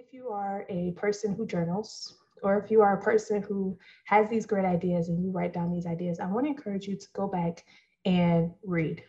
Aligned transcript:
if 0.00 0.14
you 0.14 0.30
are 0.30 0.64
a 0.70 0.92
person 0.92 1.34
who 1.34 1.46
journals, 1.46 2.14
or 2.42 2.58
if 2.58 2.70
you 2.70 2.80
are 2.80 2.94
a 2.94 3.02
person 3.02 3.42
who 3.42 3.76
has 4.06 4.30
these 4.30 4.46
great 4.46 4.64
ideas 4.64 5.10
and 5.10 5.22
you 5.22 5.30
write 5.30 5.52
down 5.52 5.70
these 5.70 5.84
ideas, 5.84 6.18
I 6.18 6.26
want 6.26 6.46
to 6.46 6.50
encourage 6.50 6.86
you 6.86 6.96
to 6.96 7.06
go 7.12 7.28
back 7.28 7.64
and 8.06 8.50
read. 8.64 9.04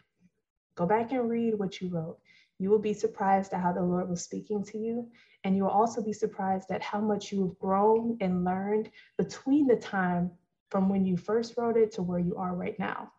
Go 0.76 0.86
back 0.86 1.14
and 1.14 1.30
read 1.30 1.58
what 1.58 1.80
you 1.80 1.88
wrote. 1.88 2.18
You 2.60 2.70
will 2.70 2.80
be 2.80 2.94
surprised 2.94 3.54
at 3.54 3.62
how 3.62 3.72
the 3.72 3.82
Lord 3.82 4.10
was 4.10 4.22
speaking 4.22 4.66
to 4.66 4.78
you. 4.78 5.08
And 5.46 5.56
you 5.56 5.64
will 5.64 5.72
also 5.72 6.04
be 6.04 6.12
surprised 6.12 6.72
at 6.72 6.82
how 6.82 7.00
much 7.00 7.32
you 7.32 7.48
have 7.48 7.58
grown 7.58 8.18
and 8.20 8.44
learned 8.44 8.90
between 9.18 9.68
the 9.68 9.78
time 9.78 10.30
from 10.70 10.90
when 10.90 11.06
you 11.06 11.16
first 11.16 11.56
wrote 11.58 11.78
it 11.78 11.94
to 11.94 12.02
where 12.02 12.20
you 12.20 12.36
are 12.36 12.54
right 12.54 12.78
now. 12.78 13.12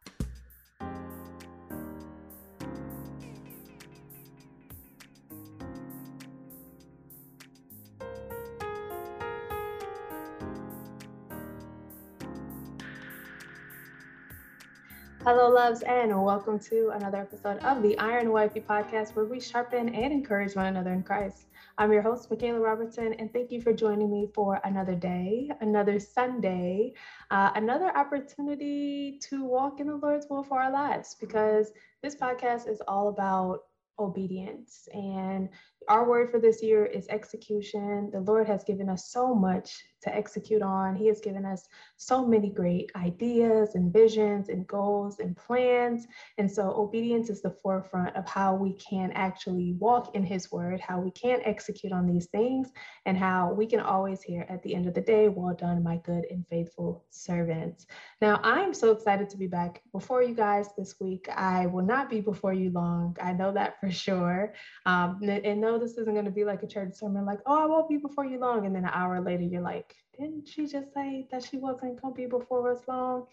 Hello, 15.25 15.49
loves, 15.49 15.83
and 15.83 16.21
welcome 16.21 16.59
to 16.59 16.91
another 16.95 17.19
episode 17.19 17.59
of 17.59 17.81
the 17.81 17.97
Iron 17.99 18.33
Wifey 18.33 18.59
podcast, 18.59 19.15
where 19.15 19.25
we 19.25 19.39
sharpen 19.39 19.95
and 19.95 20.13
encourage 20.13 20.57
one 20.57 20.67
another 20.67 20.93
in 20.93 21.05
Christ. 21.05 21.47
I'm 21.79 21.93
your 21.93 22.03
host, 22.03 22.29
Michaela 22.29 22.59
Robertson, 22.59 23.13
and 23.13 23.33
thank 23.33 23.53
you 23.53 23.61
for 23.61 23.73
joining 23.73 24.11
me 24.11 24.31
for 24.35 24.61
another 24.65 24.97
day, 24.97 25.49
another 25.61 26.01
Sunday, 26.01 26.95
uh, 27.31 27.53
another 27.55 27.97
opportunity 27.97 29.21
to 29.31 29.45
walk 29.45 29.79
in 29.79 29.87
the 29.87 29.95
Lord's 29.95 30.27
will 30.29 30.43
for 30.43 30.61
our 30.61 30.73
lives, 30.73 31.17
because 31.21 31.71
this 32.03 32.17
podcast 32.17 32.69
is 32.69 32.83
all 32.89 33.07
about 33.09 33.61
obedience. 34.01 34.89
And 34.93 35.51
our 35.89 36.09
word 36.09 36.33
for 36.33 36.41
this 36.41 36.65
year 36.65 36.85
is 36.85 37.07
execution. 37.07 38.11
The 38.13 38.23
Lord 38.23 38.49
has 38.49 38.65
given 38.65 38.89
us 38.89 39.13
so 39.13 39.37
much 39.37 39.85
to 40.03 40.15
execute 40.15 40.63
on. 40.63 40.95
He 40.95 41.07
has 41.09 41.21
given 41.21 41.45
us 41.45 41.69
so 41.97 42.27
many 42.27 42.51
great 42.51 42.91
ideas 42.97 43.75
and 43.75 43.93
visions 43.93 44.49
and 44.49 44.67
goals 44.67 45.19
and 45.19 45.37
plans. 45.37 46.07
And 46.39 46.51
so, 46.51 46.73
obedience 46.73 47.31
is 47.31 47.43
the 47.43 47.57
forefront 47.63 48.15
of 48.17 48.29
how 48.29 48.55
we 48.55 48.75
can 48.75 49.13
actually 49.13 49.75
walk 49.79 50.15
in 50.15 50.25
His 50.25 50.51
word, 50.53 50.81
how 50.81 51.01
we 51.01 51.11
can 51.11 51.41
execute 51.45 51.93
on 51.93 52.07
these 52.07 52.27
things, 52.27 52.71
and 53.07 53.17
how 53.17 53.53
we 53.53 53.67
can 53.67 53.81
always 53.81 54.23
hear 54.23 54.47
at 54.49 54.63
the 54.63 54.75
end 54.75 54.87
of 54.87 54.95
the 54.95 55.01
day, 55.01 55.29
Well 55.29 55.55
done, 55.55 55.83
my 55.83 55.97
good 55.99 56.25
and 56.31 56.47
faithful 56.49 57.05
servants. 57.11 57.87
Now, 58.21 58.41
I'm 58.43 58.75
so 58.75 58.93
excited 58.93 59.31
to 59.31 59.37
be 59.37 59.47
back 59.47 59.83
before 59.93 60.23
you 60.23 60.35
guys 60.35 60.69
this 60.77 60.97
week. 61.01 61.29
I 61.29 61.67
will 61.67 61.85
not 61.85 62.11
be 62.11 62.21
before 62.21 62.53
you 62.53 62.71
long. 62.71 63.17
I 63.23 63.33
know 63.33 63.53
that 63.53 63.81
for 63.81 63.91
sure. 63.91 64.55
Um, 64.87 65.21
and 65.23 65.61
no, 65.61 65.79
this 65.79 65.93
isn't 65.93 66.13
going 66.13 66.25
to 66.25 66.31
be 66.31 66.45
like 66.45 66.63
a 66.63 66.67
church 66.67 66.95
sermon, 66.95 67.25
like, 67.25 67.41
oh, 67.47 67.63
I 67.63 67.67
won't 67.67 67.89
be 67.89 67.97
before 67.97 68.27
you 68.27 68.39
long. 68.39 68.67
And 68.67 68.75
then 68.75 68.85
an 68.85 68.91
hour 68.93 69.21
later, 69.21 69.43
you're 69.43 69.63
like, 69.63 69.92
didn't 70.19 70.47
she 70.47 70.67
just 70.67 70.93
say 70.93 71.27
that 71.31 71.45
she 71.45 71.57
wasn't 71.57 72.01
going 72.01 72.15
to 72.15 72.17
be 72.17 72.27
before 72.27 72.71
us 72.73 72.83
long? 72.87 73.27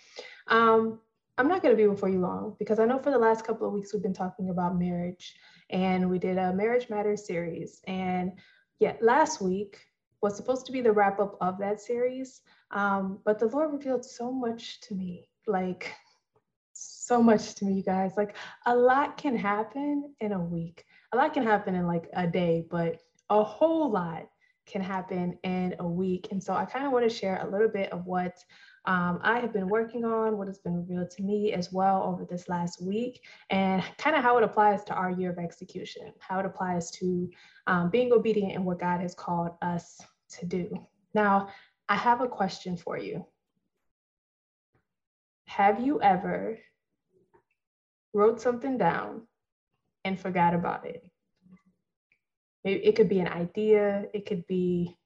Um, 0.47 0.99
I'm 1.37 1.47
not 1.47 1.61
going 1.61 1.75
to 1.75 1.81
be 1.81 1.87
before 1.87 2.09
you 2.09 2.19
long 2.19 2.55
because 2.59 2.79
I 2.79 2.85
know 2.85 2.99
for 2.99 3.11
the 3.11 3.17
last 3.17 3.45
couple 3.45 3.67
of 3.67 3.73
weeks 3.73 3.93
we've 3.93 4.03
been 4.03 4.13
talking 4.13 4.49
about 4.49 4.77
marriage 4.77 5.35
and 5.69 6.09
we 6.09 6.19
did 6.19 6.37
a 6.37 6.53
Marriage 6.53 6.89
Matters 6.89 7.25
series. 7.25 7.81
And 7.87 8.33
yet 8.79 9.01
last 9.01 9.41
week 9.41 9.79
was 10.21 10.35
supposed 10.35 10.65
to 10.65 10.71
be 10.71 10.81
the 10.81 10.91
wrap 10.91 11.19
up 11.19 11.37
of 11.39 11.57
that 11.59 11.79
series. 11.79 12.41
Um, 12.71 13.19
but 13.23 13.39
the 13.39 13.47
Lord 13.47 13.71
revealed 13.71 14.03
so 14.03 14.31
much 14.31 14.81
to 14.81 14.95
me, 14.95 15.29
like 15.47 15.93
so 16.73 17.21
much 17.21 17.55
to 17.55 17.65
me, 17.65 17.73
you 17.73 17.83
guys. 17.83 18.13
Like 18.17 18.35
a 18.65 18.75
lot 18.75 19.17
can 19.17 19.35
happen 19.35 20.13
in 20.19 20.33
a 20.33 20.39
week, 20.39 20.85
a 21.13 21.17
lot 21.17 21.33
can 21.33 21.43
happen 21.43 21.75
in 21.75 21.87
like 21.87 22.09
a 22.13 22.27
day, 22.27 22.65
but 22.69 22.99
a 23.29 23.43
whole 23.43 23.89
lot 23.91 24.27
can 24.69 24.81
happen 24.81 25.37
in 25.43 25.75
a 25.79 25.87
week. 25.87 26.27
And 26.31 26.41
so 26.41 26.53
I 26.53 26.65
kind 26.65 26.85
of 26.85 26.91
want 26.91 27.09
to 27.09 27.15
share 27.15 27.41
a 27.41 27.49
little 27.49 27.67
bit 27.67 27.91
of 27.91 28.05
what 28.05 28.37
um, 28.85 29.19
I 29.21 29.39
have 29.39 29.51
been 29.53 29.67
working 29.67 30.05
on, 30.05 30.37
what 30.37 30.47
has 30.47 30.59
been 30.59 30.75
revealed 30.75 31.09
to 31.11 31.23
me 31.23 31.53
as 31.53 31.71
well 31.71 32.03
over 32.03 32.25
this 32.25 32.47
last 32.47 32.81
week, 32.81 33.21
and 33.49 33.83
kind 33.97 34.15
of 34.15 34.23
how 34.23 34.37
it 34.37 34.43
applies 34.43 34.83
to 34.85 34.93
our 34.93 35.11
year 35.11 35.31
of 35.31 35.37
execution, 35.37 36.13
how 36.19 36.39
it 36.39 36.45
applies 36.45 36.91
to 36.91 37.29
um, 37.67 37.89
being 37.89 38.13
obedient 38.13 38.53
in 38.53 38.63
what 38.63 38.79
God 38.79 39.01
has 39.01 39.13
called 39.13 39.51
us 39.61 39.99
to 40.39 40.45
do. 40.45 40.69
Now, 41.13 41.49
I 41.87 41.95
have 41.95 42.21
a 42.21 42.27
question 42.27 42.77
for 42.77 42.97
you. 42.97 43.25
Have 45.45 45.79
you 45.81 46.01
ever 46.01 46.59
wrote 48.13 48.39
something 48.39 48.77
down 48.77 49.23
and 50.05 50.19
forgot 50.19 50.53
about 50.53 50.85
it? 50.85 51.08
Maybe 52.63 52.85
it 52.85 52.95
could 52.95 53.09
be 53.09 53.19
an 53.19 53.27
idea, 53.27 54.05
it 54.13 54.25
could 54.25 54.45
be 54.47 54.97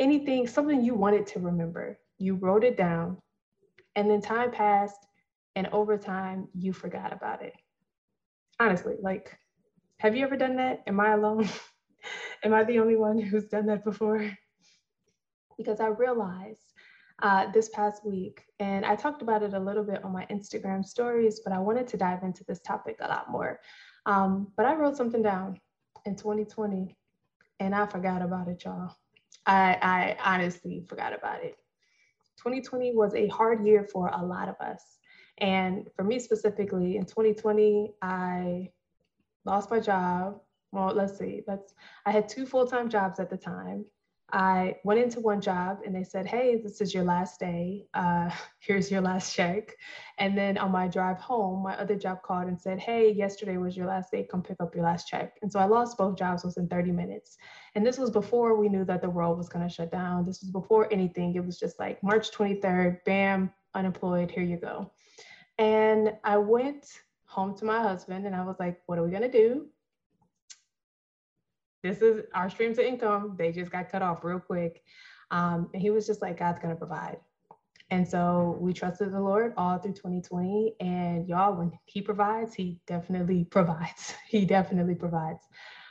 anything, 0.00 0.46
something 0.46 0.82
you 0.82 0.94
wanted 0.94 1.26
to 1.28 1.40
remember. 1.40 1.98
You 2.18 2.34
wrote 2.34 2.64
it 2.64 2.76
down, 2.76 3.18
and 3.94 4.10
then 4.10 4.20
time 4.20 4.50
passed, 4.50 5.06
and 5.54 5.68
over 5.68 5.96
time, 5.96 6.48
you 6.54 6.72
forgot 6.72 7.12
about 7.12 7.42
it. 7.42 7.54
Honestly, 8.58 8.94
like, 9.00 9.36
have 9.98 10.16
you 10.16 10.24
ever 10.24 10.36
done 10.36 10.56
that? 10.56 10.82
Am 10.86 10.98
I 10.98 11.12
alone? 11.12 11.48
Am 12.44 12.52
I 12.52 12.64
the 12.64 12.78
only 12.78 12.96
one 12.96 13.18
who's 13.18 13.46
done 13.46 13.66
that 13.66 13.84
before? 13.84 14.30
Because 15.56 15.80
I 15.80 15.86
realized 15.86 16.72
uh, 17.22 17.50
this 17.52 17.68
past 17.68 18.04
week, 18.04 18.42
and 18.58 18.84
I 18.84 18.96
talked 18.96 19.22
about 19.22 19.42
it 19.42 19.54
a 19.54 19.58
little 19.58 19.84
bit 19.84 20.04
on 20.04 20.12
my 20.12 20.26
Instagram 20.30 20.84
stories, 20.84 21.40
but 21.44 21.52
I 21.52 21.60
wanted 21.60 21.86
to 21.88 21.96
dive 21.96 22.24
into 22.24 22.44
this 22.44 22.60
topic 22.60 22.96
a 23.00 23.08
lot 23.08 23.30
more. 23.30 23.60
Um, 24.06 24.48
but 24.56 24.66
I 24.66 24.74
wrote 24.74 24.96
something 24.96 25.22
down 25.22 25.58
in 26.04 26.16
2020 26.16 26.96
and 27.60 27.74
I 27.74 27.86
forgot 27.86 28.22
about 28.22 28.48
it, 28.48 28.64
y'all. 28.64 28.94
I, 29.46 29.78
I 29.80 30.34
honestly 30.34 30.84
forgot 30.88 31.14
about 31.14 31.44
it. 31.44 31.56
2020 32.38 32.94
was 32.94 33.14
a 33.14 33.28
hard 33.28 33.66
year 33.66 33.84
for 33.84 34.08
a 34.08 34.24
lot 34.24 34.48
of 34.48 34.56
us. 34.60 34.98
And 35.38 35.88
for 35.96 36.04
me 36.04 36.18
specifically, 36.18 36.96
in 36.96 37.04
2020, 37.04 37.94
I 38.02 38.70
lost 39.44 39.70
my 39.70 39.80
job. 39.80 40.40
Well, 40.72 40.92
let's 40.94 41.18
see, 41.18 41.42
let's 41.46 41.74
I 42.04 42.10
had 42.10 42.28
two 42.28 42.46
full-time 42.46 42.88
jobs 42.88 43.20
at 43.20 43.30
the 43.30 43.36
time. 43.36 43.84
I 44.32 44.76
went 44.84 45.00
into 45.00 45.20
one 45.20 45.40
job 45.40 45.80
and 45.84 45.94
they 45.94 46.02
said, 46.02 46.26
Hey, 46.26 46.56
this 46.56 46.80
is 46.80 46.94
your 46.94 47.04
last 47.04 47.38
day. 47.38 47.86
Uh, 47.94 48.30
here's 48.58 48.90
your 48.90 49.00
last 49.00 49.34
check. 49.34 49.76
And 50.18 50.36
then 50.36 50.58
on 50.58 50.72
my 50.72 50.88
drive 50.88 51.18
home, 51.18 51.62
my 51.62 51.76
other 51.76 51.94
job 51.94 52.22
called 52.22 52.48
and 52.48 52.60
said, 52.60 52.80
Hey, 52.80 53.12
yesterday 53.12 53.58
was 53.58 53.76
your 53.76 53.86
last 53.86 54.10
day. 54.10 54.26
Come 54.28 54.42
pick 54.42 54.56
up 54.60 54.74
your 54.74 54.84
last 54.84 55.06
check. 55.06 55.38
And 55.42 55.52
so 55.52 55.60
I 55.60 55.66
lost 55.66 55.98
both 55.98 56.18
jobs 56.18 56.44
within 56.44 56.68
30 56.68 56.92
minutes. 56.92 57.36
And 57.74 57.86
this 57.86 57.98
was 57.98 58.10
before 58.10 58.56
we 58.56 58.68
knew 58.68 58.84
that 58.86 59.02
the 59.02 59.10
world 59.10 59.36
was 59.38 59.48
going 59.48 59.66
to 59.66 59.72
shut 59.72 59.92
down. 59.92 60.24
This 60.24 60.40
was 60.40 60.50
before 60.50 60.92
anything. 60.92 61.34
It 61.34 61.44
was 61.44 61.58
just 61.58 61.78
like 61.78 62.02
March 62.02 62.30
23rd, 62.32 63.04
bam, 63.04 63.52
unemployed. 63.74 64.30
Here 64.30 64.44
you 64.44 64.56
go. 64.56 64.90
And 65.58 66.14
I 66.24 66.38
went 66.38 66.86
home 67.26 67.56
to 67.58 67.64
my 67.64 67.80
husband 67.80 68.26
and 68.26 68.34
I 68.34 68.44
was 68.44 68.56
like, 68.58 68.80
What 68.86 68.98
are 68.98 69.04
we 69.04 69.10
going 69.10 69.22
to 69.22 69.30
do? 69.30 69.66
This 71.84 72.00
is 72.00 72.24
our 72.34 72.48
streams 72.48 72.78
of 72.78 72.86
income. 72.86 73.34
They 73.38 73.52
just 73.52 73.70
got 73.70 73.92
cut 73.92 74.00
off 74.00 74.24
real 74.24 74.40
quick. 74.40 74.82
Um, 75.30 75.68
and 75.74 75.82
he 75.82 75.90
was 75.90 76.06
just 76.06 76.22
like, 76.22 76.38
God's 76.38 76.58
gonna 76.58 76.74
provide. 76.74 77.18
And 77.90 78.08
so 78.08 78.56
we 78.58 78.72
trusted 78.72 79.12
the 79.12 79.20
Lord 79.20 79.52
all 79.58 79.76
through 79.76 79.92
2020. 79.92 80.76
And 80.80 81.28
y'all, 81.28 81.54
when 81.54 81.72
he 81.84 82.00
provides, 82.00 82.54
he 82.54 82.80
definitely 82.86 83.44
provides. 83.50 84.14
he 84.26 84.46
definitely 84.46 84.94
provides. 84.94 85.44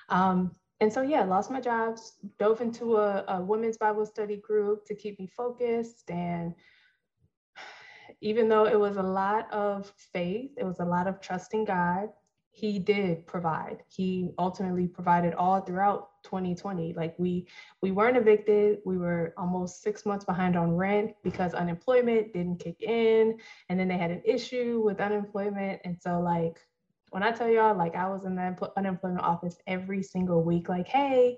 Um, 0.10 0.56
and 0.80 0.92
so, 0.92 1.04
yeah, 1.04 1.24
lost 1.24 1.52
my 1.52 1.62
jobs, 1.62 2.14
dove 2.40 2.60
into 2.60 2.98
a, 2.98 3.24
a 3.28 3.42
women's 3.42 3.78
Bible 3.78 4.08
study 4.08 4.38
group 4.38 4.86
to 4.88 4.96
keep 4.96 5.20
me 5.20 5.28
focused. 5.28 6.10
And 6.10 6.56
even 8.22 8.50
though 8.50 8.66
it 8.66 8.80
was 8.80 8.98
a 8.98 9.04
lot 9.04 9.54
of 9.54 9.94
faith, 10.12 10.50
it 10.58 10.64
was 10.64 10.80
a 10.80 10.86
lot 10.86 11.08
of 11.08 11.22
trusting 11.22 11.66
God, 11.66 12.10
he 12.56 12.78
did 12.78 13.26
provide. 13.26 13.84
He 13.90 14.30
ultimately 14.38 14.88
provided 14.88 15.34
all 15.34 15.60
throughout 15.62 16.12
2020 16.24 16.94
like 16.94 17.16
we 17.18 17.48
we 17.82 17.92
weren't 17.92 18.16
evicted. 18.16 18.78
We 18.86 18.98
were 18.98 19.34
almost 19.38 19.82
six 19.82 20.06
months 20.06 20.24
behind 20.24 20.56
on 20.56 20.72
rent 20.76 21.16
because 21.24 21.56
unemployment 21.56 22.32
didn't 22.32 22.60
kick 22.60 22.82
in 22.84 23.40
and 23.70 23.80
then 23.80 23.88
they 23.88 23.98
had 23.98 24.12
an 24.12 24.22
issue 24.24 24.82
with 24.86 25.02
unemployment. 25.02 25.82
And 25.84 25.98
so 26.00 26.22
like 26.22 26.60
when 27.10 27.22
i 27.22 27.32
tell 27.32 27.48
y'all 27.48 27.78
like 27.78 27.96
i 27.96 28.10
was 28.10 28.26
in 28.26 28.36
the 28.36 28.72
unemployment 28.76 29.22
office 29.22 29.58
every 29.68 30.02
single 30.02 30.42
week 30.44 30.68
like 30.68 30.88
hey 30.88 31.38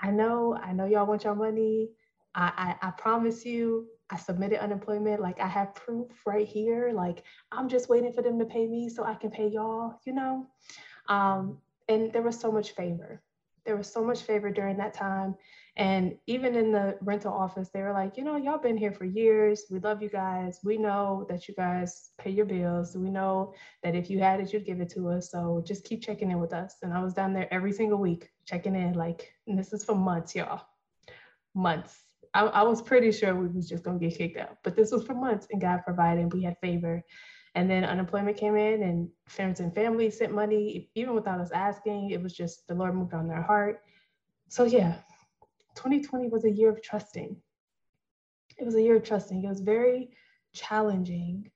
i 0.00 0.10
know 0.10 0.58
i 0.60 0.72
know 0.72 0.84
y'all 0.84 1.06
want 1.06 1.22
your 1.22 1.34
money. 1.36 1.90
I, 2.34 2.74
I, 2.82 2.88
I 2.88 2.90
promise 2.90 3.44
you 3.44 3.86
I 4.14 4.16
submitted 4.16 4.62
unemployment. 4.62 5.20
Like 5.20 5.40
I 5.40 5.48
have 5.48 5.74
proof 5.74 6.06
right 6.24 6.46
here. 6.46 6.92
Like 6.94 7.24
I'm 7.50 7.68
just 7.68 7.88
waiting 7.88 8.12
for 8.12 8.22
them 8.22 8.38
to 8.38 8.44
pay 8.44 8.64
me 8.68 8.88
so 8.88 9.02
I 9.02 9.14
can 9.14 9.30
pay 9.30 9.48
y'all, 9.48 10.00
you 10.06 10.14
know? 10.14 10.46
Um, 11.08 11.58
and 11.88 12.12
there 12.12 12.22
was 12.22 12.38
so 12.38 12.52
much 12.52 12.76
favor. 12.76 13.20
There 13.66 13.76
was 13.76 13.92
so 13.92 14.04
much 14.04 14.22
favor 14.22 14.50
during 14.50 14.76
that 14.76 14.94
time. 14.94 15.34
And 15.76 16.16
even 16.28 16.54
in 16.54 16.70
the 16.70 16.96
rental 17.00 17.32
office, 17.32 17.70
they 17.70 17.82
were 17.82 17.92
like, 17.92 18.16
you 18.16 18.22
know, 18.22 18.36
y'all 18.36 18.58
been 18.58 18.76
here 18.76 18.92
for 18.92 19.04
years. 19.04 19.64
We 19.68 19.80
love 19.80 20.00
you 20.00 20.08
guys. 20.08 20.60
We 20.62 20.76
know 20.78 21.26
that 21.28 21.48
you 21.48 21.54
guys 21.54 22.10
pay 22.16 22.30
your 22.30 22.46
bills. 22.46 22.96
We 22.96 23.10
know 23.10 23.52
that 23.82 23.96
if 23.96 24.08
you 24.08 24.20
had 24.20 24.38
it, 24.38 24.52
you'd 24.52 24.64
give 24.64 24.80
it 24.80 24.90
to 24.90 25.08
us. 25.08 25.32
So 25.32 25.64
just 25.66 25.82
keep 25.82 26.00
checking 26.02 26.30
in 26.30 26.38
with 26.38 26.52
us. 26.52 26.76
And 26.82 26.94
I 26.94 27.02
was 27.02 27.14
down 27.14 27.32
there 27.34 27.52
every 27.52 27.72
single 27.72 27.98
week 27.98 28.30
checking 28.44 28.76
in, 28.76 28.92
like, 28.92 29.32
and 29.48 29.58
this 29.58 29.72
is 29.72 29.84
for 29.84 29.96
months, 29.96 30.36
y'all. 30.36 30.62
Months. 31.52 32.04
I, 32.34 32.46
I 32.46 32.62
was 32.62 32.82
pretty 32.82 33.12
sure 33.12 33.34
we 33.34 33.46
was 33.46 33.68
just 33.68 33.84
gonna 33.84 33.98
get 33.98 34.18
kicked 34.18 34.36
out, 34.36 34.58
but 34.64 34.74
this 34.76 34.90
was 34.90 35.04
for 35.04 35.14
months, 35.14 35.46
and 35.50 35.60
God 35.60 35.80
provided. 35.84 36.32
We 36.32 36.42
had 36.42 36.56
favor. 36.60 37.02
And 37.56 37.70
then 37.70 37.84
unemployment 37.84 38.36
came 38.36 38.56
in, 38.56 38.82
and 38.82 39.08
friends 39.28 39.60
and 39.60 39.72
family 39.72 40.10
sent 40.10 40.32
money, 40.32 40.90
even 40.96 41.14
without 41.14 41.40
us 41.40 41.52
asking. 41.52 42.10
It 42.10 42.20
was 42.20 42.34
just 42.34 42.66
the 42.66 42.74
Lord 42.74 42.96
moved 42.96 43.14
on 43.14 43.28
their 43.28 43.42
heart. 43.42 43.82
So 44.48 44.64
yeah, 44.64 44.96
2020 45.76 46.28
was 46.28 46.44
a 46.44 46.50
year 46.50 46.70
of 46.70 46.82
trusting. 46.82 47.36
It 48.58 48.64
was 48.64 48.74
a 48.74 48.82
year 48.82 48.96
of 48.96 49.04
trusting. 49.04 49.44
It 49.44 49.48
was 49.48 49.60
very 49.60 50.10
challenging. 50.52 51.50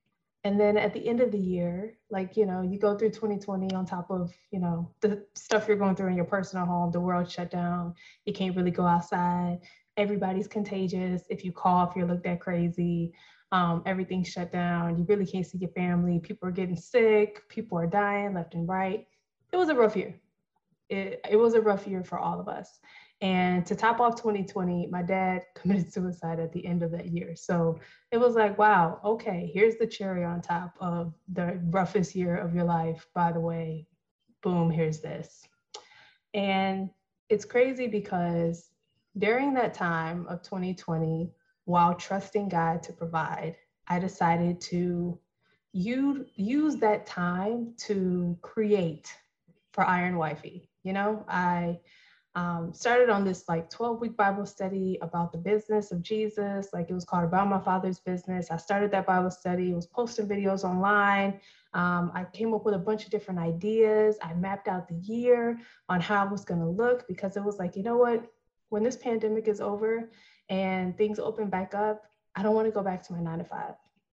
And 0.45 0.59
then 0.59 0.77
at 0.77 0.95
the 0.95 1.07
end 1.07 1.21
of 1.21 1.33
the 1.33 1.39
year, 1.39 1.99
like, 2.11 2.37
you 2.37 2.47
know, 2.47 2.63
you 2.63 2.79
go 2.79 2.97
through 2.97 3.11
2020 3.11 3.75
on 3.75 3.85
top 3.85 4.11
of, 4.11 4.33
you 4.51 4.61
know, 4.61 4.91
the 5.01 5.25
stuff 5.35 5.67
you're 5.67 5.77
going 5.77 5.97
through 5.97 6.09
in 6.09 6.17
your 6.17 6.25
personal 6.25 6.65
home, 6.65 6.91
the 6.93 7.01
world 7.01 7.31
shut 7.31 7.51
down, 7.51 7.95
you 8.25 8.33
can't 8.33 8.57
really 8.57 8.71
go 8.71 8.87
outside, 8.87 9.59
everybody's 9.99 10.47
contagious. 10.47 11.23
If 11.29 11.45
you 11.45 11.53
cough, 11.53 11.93
you're 11.95 12.07
looked 12.07 12.27
at 12.27 12.41
crazy. 12.41 13.13
Um, 13.51 13.83
everything's 13.85 14.29
shut 14.29 14.53
down. 14.53 14.97
You 14.97 15.05
really 15.09 15.27
can't 15.27 15.47
see 15.47 15.59
your 15.59 15.71
family. 15.71 16.21
People 16.21 16.49
are 16.49 16.53
getting 16.53 16.77
sick. 16.77 17.49
People 17.49 17.79
are 17.79 17.87
dying 17.87 18.35
left 18.35 18.55
and 18.55 18.69
right. 18.69 19.07
It 19.53 19.57
was 19.57 19.69
a 19.69 19.75
rough 19.75 19.97
year. 19.97 20.15
It, 20.89 21.21
it 21.29 21.37
was 21.37 21.55
a 21.55 21.61
rough 21.61 21.87
year 21.87 22.05
for 22.05 22.19
all 22.19 22.41
of 22.41 22.49
us. 22.49 22.79
And 23.21 23.67
to 23.67 23.75
top 23.75 24.01
off 24.01 24.15
2020, 24.17 24.89
my 24.93 25.03
dad 25.03 25.43
committed 25.57 25.93
suicide 25.93 26.39
at 26.39 26.53
the 26.53 26.65
end 26.65 26.83
of 26.83 26.93
that 26.93 27.09
year. 27.09 27.35
So 27.35 27.81
it 28.13 28.19
was 28.19 28.35
like, 28.35 28.57
wow, 28.59 29.01
okay, 29.05 29.51
here's 29.53 29.77
the 29.77 29.87
cherry 29.87 30.25
on 30.25 30.41
top 30.41 30.75
of 30.81 31.15
the 31.33 31.61
roughest 31.71 32.15
year 32.15 32.37
of 32.37 32.55
your 32.55 32.65
life. 32.65 33.07
By 33.15 33.33
the 33.33 33.41
way, 33.41 33.87
boom, 34.43 34.71
here's 34.71 35.01
this. 35.01 35.43
And 36.35 36.91
it's 37.29 37.45
crazy 37.45 37.89
because 37.89 38.71
during 39.17 39.55
that 39.55 39.75
time 39.75 40.27
of 40.29 40.43
2020, 40.43 41.31
while 41.65 41.95
trusting 41.95 42.49
God 42.49 42.83
to 42.85 42.93
provide, 42.93 43.57
I 43.87 43.99
decided 43.99 44.61
to 44.63 45.19
use, 45.73 46.77
that 46.77 47.07
time 47.07 47.75
to 47.79 48.37
create 48.43 49.13
for 49.73 49.85
Iron 49.87 50.17
Wifey. 50.17 50.71
You 50.83 50.93
know, 50.93 51.25
I 51.29 51.79
um, 52.35 52.73
started 52.73 53.11
on 53.11 53.25
this 53.25 53.49
like 53.49 53.69
12 53.71 54.01
week 54.01 54.17
Bible 54.17 54.47
study 54.47 54.99
about 55.03 55.33
the 55.33 55.39
business 55.39 55.91
of 55.91 56.03
Jesus. 56.03 56.69
Like 56.73 56.89
it 56.89 56.95
was 56.95 57.05
called 57.05 57.25
About 57.25 57.49
My 57.49 57.61
Father's 57.61 57.99
Business. 57.99 58.51
I 58.51 58.57
started 58.57 58.91
that 58.93 59.07
Bible 59.07 59.31
study, 59.31 59.73
was 59.73 59.87
posting 59.87 60.29
videos 60.29 60.65
online. 60.65 61.41
Um, 61.75 62.13
I 62.15 62.25
came 62.33 62.55
up 62.55 62.65
with 62.65 62.75
a 62.75 62.79
bunch 62.79 63.05
of 63.05 63.11
different 63.11 63.41
ideas. 63.41 64.17
I 64.23 64.35
mapped 64.35 64.69
out 64.69 64.89
the 64.89 64.95
year 64.95 65.59
on 65.89 66.01
how 66.01 66.25
it 66.25 66.31
was 66.31 66.45
going 66.45 66.61
to 66.61 66.69
look 66.69 67.07
because 67.09 67.37
it 67.37 67.45
was 67.45 67.59
like, 67.59 67.77
you 67.77 67.83
know 67.83 67.97
what? 67.97 68.25
When 68.71 68.83
this 68.83 68.97
pandemic 68.97 69.49
is 69.49 69.61
over 69.61 70.11
and 70.49 70.97
things 70.97 71.19
open 71.19 71.49
back 71.49 71.75
up, 71.75 72.05
I 72.35 72.43
don't 72.43 72.55
want 72.55 72.67
to 72.67 72.73
go 72.73 72.83
back 72.83 73.03
to 73.07 73.13
my 73.13 73.21
nine 73.21 73.39
to 73.39 73.45
five. 73.45 73.75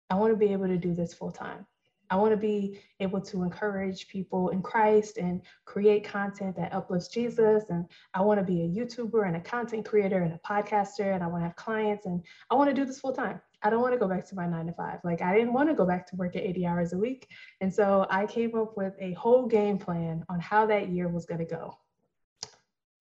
I 0.09 0.15
want 0.15 0.33
to 0.33 0.37
be 0.37 0.51
able 0.51 0.67
to 0.67 0.77
do 0.77 0.93
this 0.93 1.13
full 1.13 1.31
time. 1.31 1.65
I 2.11 2.15
want 2.15 2.31
to 2.31 2.37
be 2.37 2.79
able 2.99 3.21
to 3.21 3.43
encourage 3.43 4.07
people 4.07 4.49
in 4.49 4.63
Christ 4.63 5.17
and 5.17 5.41
create 5.65 6.03
content 6.03 6.55
that 6.55 6.73
uplifts 6.73 7.07
Jesus. 7.07 7.65
And 7.69 7.85
I 8.15 8.21
want 8.21 8.39
to 8.39 8.43
be 8.43 8.63
a 8.63 8.67
YouTuber 8.67 9.27
and 9.27 9.35
a 9.35 9.39
content 9.39 9.85
creator 9.85 10.23
and 10.23 10.33
a 10.33 10.39
podcaster. 10.39 11.13
And 11.13 11.23
I 11.23 11.27
want 11.27 11.41
to 11.41 11.47
have 11.47 11.55
clients 11.55 12.07
and 12.07 12.23
I 12.49 12.55
want 12.55 12.69
to 12.69 12.75
do 12.75 12.85
this 12.85 12.99
full 12.99 13.13
time. 13.13 13.39
I 13.61 13.69
don't 13.69 13.81
want 13.81 13.93
to 13.93 13.99
go 13.99 14.07
back 14.07 14.27
to 14.29 14.35
my 14.35 14.47
nine 14.47 14.65
to 14.67 14.73
five. 14.73 14.99
Like 15.03 15.21
I 15.21 15.35
didn't 15.35 15.53
want 15.53 15.69
to 15.69 15.75
go 15.75 15.85
back 15.85 16.07
to 16.07 16.15
work 16.15 16.35
at 16.35 16.43
80 16.43 16.65
hours 16.65 16.93
a 16.93 16.97
week. 16.97 17.27
And 17.61 17.71
so 17.73 18.07
I 18.09 18.25
came 18.25 18.55
up 18.55 18.75
with 18.75 18.93
a 18.99 19.13
whole 19.13 19.45
game 19.45 19.77
plan 19.77 20.25
on 20.29 20.39
how 20.39 20.65
that 20.67 20.89
year 20.89 21.09
was 21.09 21.25
going 21.25 21.39
to 21.39 21.45
go. 21.45 21.77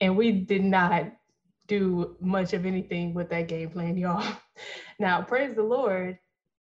And 0.00 0.16
we 0.16 0.32
did 0.32 0.64
not 0.64 1.12
do 1.68 2.16
much 2.20 2.52
of 2.54 2.66
anything 2.66 3.14
with 3.14 3.28
that 3.30 3.48
game 3.48 3.70
plan, 3.70 3.96
y'all. 3.96 4.24
Now, 5.00 5.22
praise 5.22 5.54
the 5.54 5.62
Lord, 5.62 6.18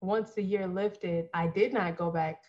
once 0.02 0.34
the 0.34 0.44
year 0.44 0.68
lifted, 0.68 1.30
I 1.34 1.48
did 1.48 1.72
not 1.72 1.96
go 1.96 2.12
back 2.12 2.44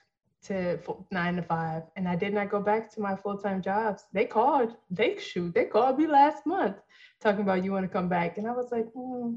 to 0.47 0.81
nine 1.13 1.37
to 1.37 1.43
five 1.43 1.85
and 1.95 2.09
I 2.09 2.17
did 2.17 2.35
not 2.35 2.51
go 2.51 2.61
back 2.61 2.93
to 2.95 3.01
my 3.01 3.15
full-time 3.15 3.63
jobs. 3.63 4.03
They 4.13 4.25
called, 4.25 4.75
they 4.91 5.17
shoot, 5.19 5.55
they 5.55 5.67
called 5.67 5.97
me 5.97 6.09
last 6.09 6.47
month 6.47 6.77
talking 7.21 7.43
about 7.43 7.65
you 7.65 7.73
want 7.73 7.85
to 7.85 7.89
come 7.89 8.09
back. 8.09 8.39
And 8.39 8.47
I 8.47 8.53
was 8.53 8.71
like, 8.71 8.87
hmm, 8.93 9.35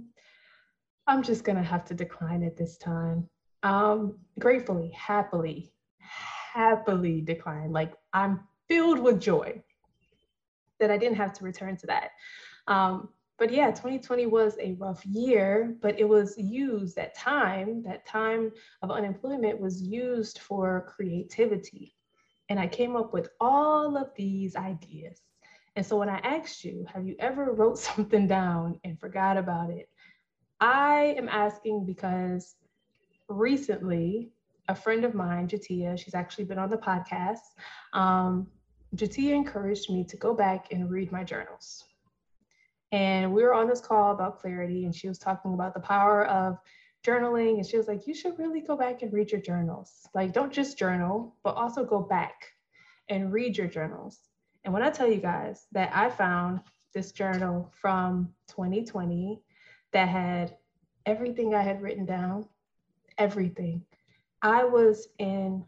I'm 1.07 1.23
just 1.23 1.43
gonna 1.43 1.63
have 1.63 1.85
to 1.85 1.93
decline 1.93 2.43
it 2.43 2.57
this 2.57 2.77
time. 2.77 3.27
Um, 3.63 4.17
gratefully, 4.39 4.91
happily, 4.95 5.71
happily 6.53 7.21
decline. 7.21 7.71
Like 7.71 7.93
I'm 8.13 8.41
filled 8.67 8.99
with 8.99 9.19
joy 9.19 9.61
that 10.79 10.91
I 10.91 10.97
didn't 10.97 11.17
have 11.17 11.33
to 11.33 11.43
return 11.43 11.77
to 11.77 11.87
that. 11.87 12.11
Um, 12.71 13.09
but 13.37 13.51
yeah, 13.51 13.67
2020 13.71 14.27
was 14.27 14.55
a 14.61 14.73
rough 14.73 15.05
year, 15.05 15.75
but 15.81 15.99
it 15.99 16.07
was 16.07 16.37
used 16.37 16.95
that 16.95 17.13
time, 17.15 17.83
that 17.83 18.05
time 18.05 18.51
of 18.81 18.91
unemployment 18.91 19.59
was 19.59 19.81
used 19.81 20.39
for 20.39 20.85
creativity. 20.95 21.93
And 22.47 22.57
I 22.57 22.67
came 22.67 22.95
up 22.95 23.11
with 23.11 23.27
all 23.41 23.97
of 23.97 24.11
these 24.15 24.55
ideas. 24.55 25.21
And 25.75 25.85
so 25.85 25.97
when 25.97 26.07
I 26.07 26.19
asked 26.19 26.63
you, 26.63 26.85
have 26.93 27.05
you 27.05 27.15
ever 27.19 27.51
wrote 27.51 27.77
something 27.89 28.25
down 28.25 28.79
and 28.85 28.97
forgot 28.97 29.35
about 29.35 29.69
it? 29.69 29.89
I 30.61 31.15
am 31.17 31.27
asking 31.27 31.85
because 31.85 32.55
recently 33.27 34.29
a 34.69 34.75
friend 34.75 35.03
of 35.03 35.13
mine, 35.13 35.49
Jatia, 35.49 35.99
she's 35.99 36.15
actually 36.15 36.45
been 36.45 36.59
on 36.59 36.69
the 36.69 36.77
podcast. 36.77 37.51
Um, 37.91 38.47
Jatia 38.95 39.33
encouraged 39.33 39.89
me 39.89 40.05
to 40.05 40.15
go 40.15 40.33
back 40.33 40.71
and 40.71 40.89
read 40.89 41.11
my 41.11 41.25
journals. 41.25 41.83
And 42.91 43.33
we 43.33 43.43
were 43.43 43.53
on 43.53 43.67
this 43.67 43.81
call 43.81 44.11
about 44.11 44.39
clarity, 44.39 44.85
and 44.85 44.93
she 44.93 45.07
was 45.07 45.17
talking 45.17 45.53
about 45.53 45.73
the 45.73 45.79
power 45.79 46.25
of 46.25 46.57
journaling. 47.05 47.55
And 47.55 47.65
she 47.65 47.77
was 47.77 47.87
like, 47.87 48.05
You 48.05 48.13
should 48.13 48.37
really 48.37 48.61
go 48.61 48.75
back 48.75 49.01
and 49.01 49.13
read 49.13 49.31
your 49.31 49.41
journals. 49.41 50.07
Like, 50.13 50.33
don't 50.33 50.51
just 50.51 50.77
journal, 50.77 51.35
but 51.43 51.55
also 51.55 51.85
go 51.85 52.01
back 52.01 52.33
and 53.09 53.31
read 53.31 53.57
your 53.57 53.67
journals. 53.67 54.19
And 54.63 54.73
when 54.73 54.83
I 54.83 54.89
tell 54.89 55.09
you 55.09 55.19
guys 55.19 55.67
that 55.71 55.91
I 55.95 56.09
found 56.09 56.61
this 56.93 57.11
journal 57.11 57.71
from 57.79 58.33
2020 58.49 59.41
that 59.93 60.07
had 60.07 60.57
everything 61.05 61.55
I 61.55 61.61
had 61.61 61.81
written 61.81 62.05
down, 62.05 62.47
everything, 63.17 63.81
I 64.41 64.63
was 64.63 65.07
in 65.19 65.63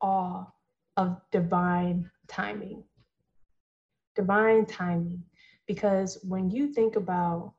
awe 0.00 0.44
of 0.96 1.20
divine 1.30 2.10
timing. 2.28 2.84
Divine 4.14 4.66
timing. 4.66 5.22
Because 5.70 6.18
when 6.24 6.50
you 6.50 6.66
think 6.66 6.96
about 6.96 7.54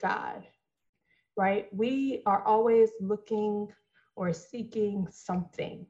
God, 0.00 0.42
right, 1.36 1.68
we 1.70 2.22
are 2.24 2.42
always 2.44 2.88
looking 2.98 3.68
or 4.14 4.32
seeking 4.32 5.06
something, 5.10 5.86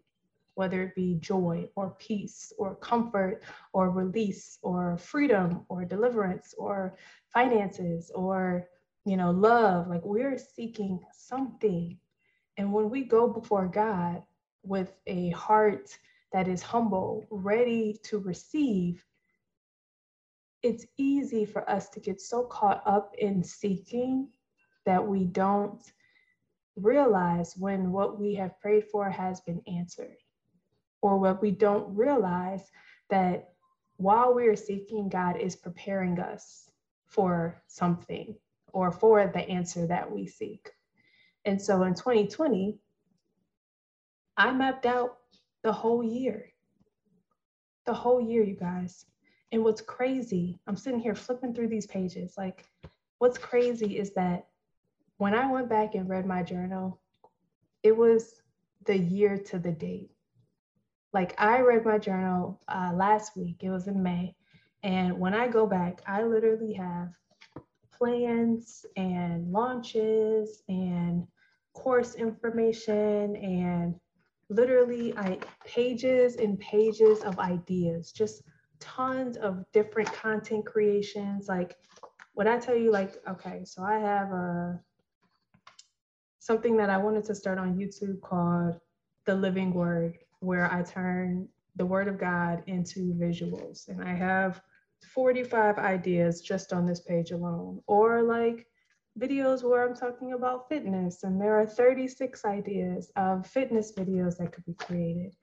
whether 0.57 0.83
it 0.83 0.97
be 0.97 1.19
joy 1.21 1.69
or 1.77 1.95
peace 2.01 2.53
or 2.59 2.75
comfort 2.75 3.45
or 3.73 3.93
release 3.93 4.59
or 4.63 4.99
freedom 4.99 5.65
or 5.69 5.85
deliverance 5.85 6.53
or 6.59 6.97
finances 7.33 8.11
or 8.13 8.67
you 9.05 9.17
know 9.17 9.31
love. 9.31 9.87
Like 9.87 10.05
we're 10.05 10.39
seeking 10.39 10.99
something. 11.13 11.97
And 12.57 12.73
when 12.73 12.91
we 12.91 13.05
go 13.05 13.29
before 13.29 13.69
god 13.69 14.21
with 14.65 14.95
a 15.07 15.31
heart 15.31 15.97
that 16.33 16.49
is 16.49 16.61
humble 16.61 17.25
ready 17.31 18.01
to 18.03 18.19
receive 18.19 19.05
it's 20.67 20.85
easy 20.97 21.45
for 21.45 21.69
us 21.71 21.89
to 21.91 22.01
get 22.01 22.21
so 22.21 22.43
caught 22.43 22.83
up 22.87 23.15
in 23.19 23.43
seeking 23.45 24.29
that 24.85 25.07
we 25.07 25.25
don't 25.25 25.93
realize 26.75 27.55
when 27.57 27.93
what 27.93 28.19
we 28.19 28.35
have 28.35 28.61
prayed 28.61 28.85
for 28.85 29.09
has 29.09 29.41
been 29.43 29.63
answered, 29.69 30.17
or 31.03 31.19
what 31.19 31.41
we 31.41 31.53
don't 31.53 31.95
realize 31.95 32.69
that 33.11 33.51
while 33.97 34.35
we 34.35 34.49
are 34.49 34.57
seeking, 34.57 35.09
God 35.09 35.37
is 35.37 35.55
preparing 35.55 36.19
us 36.19 36.69
for 37.07 37.63
something 37.69 38.35
or 38.73 38.91
for 38.91 39.29
the 39.29 39.49
answer 39.49 39.87
that 39.87 40.11
we 40.11 40.27
seek. 40.27 40.69
And 41.45 41.63
so 41.63 41.85
in 41.85 41.95
2020, 41.95 42.77
I 44.37 44.53
mapped 44.53 44.85
out 44.85 45.19
the 45.63 45.73
whole 45.73 46.03
year. 46.03 46.51
The 47.87 47.95
whole 47.95 48.21
year, 48.21 48.43
you 48.43 48.57
guys. 48.57 49.07
And 49.53 49.63
what's 49.65 49.81
crazy, 49.81 50.59
I'm 50.67 50.77
sitting 50.77 51.01
here 51.01 51.15
flipping 51.15 51.55
through 51.55 51.69
these 51.69 51.87
pages. 51.87 52.35
Like, 52.37 52.65
what's 53.19 53.39
crazy 53.39 53.99
is 53.99 54.13
that 54.15 54.47
when 55.19 55.35
I 55.35 55.51
went 55.51 55.69
back 55.69 55.95
and 55.95 56.09
read 56.09 56.27
my 56.27 56.43
journal, 56.43 57.01
it 57.83 57.97
was 57.97 58.43
the 58.85 58.99
year 58.99 59.39
to 59.39 59.59
the 59.59 59.73
date. 59.73 60.11
Like, 61.13 61.35
I 61.39 61.61
read 61.61 61.85
my 61.85 61.99
journal 61.99 62.61
uh, 62.69 62.93
last 62.95 63.37
week, 63.37 63.63
it 63.63 63.71
was 63.71 63.87
in 63.89 64.03
May, 64.03 64.35
And 64.83 65.19
when 65.19 65.35
I 65.35 65.49
go 65.49 65.67
back, 65.67 66.03
I 66.07 66.23
literally 66.25 66.75
have 66.75 67.09
plans 67.93 68.85
and 68.97 69.51
launches 69.53 70.63
and 70.69 71.27
course 71.73 72.15
information 72.15 73.37
and 73.37 73.95
literally 74.49 75.17
I 75.17 75.39
pages 75.65 76.37
and 76.37 76.59
pages 76.59 77.23
of 77.23 77.39
ideas, 77.39 78.13
just 78.13 78.43
tons 78.81 79.37
of 79.37 79.65
different 79.73 80.13
content 80.13 80.67
creations. 80.67 81.49
Like 81.49 81.77
when 82.35 82.49
I 82.49 82.59
tell 82.59 82.77
you 82.77 82.91
like, 82.91 83.17
okay, 83.29 83.63
so 83.65 83.83
I 83.83 83.99
have 83.99 84.31
a 84.33 84.81
something 86.39 86.77
that 86.77 86.91
I 86.91 86.99
wanted 86.99 87.25
to 87.25 87.35
start 87.35 87.59
on 87.59 87.77
YouTube 87.77 88.21
called 88.21 88.79
The 89.25 89.35
Living 89.35 89.75
Word, 89.75 90.19
where 90.41 90.73
I 90.73 90.83
turn 90.83 91.49
the 91.75 91.87
word 91.87 92.09
of 92.09 92.19
God 92.19 92.63
into 92.67 93.15
visuals. 93.15 93.89
And 93.89 94.03
I 94.03 94.15
have 94.15 94.61
45 95.13 95.79
ideas 95.79 96.41
just 96.41 96.73
on 96.73 96.87
this 96.87 97.01
page 97.01 97.33
alone. 97.33 97.83
Or 97.87 98.23
like 98.23 98.67
videos 99.19 99.63
where 99.63 99.87
I'm 99.87 99.95
talking 99.95 100.35
about 100.35 100.69
fitness, 100.69 101.23
and 101.23 101.41
there 101.41 101.59
are 101.59 101.67
36 101.67 102.45
ideas 102.45 103.11
of 103.17 103.47
fitness 103.47 103.93
videos 103.97 104.37
that 104.39 104.53
could 104.53 104.65
be 104.67 104.75
created. 104.75 105.35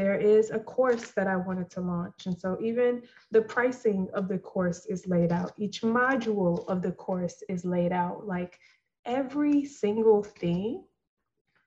There 0.00 0.18
is 0.18 0.50
a 0.50 0.58
course 0.58 1.10
that 1.10 1.26
I 1.26 1.36
wanted 1.36 1.68
to 1.72 1.82
launch. 1.82 2.24
And 2.24 2.40
so 2.40 2.56
even 2.62 3.02
the 3.32 3.42
pricing 3.42 4.08
of 4.14 4.28
the 4.28 4.38
course 4.38 4.86
is 4.86 5.06
laid 5.06 5.30
out. 5.30 5.52
Each 5.58 5.82
module 5.82 6.66
of 6.68 6.80
the 6.80 6.92
course 6.92 7.42
is 7.50 7.66
laid 7.66 7.92
out. 7.92 8.26
Like 8.26 8.58
every 9.04 9.66
single 9.66 10.22
thing 10.22 10.84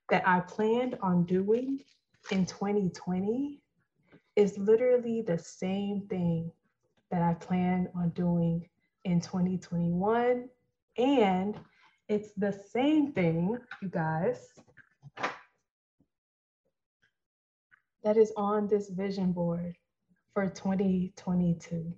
that 0.09 0.27
I 0.27 0.39
planned 0.39 0.97
on 1.03 1.25
doing 1.25 1.81
in 2.31 2.47
2020 2.47 3.61
is 4.35 4.57
literally 4.57 5.21
the 5.21 5.37
same 5.37 6.07
thing 6.09 6.51
that 7.11 7.21
I 7.21 7.35
plan 7.35 7.87
on 7.95 8.09
doing 8.15 8.67
in 9.03 9.21
2021 9.21 10.49
and 10.97 11.59
it's 12.09 12.31
the 12.35 12.59
same 12.71 13.11
thing, 13.11 13.59
you 13.83 13.89
guys, 13.89 14.39
that 18.03 18.17
is 18.17 18.31
on 18.35 18.67
this 18.67 18.89
vision 18.89 19.31
board 19.31 19.75
for 20.33 20.47
2022. 20.47 21.93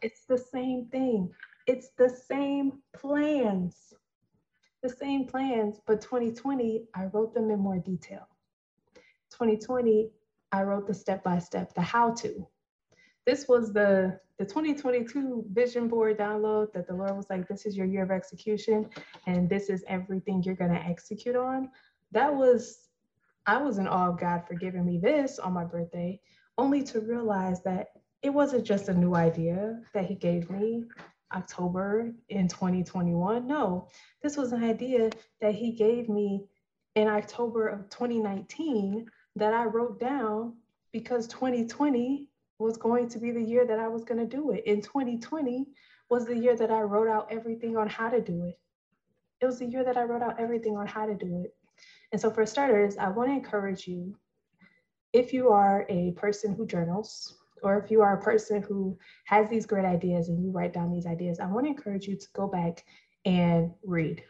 It's 0.00 0.24
the 0.28 0.38
same 0.38 0.86
thing. 0.86 1.30
It's 1.66 1.90
the 1.96 2.08
same 2.08 2.72
plans. 2.94 3.94
The 4.82 4.88
same 4.88 5.26
plans, 5.26 5.80
but 5.86 6.00
2020, 6.00 6.86
I 6.94 7.04
wrote 7.06 7.34
them 7.34 7.50
in 7.50 7.60
more 7.60 7.78
detail. 7.78 8.26
2020, 9.30 10.10
I 10.50 10.62
wrote 10.62 10.88
the 10.88 10.94
step 10.94 11.22
by 11.22 11.38
step, 11.38 11.72
the 11.74 11.80
how 11.80 12.12
to. 12.14 12.46
This 13.24 13.46
was 13.46 13.72
the 13.72 14.18
the 14.38 14.48
2022 14.48 15.44
vision 15.52 15.86
board 15.86 16.18
download 16.18 16.72
that 16.72 16.88
the 16.88 16.94
Lord 16.94 17.14
was 17.16 17.26
like, 17.30 17.46
this 17.46 17.64
is 17.64 17.76
your 17.76 17.86
year 17.86 18.02
of 18.02 18.10
execution, 18.10 18.88
and 19.26 19.48
this 19.48 19.68
is 19.68 19.84
everything 19.86 20.42
you're 20.42 20.56
going 20.56 20.72
to 20.72 20.82
execute 20.82 21.36
on. 21.36 21.70
That 22.10 22.34
was, 22.34 22.88
I 23.46 23.60
was 23.60 23.78
in 23.78 23.88
awe 23.88 24.10
of 24.10 24.20
God 24.20 24.46
for 24.46 24.54
giving 24.54 24.84
me 24.84 24.98
this 24.98 25.38
on 25.38 25.52
my 25.52 25.64
birthday, 25.64 26.20
only 26.58 26.82
to 26.84 27.00
realize 27.00 27.62
that 27.62 27.88
it 28.22 28.30
wasn't 28.30 28.64
just 28.64 28.88
a 28.88 28.94
new 28.94 29.14
idea 29.14 29.80
that 29.94 30.04
He 30.04 30.14
gave 30.14 30.48
me 30.48 30.84
October 31.34 32.12
in 32.28 32.46
2021. 32.46 33.46
No, 33.46 33.88
this 34.22 34.36
was 34.36 34.52
an 34.52 34.62
idea 34.62 35.10
that 35.40 35.54
He 35.54 35.72
gave 35.72 36.08
me 36.08 36.44
in 36.94 37.08
October 37.08 37.66
of 37.68 37.88
2019 37.88 39.06
that 39.36 39.54
I 39.54 39.64
wrote 39.64 39.98
down 39.98 40.54
because 40.92 41.26
2020 41.26 42.28
was 42.58 42.76
going 42.76 43.08
to 43.08 43.18
be 43.18 43.32
the 43.32 43.42
year 43.42 43.66
that 43.66 43.78
I 43.78 43.88
was 43.88 44.04
going 44.04 44.20
to 44.20 44.36
do 44.36 44.52
it. 44.52 44.64
In 44.66 44.82
2020 44.82 45.66
was 46.10 46.26
the 46.26 46.36
year 46.36 46.54
that 46.54 46.70
I 46.70 46.82
wrote 46.82 47.08
out 47.08 47.26
everything 47.30 47.76
on 47.76 47.88
how 47.88 48.08
to 48.08 48.20
do 48.20 48.44
it. 48.44 48.58
It 49.40 49.46
was 49.46 49.58
the 49.58 49.66
year 49.66 49.82
that 49.82 49.96
I 49.96 50.04
wrote 50.04 50.22
out 50.22 50.38
everything 50.38 50.76
on 50.76 50.86
how 50.86 51.06
to 51.06 51.14
do 51.14 51.42
it. 51.44 51.56
And 52.12 52.20
so, 52.20 52.30
for 52.30 52.44
starters, 52.44 52.96
I 52.98 53.08
want 53.08 53.30
to 53.30 53.34
encourage 53.34 53.88
you 53.88 54.16
if 55.12 55.32
you 55.32 55.48
are 55.48 55.86
a 55.88 56.12
person 56.12 56.54
who 56.54 56.66
journals, 56.66 57.38
or 57.62 57.78
if 57.78 57.90
you 57.90 58.02
are 58.02 58.18
a 58.18 58.22
person 58.22 58.62
who 58.62 58.98
has 59.24 59.48
these 59.48 59.66
great 59.66 59.84
ideas 59.84 60.28
and 60.28 60.42
you 60.42 60.50
write 60.50 60.72
down 60.72 60.92
these 60.92 61.06
ideas, 61.06 61.40
I 61.40 61.46
want 61.46 61.66
to 61.66 61.70
encourage 61.70 62.06
you 62.06 62.16
to 62.16 62.26
go 62.34 62.46
back 62.46 62.84
and 63.24 63.72
read. 63.84 64.24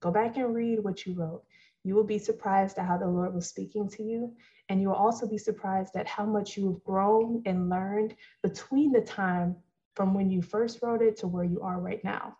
Go 0.00 0.10
back 0.10 0.36
and 0.36 0.54
read 0.54 0.82
what 0.82 1.06
you 1.06 1.14
wrote. 1.14 1.42
You 1.84 1.94
will 1.94 2.04
be 2.04 2.18
surprised 2.18 2.78
at 2.78 2.86
how 2.86 2.98
the 2.98 3.06
Lord 3.06 3.34
was 3.34 3.48
speaking 3.48 3.88
to 3.90 4.02
you 4.02 4.34
and 4.68 4.80
you 4.80 4.88
will 4.88 4.96
also 4.96 5.26
be 5.26 5.38
surprised 5.38 5.96
at 5.96 6.06
how 6.06 6.26
much 6.26 6.56
you 6.56 6.72
have 6.72 6.84
grown 6.84 7.42
and 7.46 7.70
learned 7.70 8.14
between 8.42 8.92
the 8.92 9.00
time 9.00 9.56
from 9.94 10.14
when 10.14 10.30
you 10.30 10.42
first 10.42 10.80
wrote 10.82 11.02
it 11.02 11.16
to 11.18 11.26
where 11.26 11.44
you 11.44 11.60
are 11.62 11.80
right 11.80 12.02
now. 12.04 12.36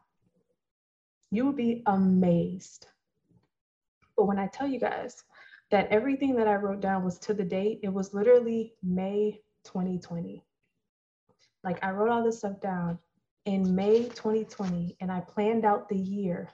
You 1.30 1.44
will 1.44 1.52
be 1.52 1.82
amazed. 1.86 2.86
But 4.18 4.26
when 4.26 4.38
I 4.38 4.48
tell 4.48 4.66
you 4.66 4.80
guys 4.80 5.24
that 5.70 5.88
everything 5.90 6.34
that 6.36 6.48
I 6.48 6.56
wrote 6.56 6.80
down 6.80 7.04
was 7.04 7.18
to 7.20 7.32
the 7.32 7.44
date, 7.44 7.80
it 7.82 7.88
was 7.88 8.12
literally 8.12 8.74
May 8.82 9.40
2020. 9.64 10.44
Like 11.64 11.82
I 11.82 11.92
wrote 11.92 12.10
all 12.10 12.24
this 12.24 12.38
stuff 12.38 12.60
down 12.60 12.98
in 13.46 13.74
May 13.74 14.02
2020 14.08 14.96
and 15.00 15.10
I 15.10 15.20
planned 15.20 15.64
out 15.64 15.88
the 15.88 15.96
year 15.96 16.50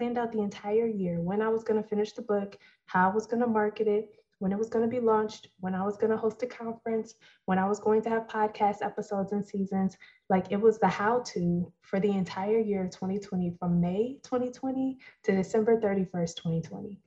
planned 0.00 0.16
out 0.16 0.32
the 0.32 0.40
entire 0.40 0.86
year 0.86 1.20
when 1.20 1.42
I 1.42 1.48
was 1.48 1.62
going 1.62 1.82
to 1.82 1.86
finish 1.86 2.12
the 2.12 2.22
book, 2.22 2.56
how 2.86 3.10
I 3.10 3.14
was 3.14 3.26
going 3.26 3.42
to 3.42 3.46
market 3.46 3.86
it, 3.86 4.14
when 4.40 4.52
it 4.52 4.58
was 4.58 4.70
going 4.70 4.84
to 4.84 4.90
be 4.90 5.04
launched, 5.04 5.48
when 5.60 5.74
I 5.74 5.84
was 5.84 5.98
going 5.98 6.10
to 6.10 6.16
host 6.16 6.42
a 6.42 6.46
conference, 6.46 7.14
when 7.44 7.58
I 7.58 7.68
was 7.68 7.78
going 7.78 8.00
to 8.02 8.08
have 8.08 8.26
podcast 8.26 8.82
episodes 8.82 9.32
and 9.32 9.46
seasons. 9.46 9.96
Like 10.30 10.50
it 10.50 10.58
was 10.60 10.78
the 10.78 10.88
how 10.88 11.20
to 11.34 11.70
for 11.82 12.00
the 12.00 12.10
entire 12.10 12.58
year 12.58 12.84
of 12.84 12.90
2020, 12.90 13.54
from 13.58 13.80
May 13.80 14.18
2020 14.24 14.98
to 15.24 15.32
December 15.32 15.78
31st, 15.78 16.36
2020. 16.36 16.98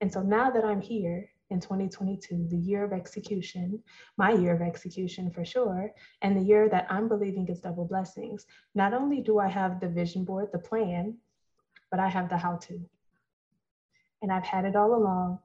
And 0.00 0.12
so 0.12 0.20
now 0.20 0.50
that 0.50 0.64
I'm 0.64 0.80
here 0.80 1.30
in 1.50 1.60
2022, 1.60 2.48
the 2.50 2.56
year 2.56 2.82
of 2.82 2.92
execution, 2.92 3.80
my 4.16 4.32
year 4.32 4.56
of 4.56 4.60
execution 4.60 5.30
for 5.30 5.44
sure, 5.44 5.92
and 6.22 6.36
the 6.36 6.42
year 6.42 6.68
that 6.68 6.88
I'm 6.90 7.06
believing 7.06 7.46
is 7.48 7.60
double 7.60 7.84
blessings, 7.84 8.46
not 8.74 8.92
only 8.92 9.20
do 9.20 9.38
I 9.38 9.46
have 9.46 9.78
the 9.78 9.88
vision 9.88 10.24
board, 10.24 10.48
the 10.52 10.58
plan, 10.58 11.18
but 11.92 12.00
I 12.00 12.08
have 12.08 12.28
the 12.28 12.36
how 12.36 12.56
to. 12.56 12.80
And 14.22 14.32
I've 14.32 14.42
had 14.42 14.64
it 14.64 14.74
all 14.74 14.96
along. 14.96 15.38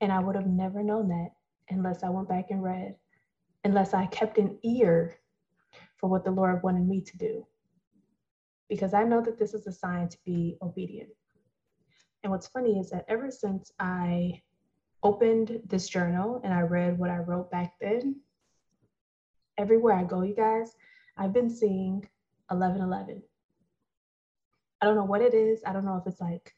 And 0.00 0.12
I 0.12 0.18
would 0.18 0.36
have 0.36 0.46
never 0.46 0.82
known 0.82 1.08
that 1.08 1.30
unless 1.68 2.02
I 2.02 2.08
went 2.08 2.28
back 2.28 2.46
and 2.50 2.62
read, 2.62 2.96
unless 3.64 3.94
I 3.94 4.06
kept 4.06 4.38
an 4.38 4.58
ear 4.62 5.16
for 5.96 6.08
what 6.08 6.24
the 6.24 6.30
Lord 6.30 6.62
wanted 6.62 6.86
me 6.86 7.02
to 7.02 7.16
do. 7.18 7.46
Because 8.68 8.94
I 8.94 9.04
know 9.04 9.20
that 9.20 9.38
this 9.38 9.52
is 9.52 9.66
a 9.66 9.72
sign 9.72 10.08
to 10.08 10.18
be 10.24 10.56
obedient. 10.62 11.10
And 12.22 12.30
what's 12.30 12.48
funny 12.48 12.78
is 12.78 12.90
that 12.90 13.04
ever 13.08 13.30
since 13.30 13.72
I 13.78 14.40
opened 15.02 15.60
this 15.66 15.88
journal 15.88 16.40
and 16.44 16.52
I 16.52 16.60
read 16.60 16.98
what 16.98 17.10
I 17.10 17.18
wrote 17.18 17.50
back 17.50 17.74
then, 17.80 18.16
everywhere 19.58 19.94
I 19.94 20.04
go, 20.04 20.22
you 20.22 20.34
guys, 20.34 20.74
I've 21.16 21.32
been 21.32 21.50
seeing 21.50 22.06
1111. 22.48 23.22
I 24.80 24.86
don't 24.86 24.96
know 24.96 25.04
what 25.04 25.20
it 25.22 25.34
is. 25.34 25.60
I 25.66 25.72
don't 25.72 25.84
know 25.84 25.96
if 25.96 26.10
it's 26.10 26.20
like 26.20 26.54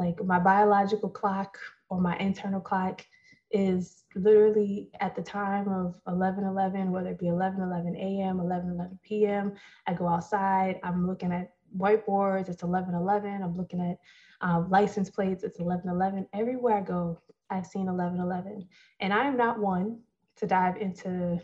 like 0.00 0.24
my 0.24 0.38
biological 0.38 1.10
clock 1.10 1.58
or 1.90 2.00
my 2.00 2.16
internal 2.18 2.60
clock 2.60 3.04
is 3.50 4.04
literally 4.14 4.90
at 5.00 5.14
the 5.14 5.22
time 5.22 5.68
of 5.68 6.00
11 6.08 6.44
11 6.44 6.90
whether 6.90 7.10
it 7.10 7.18
be 7.18 7.28
11 7.28 7.60
11 7.60 7.96
a.m 7.96 8.40
11 8.40 8.70
11 8.70 8.98
p.m 9.02 9.52
i 9.86 9.92
go 9.92 10.08
outside 10.08 10.80
i'm 10.82 11.06
looking 11.06 11.32
at 11.32 11.52
whiteboards 11.76 12.48
it's 12.48 12.62
11 12.62 12.94
11 12.94 13.42
i'm 13.42 13.56
looking 13.56 13.80
at 13.80 13.98
um, 14.40 14.70
license 14.70 15.10
plates 15.10 15.44
it's 15.44 15.60
11 15.60 15.88
11 15.88 16.26
everywhere 16.32 16.78
i 16.78 16.80
go 16.80 17.20
i've 17.50 17.66
seen 17.66 17.88
11 17.88 18.20
11 18.20 18.66
and 19.00 19.12
i 19.12 19.26
am 19.26 19.36
not 19.36 19.58
one 19.58 19.98
to 20.36 20.46
dive 20.46 20.76
into 20.78 21.38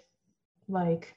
like 0.68 1.14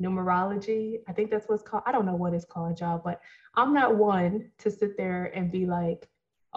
numerology. 0.00 0.98
I 1.08 1.12
think 1.12 1.30
that's 1.30 1.48
what's 1.48 1.62
called 1.62 1.82
i 1.86 1.92
don't 1.92 2.06
know 2.06 2.14
what 2.14 2.34
it's 2.34 2.44
called 2.44 2.80
y'all 2.80 3.00
but 3.04 3.20
i'm 3.54 3.72
not 3.72 3.96
one 3.96 4.50
to 4.58 4.70
sit 4.70 4.96
there 4.96 5.32
and 5.34 5.50
be 5.50 5.66
like 5.66 6.08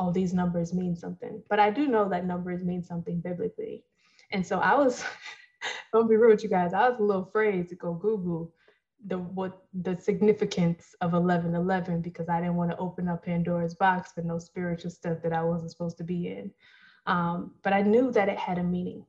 oh, 0.01 0.11
these 0.11 0.33
numbers 0.33 0.73
mean 0.73 0.95
something. 0.95 1.43
But 1.47 1.59
I 1.59 1.69
do 1.69 1.87
know 1.87 2.09
that 2.09 2.25
numbers 2.25 2.63
mean 2.63 2.83
something 2.83 3.21
biblically. 3.21 3.83
And 4.31 4.45
so 4.45 4.59
I 4.59 4.73
was, 4.75 5.03
don't 5.93 6.09
be 6.09 6.15
rude 6.15 6.31
with 6.31 6.43
you 6.43 6.49
guys, 6.49 6.73
I 6.73 6.89
was 6.89 6.99
a 6.99 7.03
little 7.03 7.23
afraid 7.23 7.69
to 7.69 7.75
go 7.75 7.93
Google 7.93 8.51
the 9.07 9.17
what 9.17 9.63
the 9.73 9.95
significance 9.99 10.93
of 11.01 11.13
1111 11.13 12.01
because 12.01 12.29
I 12.29 12.39
didn't 12.39 12.55
want 12.55 12.69
to 12.69 12.77
open 12.77 13.07
up 13.07 13.25
Pandora's 13.25 13.73
box 13.73 14.11
for 14.11 14.21
no 14.21 14.37
spiritual 14.37 14.91
stuff 14.91 15.17
that 15.23 15.33
I 15.33 15.43
wasn't 15.43 15.71
supposed 15.71 15.97
to 15.97 16.03
be 16.03 16.27
in. 16.27 16.51
Um, 17.07 17.55
but 17.63 17.73
I 17.73 17.81
knew 17.81 18.11
that 18.11 18.29
it 18.29 18.37
had 18.37 18.59
a 18.59 18.63
meaning. 18.63 19.05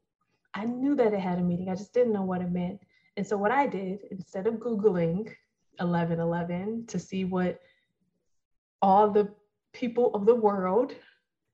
I 0.54 0.64
knew 0.64 0.94
that 0.96 1.12
it 1.12 1.20
had 1.20 1.38
a 1.38 1.42
meaning. 1.42 1.68
I 1.68 1.74
just 1.74 1.92
didn't 1.92 2.12
know 2.12 2.22
what 2.22 2.40
it 2.40 2.50
meant. 2.50 2.80
And 3.16 3.26
so 3.26 3.36
what 3.36 3.50
I 3.50 3.66
did, 3.66 4.00
instead 4.10 4.46
of 4.46 4.54
Googling 4.54 5.24
1111 5.78 6.86
to 6.86 6.98
see 6.98 7.24
what 7.24 7.60
all 8.80 9.10
the 9.10 9.30
people 9.72 10.14
of 10.14 10.26
the 10.26 10.34
world 10.34 10.94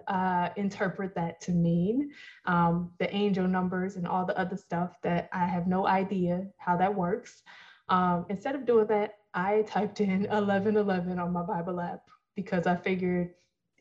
uh, 0.07 0.49
interpret 0.57 1.15
that 1.15 1.41
to 1.43 1.53
mean, 1.53 2.11
um, 2.47 2.91
the 2.99 3.15
angel 3.15 3.47
numbers 3.47 3.97
and 3.97 4.07
all 4.07 4.25
the 4.25 4.39
other 4.39 4.57
stuff 4.57 4.97
that 5.03 5.29
I 5.33 5.47
have 5.47 5.67
no 5.67 5.87
idea 5.87 6.47
how 6.57 6.77
that 6.79 6.95
works. 6.95 7.43
Um, 7.89 8.27
instead 8.29 8.55
of 8.55 8.67
doing 8.67 8.87
that, 8.89 9.17
I 9.35 9.63
typed 9.67 10.01
in 10.01 10.21
1111 10.31 11.19
on 11.19 11.33
my 11.33 11.43
Bible 11.43 11.81
app 11.81 12.01
because 12.35 12.67
I 12.67 12.77
figured 12.77 13.31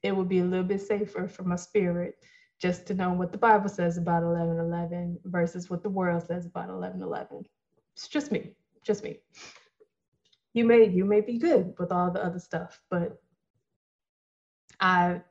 it 0.04 0.16
would 0.16 0.30
be 0.30 0.40
a 0.40 0.46
little 0.46 0.66
bit 0.66 0.82
safer 0.82 1.28
for 1.28 1.44
my 1.44 1.56
spirit 1.56 2.16
just 2.60 2.88
to 2.88 2.94
know 2.94 3.14
what 3.14 3.32
the 3.32 3.38
Bible 3.38 3.70
says 3.70 3.98
about 3.98 4.24
1111 4.24 5.20
versus 5.26 5.70
what 5.70 5.84
the 5.84 5.90
world 5.90 6.24
says 6.24 6.46
about 6.46 6.70
1111. 6.70 7.46
It's 7.96 8.08
just 8.08 8.32
me, 8.32 8.56
just 8.84 9.04
me. 9.04 9.20
You 10.54 10.66
may 10.66 10.90
you 10.90 11.06
may 11.06 11.22
be 11.22 11.38
good 11.38 11.74
with 11.78 11.92
all 11.92 12.10
the 12.12 12.24
other 12.24 12.40
stuff, 12.40 12.82
but 12.90 13.22
I 14.80 15.22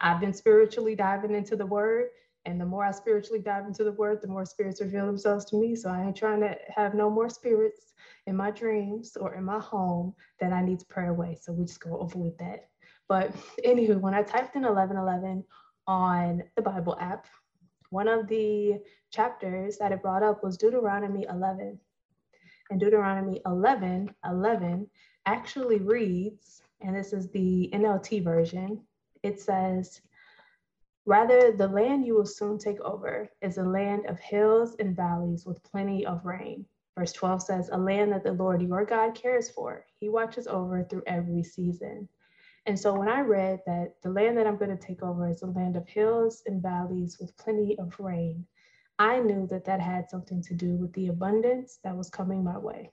I've 0.00 0.20
been 0.20 0.32
spiritually 0.32 0.94
diving 0.94 1.34
into 1.34 1.56
the 1.56 1.66
word 1.66 2.08
and 2.48 2.58
the 2.60 2.64
more 2.64 2.84
I 2.84 2.92
spiritually 2.92 3.40
dive 3.40 3.66
into 3.66 3.84
the 3.84 3.92
word, 3.92 4.22
the 4.22 4.28
more 4.28 4.46
spirits 4.46 4.80
reveal 4.80 5.04
themselves 5.04 5.44
to 5.46 5.56
me. 5.56 5.74
So 5.76 5.90
I 5.90 6.02
ain't 6.02 6.16
trying 6.16 6.40
to 6.40 6.56
have 6.74 6.94
no 6.94 7.10
more 7.10 7.28
spirits 7.28 7.92
in 8.26 8.36
my 8.36 8.50
dreams 8.50 9.16
or 9.16 9.34
in 9.34 9.44
my 9.44 9.58
home 9.58 10.14
that 10.40 10.52
I 10.52 10.62
need 10.62 10.80
to 10.80 10.86
pray 10.86 11.08
away. 11.08 11.36
So 11.38 11.52
we 11.52 11.66
just 11.66 11.80
go 11.80 11.98
over 11.98 12.18
with 12.18 12.38
that. 12.38 12.68
But 13.06 13.34
anywho, 13.66 14.00
when 14.00 14.14
I 14.14 14.22
typed 14.22 14.56
in 14.56 14.62
1111 14.62 15.44
on 15.86 16.42
the 16.56 16.62
Bible 16.62 16.96
app, 17.00 17.26
one 17.90 18.08
of 18.08 18.28
the 18.28 18.78
chapters 19.10 19.76
that 19.78 19.92
it 19.92 20.02
brought 20.02 20.22
up 20.22 20.42
was 20.42 20.56
Deuteronomy 20.56 21.26
11. 21.28 21.78
And 22.70 22.80
Deuteronomy 22.80 23.42
11, 23.44 24.14
11 24.24 24.86
actually 25.26 25.78
reads, 25.78 26.62
and 26.80 26.94
this 26.94 27.12
is 27.12 27.28
the 27.30 27.70
NLT 27.72 28.22
version, 28.22 28.80
it 29.22 29.40
says, 29.40 30.00
Rather, 31.06 31.52
the 31.52 31.68
land 31.68 32.06
you 32.06 32.14
will 32.14 32.26
soon 32.26 32.58
take 32.58 32.80
over 32.80 33.30
is 33.40 33.58
a 33.58 33.64
land 33.64 34.06
of 34.06 34.20
hills 34.20 34.76
and 34.78 34.94
valleys 34.94 35.46
with 35.46 35.62
plenty 35.62 36.04
of 36.04 36.24
rain. 36.24 36.66
Verse 36.98 37.12
12 37.12 37.42
says, 37.42 37.70
A 37.72 37.78
land 37.78 38.12
that 38.12 38.24
the 38.24 38.32
Lord 38.32 38.60
your 38.60 38.84
God 38.84 39.14
cares 39.14 39.48
for. 39.48 39.86
He 40.00 40.08
watches 40.08 40.46
over 40.46 40.84
through 40.84 41.04
every 41.06 41.42
season. 41.42 42.08
And 42.66 42.78
so 42.78 42.92
when 42.94 43.08
I 43.08 43.20
read 43.20 43.60
that 43.66 43.94
the 44.02 44.10
land 44.10 44.36
that 44.36 44.46
I'm 44.46 44.58
going 44.58 44.76
to 44.76 44.86
take 44.86 45.02
over 45.02 45.30
is 45.30 45.42
a 45.42 45.46
land 45.46 45.76
of 45.76 45.88
hills 45.88 46.42
and 46.44 46.60
valleys 46.60 47.18
with 47.18 47.36
plenty 47.38 47.78
of 47.78 47.98
rain, 47.98 48.46
I 48.98 49.20
knew 49.20 49.46
that 49.46 49.64
that 49.64 49.80
had 49.80 50.10
something 50.10 50.42
to 50.42 50.54
do 50.54 50.76
with 50.76 50.92
the 50.92 51.06
abundance 51.08 51.78
that 51.84 51.96
was 51.96 52.10
coming 52.10 52.44
my 52.44 52.58
way. 52.58 52.92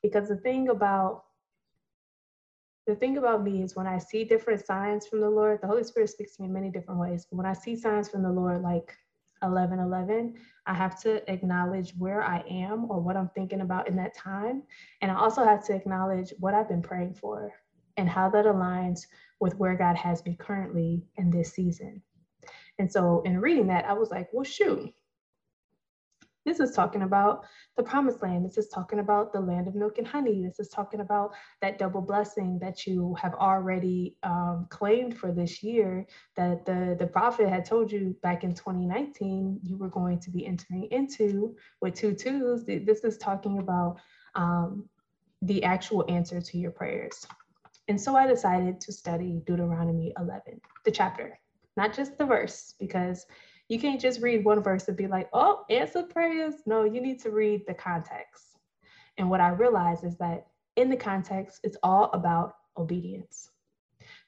Because 0.00 0.28
the 0.28 0.36
thing 0.36 0.70
about 0.70 1.23
the 2.86 2.94
thing 2.94 3.16
about 3.16 3.42
me 3.42 3.62
is 3.62 3.76
when 3.76 3.86
I 3.86 3.98
see 3.98 4.24
different 4.24 4.64
signs 4.64 5.06
from 5.06 5.20
the 5.20 5.30
Lord, 5.30 5.60
the 5.62 5.66
Holy 5.66 5.84
Spirit 5.84 6.10
speaks 6.10 6.36
to 6.36 6.42
me 6.42 6.48
in 6.48 6.54
many 6.54 6.70
different 6.70 7.00
ways. 7.00 7.26
But 7.30 7.36
when 7.38 7.46
I 7.46 7.54
see 7.54 7.76
signs 7.76 8.08
from 8.08 8.22
the 8.22 8.30
Lord, 8.30 8.62
like 8.62 8.94
11 9.42 9.78
11, 9.78 10.34
I 10.66 10.74
have 10.74 11.00
to 11.02 11.30
acknowledge 11.30 11.92
where 11.96 12.22
I 12.22 12.44
am 12.48 12.90
or 12.90 13.00
what 13.00 13.16
I'm 13.16 13.30
thinking 13.34 13.62
about 13.62 13.88
in 13.88 13.96
that 13.96 14.14
time. 14.14 14.62
And 15.00 15.10
I 15.10 15.16
also 15.16 15.44
have 15.44 15.64
to 15.66 15.74
acknowledge 15.74 16.32
what 16.38 16.54
I've 16.54 16.68
been 16.68 16.82
praying 16.82 17.14
for 17.14 17.52
and 17.96 18.08
how 18.08 18.28
that 18.30 18.44
aligns 18.44 19.00
with 19.40 19.56
where 19.56 19.76
God 19.76 19.96
has 19.96 20.24
me 20.24 20.36
currently 20.38 21.04
in 21.16 21.30
this 21.30 21.52
season. 21.52 22.02
And 22.78 22.90
so 22.90 23.22
in 23.24 23.40
reading 23.40 23.68
that, 23.68 23.86
I 23.86 23.92
was 23.94 24.10
like, 24.10 24.28
well, 24.32 24.44
shoot. 24.44 24.92
This 26.44 26.60
is 26.60 26.72
talking 26.72 27.02
about 27.02 27.44
the 27.76 27.82
promised 27.82 28.22
land. 28.22 28.44
This 28.44 28.58
is 28.58 28.68
talking 28.68 28.98
about 28.98 29.32
the 29.32 29.40
land 29.40 29.66
of 29.66 29.74
milk 29.74 29.98
and 29.98 30.06
honey. 30.06 30.42
This 30.42 30.60
is 30.60 30.68
talking 30.68 31.00
about 31.00 31.32
that 31.62 31.78
double 31.78 32.02
blessing 32.02 32.58
that 32.60 32.86
you 32.86 33.14
have 33.20 33.34
already 33.34 34.16
um, 34.22 34.66
claimed 34.68 35.16
for 35.16 35.32
this 35.32 35.62
year 35.62 36.06
that 36.36 36.66
the, 36.66 36.96
the 36.98 37.06
prophet 37.06 37.48
had 37.48 37.64
told 37.64 37.90
you 37.90 38.14
back 38.22 38.44
in 38.44 38.54
2019 38.54 39.60
you 39.62 39.76
were 39.76 39.88
going 39.88 40.20
to 40.20 40.30
be 40.30 40.46
entering 40.46 40.88
into 40.90 41.56
with 41.80 41.94
two 41.94 42.14
twos. 42.14 42.64
This 42.64 43.04
is 43.04 43.16
talking 43.16 43.58
about 43.58 43.96
um, 44.34 44.88
the 45.42 45.64
actual 45.64 46.04
answer 46.08 46.40
to 46.40 46.58
your 46.58 46.70
prayers. 46.70 47.26
And 47.88 48.00
so 48.00 48.16
I 48.16 48.26
decided 48.26 48.80
to 48.82 48.92
study 48.92 49.42
Deuteronomy 49.46 50.12
11, 50.18 50.60
the 50.84 50.90
chapter, 50.90 51.38
not 51.76 51.94
just 51.94 52.16
the 52.16 52.24
verse, 52.24 52.74
because 52.78 53.26
you 53.68 53.78
can't 53.78 54.00
just 54.00 54.20
read 54.20 54.44
one 54.44 54.62
verse 54.62 54.88
and 54.88 54.96
be 54.96 55.06
like, 55.06 55.28
oh, 55.32 55.64
answer 55.70 56.02
prayers. 56.02 56.54
No, 56.66 56.84
you 56.84 57.00
need 57.00 57.20
to 57.20 57.30
read 57.30 57.62
the 57.66 57.74
context. 57.74 58.58
And 59.16 59.30
what 59.30 59.40
I 59.40 59.48
realized 59.48 60.04
is 60.04 60.16
that 60.18 60.46
in 60.76 60.90
the 60.90 60.96
context, 60.96 61.60
it's 61.62 61.76
all 61.82 62.10
about 62.12 62.54
obedience. 62.76 63.50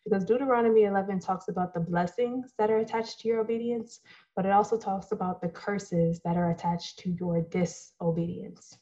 Because 0.05 0.25
Deuteronomy 0.25 0.85
11 0.85 1.19
talks 1.21 1.49
about 1.49 1.75
the 1.75 1.81
blessings 1.81 2.55
that 2.59 2.71
are 2.71 2.79
attached 2.79 3.21
to 3.21 3.29
your 3.29 3.41
obedience, 3.41 4.01
but 4.37 4.47
it 4.47 4.53
also 4.53 4.79
talks 4.79 5.11
about 5.13 5.41
the 5.41 5.49
curses 5.49 6.21
that 6.25 6.37
are 6.37 6.51
attached 6.51 7.01
to 7.01 7.11
your 7.11 7.43
disobedience. 7.43 8.79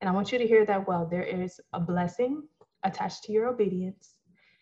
And 0.00 0.08
I 0.08 0.12
want 0.12 0.32
you 0.32 0.38
to 0.38 0.46
hear 0.46 0.64
that 0.64 0.88
well. 0.88 1.06
There 1.06 1.22
is 1.22 1.60
a 1.72 1.80
blessing 1.80 2.42
attached 2.82 3.24
to 3.24 3.32
your 3.32 3.46
obedience 3.46 4.14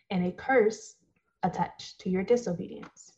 and 0.09 0.25
a 0.25 0.31
curse 0.31 0.95
attached 1.43 1.99
to 2.01 2.09
your 2.09 2.23
disobedience. 2.23 3.12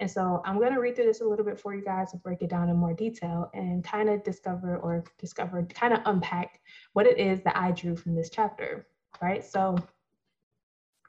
And 0.00 0.10
so 0.10 0.42
I'm 0.44 0.58
going 0.58 0.72
to 0.72 0.80
read 0.80 0.94
through 0.94 1.06
this 1.06 1.20
a 1.20 1.24
little 1.24 1.44
bit 1.44 1.58
for 1.58 1.74
you 1.74 1.84
guys 1.84 2.12
and 2.12 2.22
break 2.22 2.42
it 2.42 2.50
down 2.50 2.68
in 2.68 2.76
more 2.76 2.94
detail 2.94 3.50
and 3.52 3.82
kind 3.82 4.08
of 4.08 4.22
discover 4.22 4.76
or 4.76 5.04
discover, 5.18 5.62
kind 5.64 5.92
of 5.92 6.00
unpack 6.06 6.60
what 6.92 7.06
it 7.06 7.18
is 7.18 7.42
that 7.42 7.56
I 7.56 7.72
drew 7.72 7.96
from 7.96 8.14
this 8.14 8.30
chapter, 8.30 8.86
right? 9.20 9.44
So 9.44 9.76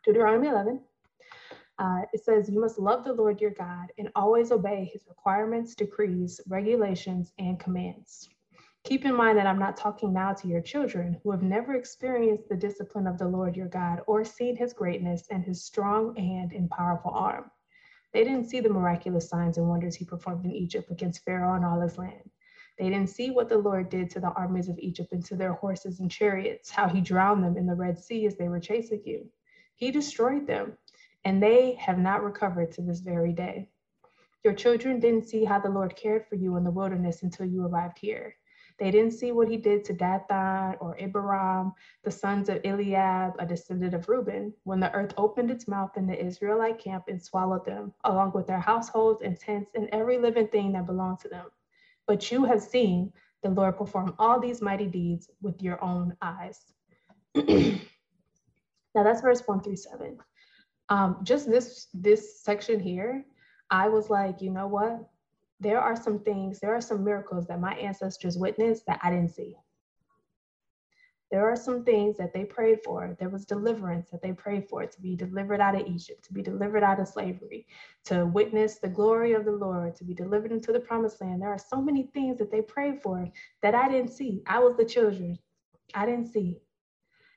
Deuteronomy 0.03 0.47
11, 0.47 0.81
uh, 1.77 2.01
it 2.13 2.23
says, 2.23 2.49
You 2.49 2.59
must 2.59 2.79
love 2.79 3.03
the 3.03 3.13
Lord 3.13 3.39
your 3.39 3.51
God 3.51 3.87
and 3.99 4.09
always 4.15 4.51
obey 4.51 4.89
his 4.91 5.05
requirements, 5.07 5.75
decrees, 5.75 6.41
regulations, 6.47 7.31
and 7.37 7.59
commands. 7.59 8.29
Keep 8.85 9.05
in 9.05 9.13
mind 9.13 9.37
that 9.37 9.45
I'm 9.45 9.59
not 9.59 9.77
talking 9.77 10.13
now 10.13 10.33
to 10.33 10.47
your 10.47 10.61
children 10.61 11.19
who 11.23 11.31
have 11.31 11.43
never 11.43 11.75
experienced 11.75 12.49
the 12.49 12.55
discipline 12.55 13.07
of 13.07 13.17
the 13.19 13.27
Lord 13.27 13.55
your 13.55 13.67
God 13.67 14.01
or 14.07 14.23
seen 14.23 14.55
his 14.55 14.73
greatness 14.73 15.27
and 15.29 15.43
his 15.43 15.63
strong 15.63 16.15
hand 16.15 16.53
and 16.53 16.69
powerful 16.69 17.11
arm. 17.11 17.51
They 18.13 18.23
didn't 18.23 18.49
see 18.49 18.59
the 18.59 18.69
miraculous 18.69 19.29
signs 19.29 19.57
and 19.57 19.69
wonders 19.69 19.95
he 19.95 20.05
performed 20.05 20.45
in 20.45 20.51
Egypt 20.51 20.89
against 20.91 21.23
Pharaoh 21.25 21.55
and 21.55 21.65
all 21.65 21.79
his 21.79 21.97
land. 21.97 22.29
They 22.77 22.89
didn't 22.89 23.09
see 23.09 23.29
what 23.29 23.49
the 23.49 23.57
Lord 23.57 23.89
did 23.89 24.09
to 24.11 24.19
the 24.19 24.31
armies 24.31 24.69
of 24.69 24.79
Egypt 24.79 25.11
and 25.11 25.23
to 25.25 25.35
their 25.35 25.53
horses 25.53 25.99
and 25.99 26.09
chariots, 26.09 26.69
how 26.71 26.87
he 26.87 27.01
drowned 27.01 27.43
them 27.43 27.57
in 27.57 27.65
the 27.67 27.75
Red 27.75 27.99
Sea 27.99 28.25
as 28.25 28.37
they 28.37 28.47
were 28.47 28.59
chasing 28.59 29.01
you. 29.05 29.29
He 29.75 29.91
destroyed 29.91 30.47
them, 30.47 30.77
and 31.25 31.43
they 31.43 31.73
have 31.73 31.99
not 31.99 32.23
recovered 32.23 32.71
to 32.73 32.81
this 32.81 33.01
very 33.01 33.33
day. 33.33 33.69
Your 34.43 34.53
children 34.53 34.99
didn't 34.99 35.27
see 35.27 35.43
how 35.43 35.59
the 35.59 35.69
Lord 35.69 35.95
cared 35.95 36.25
for 36.25 36.35
you 36.35 36.55
in 36.55 36.63
the 36.63 36.71
wilderness 36.71 37.23
until 37.23 37.45
you 37.45 37.65
arrived 37.65 37.99
here. 37.99 38.35
They 38.79 38.91
didn't 38.91 39.11
see 39.11 39.33
what 39.33 39.49
he 39.49 39.57
did 39.57 39.83
to 39.85 39.93
Dathan 39.93 40.77
or 40.79 40.95
Abiram, 41.01 41.73
the 42.03 42.11
sons 42.11 42.47
of 42.47 42.61
Eliab, 42.63 43.35
a 43.37 43.45
descendant 43.45 43.93
of 43.93 44.07
Reuben, 44.07 44.53
when 44.63 44.79
the 44.79 44.91
earth 44.93 45.13
opened 45.17 45.51
its 45.51 45.67
mouth 45.67 45.97
in 45.97 46.07
the 46.07 46.17
Israelite 46.25 46.79
camp 46.79 47.05
and 47.09 47.21
swallowed 47.21 47.65
them, 47.65 47.93
along 48.05 48.31
with 48.33 48.47
their 48.47 48.59
households 48.59 49.21
and 49.21 49.37
tents 49.37 49.71
and 49.75 49.89
every 49.91 50.17
living 50.17 50.47
thing 50.47 50.71
that 50.73 50.85
belonged 50.85 51.19
to 51.19 51.27
them. 51.27 51.47
But 52.07 52.31
you 52.31 52.45
have 52.45 52.61
seen 52.61 53.11
the 53.43 53.49
Lord 53.49 53.77
perform 53.77 54.15
all 54.17 54.39
these 54.39 54.61
mighty 54.61 54.87
deeds 54.87 55.29
with 55.41 55.61
your 55.61 55.83
own 55.83 56.15
eyes. 56.21 56.61
now 57.35 57.79
that's 58.95 59.21
verse 59.21 59.43
one 59.45 59.61
through 59.61 59.75
seven. 59.75 60.17
Um, 60.87 61.17
just 61.23 61.49
this 61.49 61.87
this 61.93 62.41
section 62.41 62.79
here, 62.79 63.25
I 63.69 63.89
was 63.89 64.09
like, 64.09 64.41
you 64.41 64.51
know 64.51 64.67
what? 64.67 65.09
There 65.59 65.79
are 65.79 65.95
some 65.95 66.19
things, 66.19 66.59
there 66.59 66.75
are 66.75 66.81
some 66.81 67.03
miracles 67.03 67.47
that 67.47 67.59
my 67.59 67.73
ancestors 67.73 68.37
witnessed 68.37 68.85
that 68.85 68.99
I 69.03 69.09
didn't 69.09 69.35
see. 69.35 69.55
There 71.31 71.47
are 71.47 71.55
some 71.55 71.83
things 71.83 72.17
that 72.17 72.33
they 72.33 72.43
prayed 72.43 72.79
for. 72.83 73.15
There 73.19 73.29
was 73.29 73.45
deliverance 73.45 74.09
that 74.09 74.21
they 74.23 74.31
prayed 74.31 74.67
for 74.67 74.85
to 74.85 75.01
be 75.01 75.15
delivered 75.15 75.61
out 75.61 75.79
of 75.79 75.85
Egypt, 75.85 76.23
to 76.25 76.33
be 76.33 76.41
delivered 76.41 76.81
out 76.81 76.99
of 76.99 77.07
slavery, 77.07 77.67
to 78.05 78.25
witness 78.25 78.79
the 78.79 78.89
glory 78.89 79.33
of 79.33 79.45
the 79.45 79.51
Lord, 79.51 79.95
to 79.97 80.03
be 80.03 80.15
delivered 80.15 80.51
into 80.51 80.71
the 80.71 80.79
promised 80.79 81.21
land. 81.21 81.41
There 81.41 81.53
are 81.53 81.59
so 81.59 81.81
many 81.81 82.09
things 82.13 82.39
that 82.39 82.49
they 82.51 82.61
prayed 82.61 83.03
for 83.03 83.29
that 83.61 83.75
I 83.75 83.87
didn't 83.89 84.11
see. 84.11 84.41
I 84.47 84.57
was 84.57 84.75
the 84.75 84.85
children. 84.85 85.37
I 85.93 86.07
didn't 86.07 86.33
see. 86.33 86.57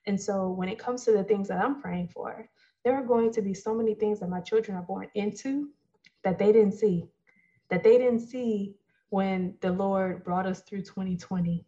And 0.07 0.19
so 0.19 0.49
when 0.49 0.69
it 0.69 0.79
comes 0.79 1.05
to 1.05 1.11
the 1.11 1.23
things 1.23 1.47
that 1.49 1.63
I'm 1.63 1.79
praying 1.79 2.09
for, 2.09 2.49
there 2.83 2.95
are 2.95 3.05
going 3.05 3.31
to 3.33 3.41
be 3.41 3.53
so 3.53 3.75
many 3.75 3.93
things 3.93 4.19
that 4.19 4.29
my 4.29 4.41
children 4.41 4.75
are 4.75 4.83
born 4.83 5.07
into 5.13 5.69
that 6.23 6.39
they 6.39 6.51
didn't 6.51 6.73
see 6.73 7.12
that 7.73 7.83
they 7.83 7.97
didn't 7.97 8.19
see 8.19 8.75
when 9.09 9.55
the 9.61 9.71
Lord 9.71 10.23
brought 10.23 10.45
us 10.45 10.61
through 10.61 10.83
2020, 10.83 11.65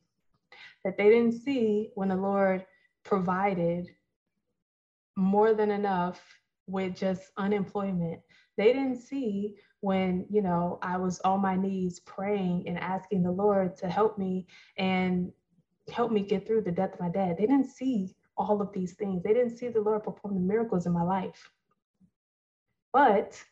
that 0.83 0.97
they 0.99 1.09
didn't 1.09 1.31
see 1.31 1.89
when 1.95 2.09
the 2.09 2.15
Lord 2.15 2.63
provided 3.03 3.89
more 5.15 5.55
than 5.55 5.71
enough 5.71 6.21
with 6.67 6.95
just 6.95 7.31
unemployment. 7.37 8.21
They 8.55 8.65
didn't 8.65 8.97
see 8.97 9.55
when, 9.79 10.27
you 10.29 10.43
know, 10.43 10.77
I 10.83 10.97
was 10.97 11.19
on 11.21 11.41
my 11.41 11.55
knees 11.55 12.01
praying 12.01 12.65
and 12.67 12.77
asking 12.77 13.23
the 13.23 13.31
Lord 13.31 13.75
to 13.77 13.89
help 13.89 14.19
me 14.19 14.45
and 14.77 15.31
help 15.91 16.11
me 16.11 16.21
get 16.21 16.45
through 16.45 16.61
the 16.61 16.71
death 16.71 16.93
of 16.93 16.99
my 16.99 17.09
dad. 17.09 17.37
They 17.39 17.47
didn't 17.47 17.71
see 17.71 18.13
all 18.37 18.61
of 18.61 18.71
these 18.73 18.93
things. 18.93 19.23
They 19.23 19.33
didn't 19.33 19.57
see 19.57 19.69
the 19.69 19.81
Lord 19.81 20.03
perform 20.03 20.35
the 20.35 20.39
miracles 20.39 20.85
in 20.85 20.91
my 20.91 21.01
life. 21.01 21.49
But 22.93 23.43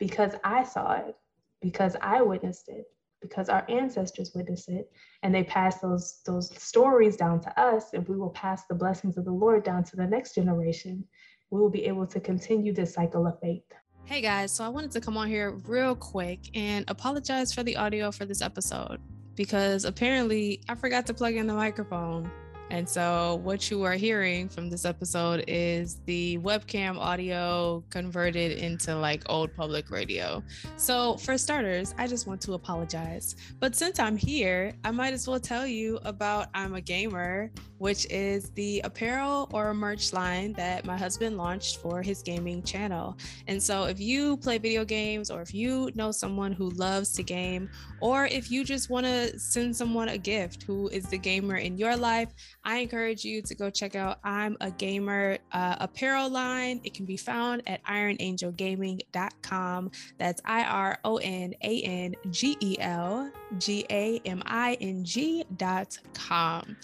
because 0.00 0.32
I 0.42 0.64
saw 0.64 0.94
it, 0.94 1.16
because 1.62 1.96
I 2.02 2.20
witnessed 2.20 2.68
it, 2.68 2.86
because 3.20 3.48
our 3.48 3.64
ancestors 3.68 4.32
witnessed 4.34 4.68
it, 4.68 4.90
and 5.22 5.34
they 5.34 5.44
passed 5.44 5.80
those, 5.80 6.20
those 6.26 6.54
stories 6.60 7.16
down 7.16 7.40
to 7.40 7.60
us, 7.60 7.94
and 7.94 8.06
we 8.08 8.16
will 8.16 8.30
pass 8.30 8.64
the 8.66 8.74
blessings 8.74 9.16
of 9.16 9.24
the 9.24 9.32
Lord 9.32 9.62
down 9.62 9.84
to 9.84 9.96
the 9.96 10.06
next 10.06 10.34
generation. 10.34 11.04
We 11.50 11.60
will 11.60 11.70
be 11.70 11.84
able 11.84 12.06
to 12.08 12.20
continue 12.20 12.72
this 12.74 12.92
cycle 12.92 13.26
of 13.26 13.38
faith. 13.40 13.64
Hey 14.04 14.20
guys, 14.20 14.50
so 14.50 14.64
I 14.64 14.68
wanted 14.68 14.90
to 14.92 15.00
come 15.00 15.16
on 15.16 15.28
here 15.28 15.52
real 15.64 15.94
quick 15.94 16.40
and 16.54 16.84
apologize 16.88 17.54
for 17.54 17.62
the 17.62 17.76
audio 17.76 18.10
for 18.10 18.24
this 18.24 18.42
episode 18.42 19.00
because 19.36 19.84
apparently 19.84 20.60
I 20.68 20.74
forgot 20.74 21.06
to 21.06 21.14
plug 21.14 21.34
in 21.34 21.46
the 21.46 21.54
microphone. 21.54 22.30
And 22.72 22.88
so, 22.88 23.38
what 23.42 23.70
you 23.70 23.82
are 23.82 23.92
hearing 23.92 24.48
from 24.48 24.70
this 24.70 24.86
episode 24.86 25.44
is 25.46 26.00
the 26.06 26.38
webcam 26.38 26.96
audio 26.96 27.84
converted 27.90 28.52
into 28.52 28.96
like 28.96 29.22
old 29.28 29.54
public 29.54 29.90
radio. 29.90 30.42
So, 30.78 31.18
for 31.18 31.36
starters, 31.36 31.94
I 31.98 32.06
just 32.06 32.26
want 32.26 32.40
to 32.40 32.54
apologize. 32.54 33.36
But 33.60 33.76
since 33.76 33.98
I'm 33.98 34.16
here, 34.16 34.72
I 34.84 34.90
might 34.90 35.12
as 35.12 35.28
well 35.28 35.38
tell 35.38 35.66
you 35.66 35.98
about 36.04 36.48
I'm 36.54 36.74
a 36.74 36.80
Gamer, 36.80 37.50
which 37.82 38.06
is 38.10 38.50
the 38.50 38.80
apparel 38.84 39.48
or 39.52 39.74
merch 39.74 40.12
line 40.12 40.52
that 40.52 40.84
my 40.84 40.96
husband 40.96 41.36
launched 41.36 41.78
for 41.78 42.00
his 42.00 42.22
gaming 42.22 42.62
channel. 42.62 43.18
And 43.48 43.60
so, 43.60 43.86
if 43.86 43.98
you 43.98 44.36
play 44.36 44.58
video 44.58 44.84
games, 44.84 45.32
or 45.32 45.42
if 45.42 45.52
you 45.52 45.90
know 45.96 46.12
someone 46.12 46.52
who 46.52 46.70
loves 46.70 47.10
to 47.14 47.24
game, 47.24 47.68
or 48.00 48.26
if 48.26 48.52
you 48.52 48.62
just 48.62 48.88
want 48.88 49.06
to 49.06 49.36
send 49.36 49.74
someone 49.74 50.10
a 50.10 50.18
gift 50.18 50.62
who 50.62 50.86
is 50.90 51.06
the 51.06 51.18
gamer 51.18 51.56
in 51.56 51.76
your 51.76 51.96
life, 51.96 52.28
I 52.64 52.76
encourage 52.76 53.24
you 53.24 53.42
to 53.42 53.54
go 53.56 53.68
check 53.68 53.96
out 53.96 54.20
I'm 54.22 54.56
a 54.60 54.70
Gamer 54.70 55.38
uh, 55.50 55.74
apparel 55.80 56.30
line. 56.30 56.80
It 56.84 56.94
can 56.94 57.04
be 57.04 57.16
found 57.16 57.62
at 57.66 57.82
ironangelgaming.com. 57.82 59.90
That's 60.18 60.40
I 60.44 60.62
R 60.62 60.98
O 61.04 61.16
N 61.16 61.52
A 61.62 61.82
N 61.82 62.14
G 62.30 62.56
E 62.60 62.76
L 62.78 63.28
G 63.58 63.84
A 63.90 64.20
M 64.24 64.40
I 64.46 64.74
N 64.80 65.04
G.com. 65.04 66.76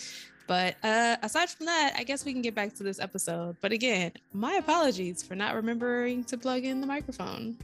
But 0.48 0.76
uh, 0.82 1.18
aside 1.22 1.50
from 1.50 1.66
that, 1.66 1.92
I 1.96 2.04
guess 2.04 2.24
we 2.24 2.32
can 2.32 2.40
get 2.40 2.54
back 2.54 2.74
to 2.76 2.82
this 2.82 2.98
episode. 2.98 3.56
But 3.60 3.70
again, 3.70 4.12
my 4.32 4.54
apologies 4.54 5.22
for 5.22 5.34
not 5.34 5.54
remembering 5.54 6.24
to 6.24 6.38
plug 6.38 6.64
in 6.64 6.80
the 6.80 6.86
microphone. 6.86 7.58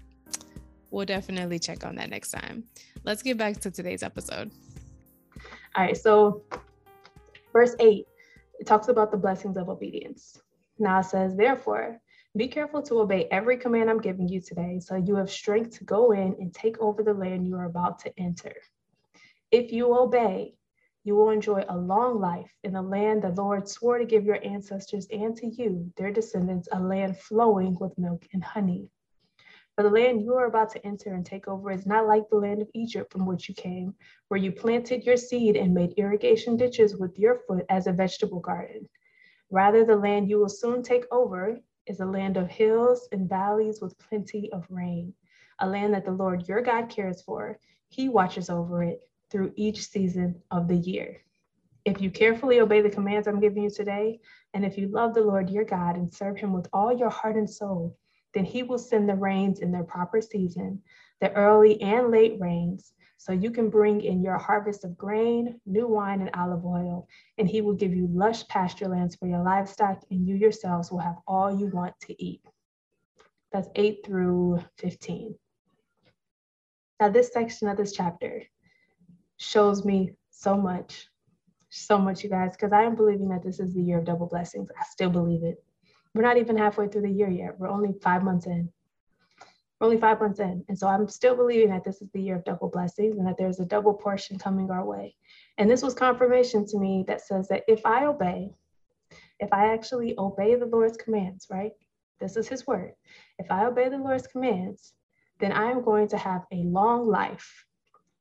We'll 0.91 1.07
definitely 1.07 1.59
check 1.59 1.85
on 1.85 1.97
that 1.97 2.11
next 2.11 2.31
time. 2.31 2.65
Let's 3.03 3.23
get 3.23 3.39
back 3.39 3.59
to 3.61 3.71
today's 3.71 4.03
episode. 4.03 4.51
All 5.75 5.85
right. 5.85 5.97
So 5.97 6.43
verse 7.55 7.75
8, 7.81 8.07
it 8.61 8.67
talks 8.67 8.89
about 8.89 9.11
the 9.11 9.17
blessings 9.17 9.57
of 9.57 9.71
obedience. 9.71 10.43
Now 10.79 11.01
it 11.01 11.07
says, 11.07 11.35
Therefore, 11.35 11.99
be 12.37 12.49
careful 12.49 12.83
to 12.83 13.01
obey 13.01 13.29
every 13.31 13.57
command 13.57 13.89
I'm 13.89 14.01
giving 14.01 14.29
you 14.29 14.43
today, 14.43 14.79
so 14.79 14.97
you 14.97 15.17
have 15.17 15.31
strength 15.31 15.79
to 15.79 15.85
go 15.85 16.13
in 16.13 16.37
and 16.39 16.53
take 16.53 16.79
over 16.81 17.03
the 17.03 17.15
land 17.15 17.47
you 17.47 17.57
are 17.57 17.65
about 17.65 17.99
to 18.01 18.13
enter. 18.19 18.55
If 19.51 19.73
you 19.73 19.97
obey, 19.97 20.55
you 21.05 21.15
will 21.15 21.29
enjoy 21.29 21.63
a 21.69 21.77
long 21.77 22.19
life 22.19 22.51
in 22.65 22.73
the 22.73 22.81
land 22.81 23.23
the 23.23 23.29
Lord 23.29 23.69
swore 23.69 23.99
to 23.99 24.07
give 24.07 24.25
your 24.25 24.43
ancestors 24.43 25.07
and 25.13 25.37
to 25.37 25.47
you, 25.47 25.93
their 25.99 26.11
descendants, 26.11 26.67
a 26.73 26.81
land 26.81 27.19
flowing 27.19 27.77
with 27.79 27.97
milk 27.99 28.27
and 28.33 28.43
honey. 28.43 28.89
For 29.77 29.83
the 29.83 29.91
land 29.91 30.23
you 30.23 30.35
are 30.35 30.47
about 30.47 30.71
to 30.71 30.87
enter 30.87 31.13
and 31.13 31.27
take 31.27 31.47
over 31.47 31.71
is 31.71 31.85
not 31.85 32.07
like 32.07 32.29
the 32.31 32.37
land 32.37 32.63
of 32.63 32.71
Egypt 32.75 33.13
from 33.13 33.27
which 33.27 33.51
you 33.51 33.55
came, 33.55 33.95
where 34.29 34.41
you 34.41 34.51
planted 34.51 35.05
your 35.05 35.19
seed 35.19 35.57
and 35.57 35.75
made 35.75 35.93
irrigation 35.99 36.57
ditches 36.57 36.97
with 36.97 37.19
your 37.19 37.41
foot 37.47 37.67
as 37.69 37.87
a 37.87 37.93
vegetable 37.93 38.41
garden. 38.41 38.89
Rather, 39.51 39.85
the 39.85 39.97
land 39.97 40.31
you 40.31 40.39
will 40.39 40.49
soon 40.49 40.83
take 40.83 41.05
over 41.11 41.59
is 41.87 42.01
a 42.01 42.07
land 42.07 42.39
of 42.39 42.49
hills 42.49 43.09
and 43.13 43.29
valleys 43.29 43.83
with 43.83 43.99
plenty 43.99 44.51
of 44.53 44.65
rain, 44.71 45.13
a 45.59 45.69
land 45.69 45.93
that 45.93 46.07
the 46.07 46.13
Lord 46.13 46.49
your 46.49 46.63
God 46.63 46.89
cares 46.89 47.21
for. 47.21 47.59
He 47.89 48.09
watches 48.09 48.49
over 48.49 48.83
it 48.83 49.01
through 49.35 49.53
each 49.57 49.89
season 49.89 50.41
of 50.53 50.69
the 50.69 50.77
year. 50.77 51.21
If 51.85 52.01
you 52.01 52.09
carefully 52.09 52.61
obey 52.61 52.83
the 52.83 52.89
commands 52.89 53.27
I'm 53.27 53.41
giving 53.41 53.65
you 53.65 53.71
today, 53.71 54.21
and 54.55 54.65
if 54.65 54.79
you 54.79 54.87
love 54.87 55.13
the 55.13 55.23
Lord 55.23 55.51
your 55.51 55.65
God 55.65 55.97
and 55.97 56.15
serve 56.15 56.39
him 56.39 56.53
with 56.53 56.69
all 56.73 56.97
your 56.97 57.11
heart 57.11 57.35
and 57.35 57.51
soul, 57.51 57.99
then 58.33 58.45
he 58.45 58.63
will 58.63 58.79
send 58.79 59.09
the 59.09 59.17
rains 59.17 59.59
in 59.59 59.73
their 59.73 59.83
proper 59.83 60.21
season, 60.21 60.81
the 61.21 61.33
early 61.33 61.83
and 61.83 62.13
late 62.13 62.37
rains, 62.39 62.93
so 63.17 63.33
you 63.33 63.51
can 63.51 63.71
bring 63.71 64.03
in 64.03 64.23
your 64.23 64.39
harvest 64.39 64.85
of 64.85 64.97
grain, 64.97 65.61
new 65.67 65.89
wine, 65.89 66.21
and 66.21 66.31
olive 66.35 66.65
oil, 66.65 67.09
and 67.37 67.49
he 67.49 67.61
will 67.61 67.75
give 67.75 67.93
you 67.93 68.07
lush 68.13 68.47
pasture 68.47 68.87
lands 68.87 69.17
for 69.17 69.27
your 69.27 69.43
livestock, 69.43 70.01
and 70.13 70.29
you 70.29 70.37
yourselves 70.37 70.93
will 70.93 71.01
have 71.01 71.17
all 71.27 71.59
you 71.59 71.67
want 71.75 71.99
to 72.03 72.25
eat. 72.25 72.41
That's 73.51 73.69
8 73.75 74.07
through 74.07 74.61
15. 74.79 75.35
Now, 77.01 77.09
this 77.09 77.33
section 77.33 77.67
of 77.67 77.77
this 77.77 77.93
chapter 77.93 78.45
shows 79.37 79.85
me 79.85 80.13
so 80.31 80.57
much, 80.57 81.09
so 81.71 81.99
much, 81.99 82.23
you 82.23 82.31
guys, 82.31 82.53
because 82.53 82.73
I 82.73 82.83
am 82.83 82.95
believing 82.95 83.29
that 83.29 83.43
this 83.43 83.61
is 83.61 83.75
the 83.75 83.83
year 83.83 83.99
of 83.99 84.05
double 84.05 84.27
blessings. 84.27 84.71
I 84.79 84.85
still 84.85 85.11
believe 85.11 85.43
it. 85.43 85.63
We're 86.15 86.23
not 86.23 86.37
even 86.37 86.57
halfway 86.57 86.89
through 86.89 87.03
the 87.03 87.11
year 87.11 87.29
yet. 87.29 87.59
We're 87.59 87.69
only 87.69 87.95
five 88.01 88.23
months 88.23 88.47
in. 88.47 88.71
We're 89.81 89.89
only 89.89 90.01
five 90.01 90.21
months 90.21 90.39
in. 90.39 90.65
And 90.69 90.79
so 90.79 90.87
I'm 90.87 91.09
still 91.09 91.35
believing 91.35 91.71
that 91.71 91.83
this 91.83 92.01
is 92.01 92.09
the 92.13 92.23
year 92.23 92.37
of 92.37 92.45
double 92.45 92.69
blessings 92.69 93.17
and 93.17 93.27
that 93.27 93.37
there's 93.37 93.59
a 93.59 93.65
double 93.65 93.95
portion 93.95 94.39
coming 94.39 94.71
our 94.71 94.85
way. 94.85 95.17
And 95.59 95.69
this 95.69 95.83
was 95.83 95.95
confirmation 95.95 96.67
to 96.67 96.79
me 96.79 97.05
that 97.09 97.21
says 97.21 97.49
that 97.49 97.65
if 97.67 97.85
I 97.85 98.07
obey, 98.07 98.53
if 99.41 99.53
I 99.53 99.73
actually 99.73 100.15
obey 100.17 100.55
the 100.55 100.67
Lord's 100.67 100.97
commands, 100.97 101.49
right? 101.51 101.73
This 102.21 102.37
is 102.37 102.47
his 102.47 102.67
word. 102.67 102.93
If 103.39 103.51
I 103.51 103.67
obey 103.67 103.89
the 103.89 103.99
Lord's 103.99 104.29
commands, 104.29 104.93
then 105.41 105.51
I 105.51 105.71
am 105.71 105.83
going 105.83 106.09
to 106.09 106.17
have 106.17 106.45
a 106.53 106.63
long 106.65 107.09
life 107.09 107.67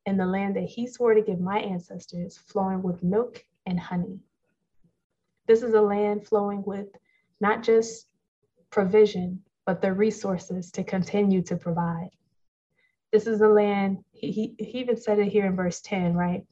in 0.06 0.18
the 0.18 0.26
land 0.26 0.56
that 0.56 0.64
he 0.64 0.88
swore 0.88 1.14
to 1.14 1.22
give 1.22 1.40
my 1.40 1.60
ancestors, 1.60 2.38
flowing 2.38 2.82
with 2.82 3.04
milk 3.04 3.44
and 3.66 3.80
honey. 3.80 4.20
This 5.48 5.64
is 5.64 5.74
a 5.74 5.82
land 5.82 6.28
flowing 6.28 6.64
with 6.66 6.88
not 7.40 7.64
just 7.64 8.08
provision, 8.70 9.42
but 9.66 9.82
the 9.82 9.94
resources 9.94 10.72
to 10.72 10.84
continue 10.84 11.42
to 11.44 11.56
provide. 11.56 12.10
This 13.12 13.28
is 13.28 13.42
a 13.42 13.48
land, 13.48 14.04
he, 14.12 14.32
he, 14.32 14.56
he 14.58 14.80
even 14.80 14.98
said 14.98 15.20
it 15.20 15.28
here 15.28 15.46
in 15.46 15.56
verse 15.56 15.82
10, 15.82 16.16
right? 16.16 16.46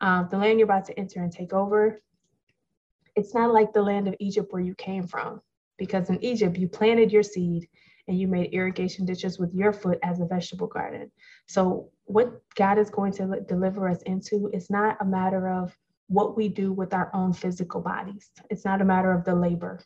Um, 0.00 0.28
the 0.30 0.38
land 0.38 0.58
you're 0.58 0.66
about 0.66 0.84
to 0.86 0.98
enter 0.98 1.22
and 1.22 1.32
take 1.32 1.52
over, 1.52 2.00
it's 3.16 3.34
not 3.34 3.52
like 3.52 3.72
the 3.72 3.82
land 3.82 4.08
of 4.08 4.14
Egypt 4.20 4.52
where 4.52 4.62
you 4.62 4.74
came 4.74 5.06
from, 5.06 5.40
because 5.78 6.10
in 6.10 6.22
Egypt, 6.22 6.56
you 6.58 6.68
planted 6.68 7.12
your 7.12 7.22
seed 7.22 7.68
and 8.08 8.18
you 8.18 8.28
made 8.28 8.52
irrigation 8.52 9.04
ditches 9.04 9.38
with 9.38 9.52
your 9.54 9.72
foot 9.72 9.98
as 10.02 10.20
a 10.20 10.26
vegetable 10.26 10.66
garden. 10.66 11.10
So, 11.46 11.90
what 12.04 12.40
God 12.54 12.78
is 12.78 12.90
going 12.90 13.12
to 13.14 13.40
deliver 13.48 13.88
us 13.88 14.02
into 14.02 14.48
is 14.52 14.70
not 14.70 14.96
a 15.00 15.04
matter 15.04 15.48
of 15.48 15.76
what 16.08 16.36
we 16.36 16.48
do 16.48 16.72
with 16.72 16.94
our 16.94 17.10
own 17.14 17.32
physical 17.32 17.80
bodies, 17.80 18.30
it's 18.48 18.64
not 18.64 18.80
a 18.80 18.84
matter 18.84 19.10
of 19.10 19.24
the 19.24 19.34
labor, 19.34 19.80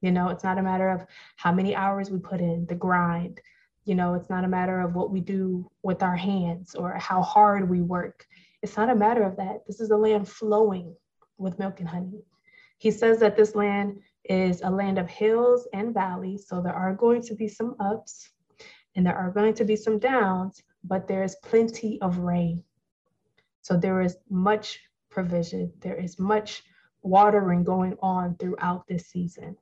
you 0.00 0.12
know, 0.12 0.28
it's 0.28 0.44
not 0.44 0.58
a 0.58 0.62
matter 0.62 0.88
of 0.88 1.04
how 1.36 1.52
many 1.52 1.74
hours 1.74 2.10
we 2.10 2.18
put 2.18 2.40
in, 2.40 2.66
the 2.66 2.74
grind. 2.74 3.40
You 3.84 3.94
know, 3.94 4.14
it's 4.14 4.28
not 4.28 4.44
a 4.44 4.48
matter 4.48 4.80
of 4.80 4.94
what 4.94 5.10
we 5.10 5.20
do 5.20 5.70
with 5.82 6.02
our 6.02 6.16
hands 6.16 6.74
or 6.74 6.94
how 6.98 7.22
hard 7.22 7.68
we 7.68 7.80
work. 7.80 8.26
It's 8.62 8.76
not 8.76 8.90
a 8.90 8.94
matter 8.94 9.22
of 9.22 9.36
that. 9.36 9.62
This 9.66 9.80
is 9.80 9.90
a 9.90 9.96
land 9.96 10.28
flowing 10.28 10.94
with 11.38 11.58
milk 11.58 11.80
and 11.80 11.88
honey. 11.88 12.22
He 12.76 12.90
says 12.90 13.18
that 13.20 13.36
this 13.36 13.54
land 13.54 14.00
is 14.28 14.60
a 14.62 14.70
land 14.70 14.98
of 14.98 15.08
hills 15.08 15.66
and 15.72 15.94
valleys. 15.94 16.46
So 16.46 16.60
there 16.60 16.74
are 16.74 16.94
going 16.94 17.22
to 17.22 17.34
be 17.34 17.48
some 17.48 17.74
ups 17.80 18.30
and 18.94 19.06
there 19.06 19.16
are 19.16 19.30
going 19.30 19.54
to 19.54 19.64
be 19.64 19.76
some 19.76 19.98
downs, 19.98 20.62
but 20.84 21.08
there 21.08 21.22
is 21.22 21.36
plenty 21.42 22.00
of 22.00 22.18
rain. 22.18 22.62
So 23.62 23.76
there 23.76 24.00
is 24.00 24.16
much 24.28 24.80
provision, 25.10 25.72
there 25.80 25.96
is 25.96 26.18
much 26.18 26.62
watering 27.02 27.64
going 27.64 27.96
on 28.00 28.36
throughout 28.36 28.86
this 28.86 29.06
season 29.06 29.56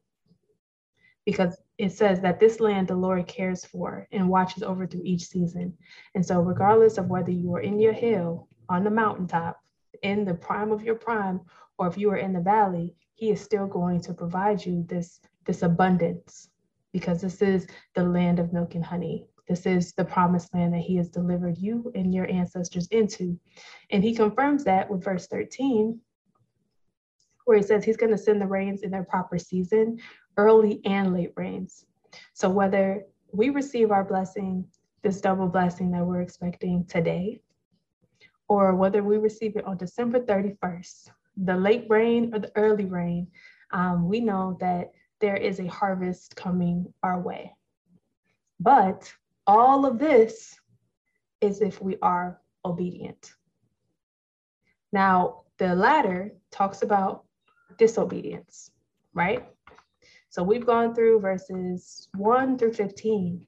because 1.25 1.61
it 1.77 1.93
says 1.93 2.21
that 2.21 2.41
this 2.41 2.61
land 2.61 2.89
the 2.89 2.95
Lord 2.95 3.27
cares 3.27 3.65
for 3.65 4.09
and 4.13 4.29
watches 4.29 4.63
over 4.63 4.87
through 4.87 5.03
each 5.05 5.27
season. 5.27 5.77
And 6.15 6.25
so, 6.25 6.41
regardless 6.41 6.97
of 6.97 7.09
whether 7.09 7.33
you 7.33 7.55
are 7.55 7.61
in 7.61 7.79
your 7.79 7.93
hill, 7.93 8.49
on 8.69 8.85
the 8.85 8.91
mountaintop, 8.91 9.61
in 10.03 10.25
the 10.25 10.35
prime 10.35 10.73
of 10.73 10.83
your 10.83 10.95
prime, 10.95 11.41
or 11.79 11.89
if 11.89 11.99
you 11.99 12.11
are 12.11 12.17
in 12.17 12.33
the 12.33 12.41
valley, 12.41 12.95
He 13.17 13.31
is 13.31 13.41
still 13.41 13.67
going 13.67 14.01
to 14.03 14.15
provide 14.15 14.65
you 14.65 14.85
this, 14.89 15.21
this 15.45 15.63
abundance 15.63 16.49
because 16.93 17.21
this 17.21 17.43
is 17.43 17.67
the 17.95 18.05
land 18.05 18.39
of 18.39 18.53
milk 18.53 18.75
and 18.75 18.85
honey. 18.85 19.27
This 19.49 19.67
is 19.67 19.93
the 19.93 20.05
promised 20.05 20.55
land 20.55 20.73
that 20.75 20.81
He 20.81 20.97
has 20.97 21.09
delivered 21.09 21.59
you 21.59 21.93
and 21.95 22.15
your 22.15 22.31
ancestors 22.31 22.87
into. 22.89 23.39
And 23.91 24.05
He 24.05 24.15
confirms 24.15 24.65
that 24.65 24.89
with 24.89 25.05
verse 25.05 25.27
13 25.27 26.01
where 27.47 27.57
he 27.57 27.63
says 27.63 27.85
he's 27.85 27.97
going 27.97 28.13
to 28.13 28.19
send 28.19 28.43
the 28.43 28.47
rains 28.47 28.83
in 28.83 28.91
their 28.91 29.05
proper 29.05 29.39
season, 29.39 29.99
early 30.37 30.81
and 30.85 31.15
late 31.15 31.33
rains. 31.37 31.87
So 32.35 32.51
whether 32.51 33.05
we 33.33 33.51
receive 33.51 33.91
our 33.91 34.05
blessing, 34.05 34.67
this 35.03 35.21
double 35.21 35.47
blessing 35.47 35.93
that 35.93 36.05
we're 36.05 36.23
expecting 36.23 36.85
today, 36.87 37.41
or 38.49 38.75
whether 38.75 39.03
we 39.03 39.17
receive 39.17 39.57
it 39.57 39.65
on 39.65 39.77
December 39.77 40.21
31st, 40.21 41.09
the 41.37 41.57
late 41.57 41.87
rain 41.89 42.35
or 42.35 42.39
the 42.39 42.53
early 42.57 42.87
rain, 42.87 43.29
um, 43.73 44.09
we 44.09 44.21
know 44.21 44.57
that 44.61 44.93
there 45.21 45.37
is 45.37 45.61
a 45.61 45.67
harvest 45.67 46.37
coming 46.37 46.93
our 47.03 47.21
way. 47.21 47.53
But 48.61 49.13
all 49.47 49.87
of 49.87 49.99
this 49.99 50.59
is 51.41 51.61
if 51.61 51.81
we 51.81 51.97
are 52.03 52.41
obedient. 52.65 53.33
Now, 54.93 55.43
the 55.59 55.75
latter 55.75 56.33
talks 56.51 56.83
about 56.83 57.25
disobedience, 57.79 58.71
right? 59.15 59.47
So 60.31 60.43
we've 60.43 60.67
gone 60.67 60.95
through 60.95 61.21
verses 61.21 62.09
1 62.15 62.59
through 62.59 62.75
15, 62.75 63.47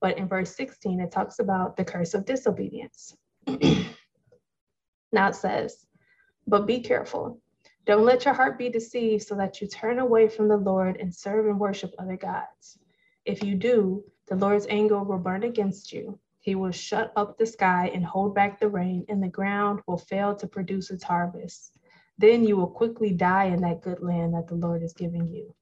but 0.00 0.18
in 0.18 0.28
verse 0.28 0.54
16, 0.56 1.00
it 1.00 1.10
talks 1.10 1.38
about 1.38 1.76
the 1.76 1.84
curse 1.84 2.14
of 2.14 2.24
disobedience. 2.24 3.16
now 3.46 5.28
it 5.28 5.34
says, 5.34 5.86
But 6.46 6.66
be 6.66 6.80
careful. 6.80 7.40
Don't 7.86 8.04
let 8.04 8.24
your 8.24 8.34
heart 8.34 8.58
be 8.58 8.68
deceived 8.68 9.24
so 9.24 9.34
that 9.36 9.60
you 9.60 9.66
turn 9.66 9.98
away 9.98 10.28
from 10.28 10.48
the 10.48 10.56
Lord 10.56 10.96
and 10.96 11.14
serve 11.14 11.46
and 11.46 11.58
worship 11.58 11.94
other 11.98 12.16
gods. 12.16 12.78
If 13.24 13.42
you 13.42 13.54
do, 13.54 14.04
the 14.28 14.36
Lord's 14.36 14.66
anger 14.68 15.02
will 15.02 15.18
burn 15.18 15.44
against 15.44 15.92
you. 15.92 16.18
He 16.40 16.54
will 16.54 16.72
shut 16.72 17.12
up 17.16 17.38
the 17.38 17.46
sky 17.46 17.90
and 17.92 18.04
hold 18.04 18.34
back 18.34 18.60
the 18.60 18.68
rain, 18.68 19.04
and 19.08 19.22
the 19.22 19.28
ground 19.28 19.80
will 19.86 19.98
fail 19.98 20.34
to 20.36 20.46
produce 20.46 20.90
its 20.90 21.02
harvest. 21.02 21.76
Then 22.18 22.44
you 22.44 22.56
will 22.56 22.68
quickly 22.68 23.12
die 23.12 23.46
in 23.46 23.60
that 23.62 23.82
good 23.82 24.00
land 24.00 24.34
that 24.34 24.46
the 24.46 24.54
Lord 24.54 24.82
is 24.82 24.92
giving 24.92 25.28
you. 25.28 25.54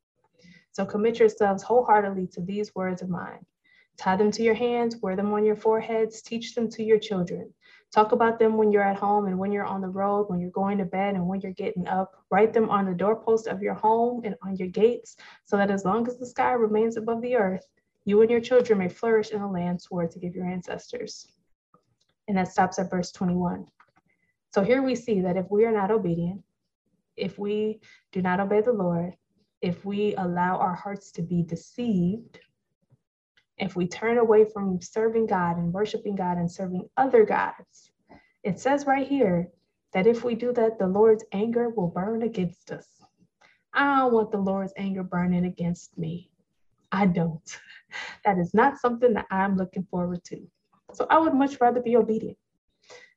So 0.72 0.84
commit 0.84 1.18
yourselves 1.18 1.62
wholeheartedly 1.62 2.26
to 2.28 2.42
these 2.42 2.74
words 2.74 3.00
of 3.00 3.08
mine. 3.08 3.46
Tie 3.96 4.16
them 4.16 4.30
to 4.32 4.42
your 4.42 4.54
hands, 4.54 4.96
wear 5.00 5.16
them 5.16 5.32
on 5.32 5.44
your 5.44 5.56
foreheads, 5.56 6.20
teach 6.20 6.54
them 6.54 6.68
to 6.70 6.82
your 6.82 6.98
children. 6.98 7.54
Talk 7.94 8.10
about 8.10 8.40
them 8.40 8.56
when 8.56 8.72
you're 8.72 8.82
at 8.82 8.96
home 8.96 9.26
and 9.26 9.38
when 9.38 9.52
you're 9.52 9.64
on 9.64 9.80
the 9.80 9.88
road, 9.88 10.28
when 10.28 10.40
you're 10.40 10.50
going 10.50 10.78
to 10.78 10.84
bed 10.84 11.14
and 11.14 11.28
when 11.28 11.40
you're 11.40 11.52
getting 11.52 11.86
up. 11.86 12.24
Write 12.28 12.52
them 12.52 12.68
on 12.68 12.86
the 12.86 12.92
doorpost 12.92 13.46
of 13.46 13.62
your 13.62 13.74
home 13.74 14.22
and 14.24 14.34
on 14.42 14.56
your 14.56 14.66
gates, 14.66 15.14
so 15.44 15.56
that 15.56 15.70
as 15.70 15.84
long 15.84 16.08
as 16.08 16.18
the 16.18 16.26
sky 16.26 16.54
remains 16.54 16.96
above 16.96 17.22
the 17.22 17.36
earth, 17.36 17.64
you 18.04 18.20
and 18.20 18.28
your 18.32 18.40
children 18.40 18.80
may 18.80 18.88
flourish 18.88 19.30
in 19.30 19.40
the 19.40 19.46
land 19.46 19.80
swore 19.80 20.08
to 20.08 20.18
give 20.18 20.34
your 20.34 20.44
ancestors. 20.44 21.28
And 22.26 22.36
that 22.36 22.48
stops 22.48 22.80
at 22.80 22.90
verse 22.90 23.12
21. 23.12 23.64
So 24.52 24.64
here 24.64 24.82
we 24.82 24.96
see 24.96 25.20
that 25.20 25.36
if 25.36 25.48
we 25.48 25.64
are 25.64 25.70
not 25.70 25.92
obedient, 25.92 26.42
if 27.16 27.38
we 27.38 27.80
do 28.10 28.22
not 28.22 28.40
obey 28.40 28.60
the 28.60 28.72
Lord, 28.72 29.14
if 29.62 29.84
we 29.84 30.16
allow 30.16 30.56
our 30.56 30.74
hearts 30.74 31.12
to 31.12 31.22
be 31.22 31.44
deceived, 31.44 32.40
if 33.58 33.76
we 33.76 33.86
turn 33.86 34.18
away 34.18 34.44
from 34.44 34.80
serving 34.80 35.26
God 35.26 35.56
and 35.56 35.72
worshiping 35.72 36.16
God 36.16 36.38
and 36.38 36.50
serving 36.50 36.88
other 36.96 37.24
gods, 37.24 37.92
it 38.42 38.58
says 38.58 38.86
right 38.86 39.06
here 39.06 39.48
that 39.92 40.06
if 40.06 40.24
we 40.24 40.34
do 40.34 40.52
that, 40.52 40.78
the 40.78 40.86
Lord's 40.86 41.24
anger 41.32 41.68
will 41.68 41.88
burn 41.88 42.22
against 42.22 42.70
us. 42.72 42.86
I 43.72 43.98
don't 43.98 44.12
want 44.12 44.30
the 44.30 44.38
Lord's 44.38 44.72
anger 44.76 45.02
burning 45.02 45.44
against 45.44 45.96
me. 45.98 46.30
I 46.92 47.06
don't. 47.06 47.58
That 48.24 48.38
is 48.38 48.54
not 48.54 48.80
something 48.80 49.12
that 49.14 49.26
I'm 49.30 49.56
looking 49.56 49.86
forward 49.88 50.24
to. 50.24 50.40
So 50.94 51.06
I 51.10 51.18
would 51.18 51.34
much 51.34 51.60
rather 51.60 51.80
be 51.80 51.96
obedient. 51.96 52.36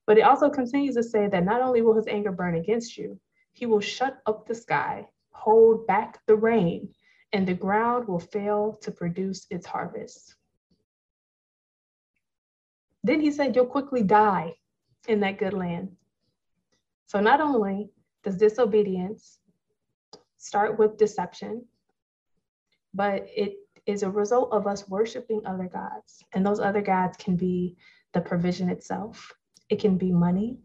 But 0.06 0.19
it 0.19 0.21
also 0.21 0.52
continues 0.52 0.93
to 0.95 1.04
say 1.04 1.28
that 1.28 1.45
not 1.45 1.62
only 1.62 1.82
will 1.82 1.95
his 1.95 2.06
anger 2.08 2.32
burn 2.32 2.54
against 2.56 2.95
you, 2.95 3.19
he 3.54 3.65
will 3.65 3.80
shut 3.80 4.19
up 4.28 4.45
the 4.45 4.54
sky, 4.54 5.08
hold 5.32 5.88
back 5.88 6.19
the 6.28 6.36
rain, 6.36 6.89
and 7.34 7.48
the 7.48 7.54
ground 7.54 8.08
will 8.08 8.20
fail 8.20 8.78
to 8.82 8.92
produce 8.92 9.46
its 9.50 9.66
harvest. 9.66 10.36
Then 13.04 13.22
he 13.22 13.32
said, 13.32 13.56
You'll 13.56 13.66
quickly 13.66 14.04
die 14.04 14.56
in 15.08 15.20
that 15.22 15.38
good 15.38 15.54
land. 15.54 15.96
So 17.06 17.20
not 17.20 17.40
only 17.40 17.90
does 18.24 18.38
disobedience 18.38 19.40
start 20.38 20.78
with 20.78 20.98
deception, 20.98 21.66
but 22.94 23.26
it 23.36 23.56
is 23.86 24.04
a 24.04 24.10
result 24.10 24.52
of 24.52 24.68
us 24.68 24.88
worshiping 24.90 25.42
other 25.46 25.70
gods. 25.72 26.24
And 26.34 26.46
those 26.46 26.60
other 26.60 26.82
gods 26.82 27.18
can 27.18 27.38
be 27.38 27.78
the 28.13 28.22
provision 28.22 28.70
itself, 28.70 29.34
it 29.70 29.80
can 29.80 29.98
be 29.98 30.12
money, 30.12 30.60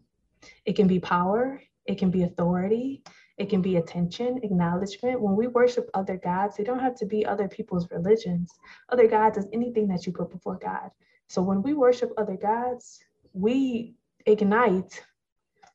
it 0.65 0.75
can 0.75 0.87
be 0.87 0.99
power, 0.99 1.61
it 1.85 1.97
can 1.97 2.09
be 2.09 2.23
authority, 2.23 3.03
it 3.37 3.49
can 3.49 3.61
be 3.61 3.77
attention, 3.77 4.39
acknowledgement. 4.43 5.19
When 5.19 5.35
we 5.35 5.47
worship 5.47 5.89
other 5.93 6.17
gods, 6.17 6.55
they 6.55 6.63
don't 6.63 6.79
have 6.79 6.95
to 6.95 7.05
be 7.05 7.25
other 7.25 7.47
people's 7.47 7.89
religions. 7.89 8.51
Other 8.89 9.07
gods 9.07 9.37
is 9.37 9.47
anything 9.51 9.87
that 9.87 10.05
you 10.05 10.13
put 10.13 10.29
before 10.29 10.59
God. 10.61 10.91
So 11.27 11.41
when 11.41 11.63
we 11.63 11.73
worship 11.73 12.11
other 12.17 12.37
gods, 12.37 12.99
we 13.33 13.95
ignite 14.25 15.03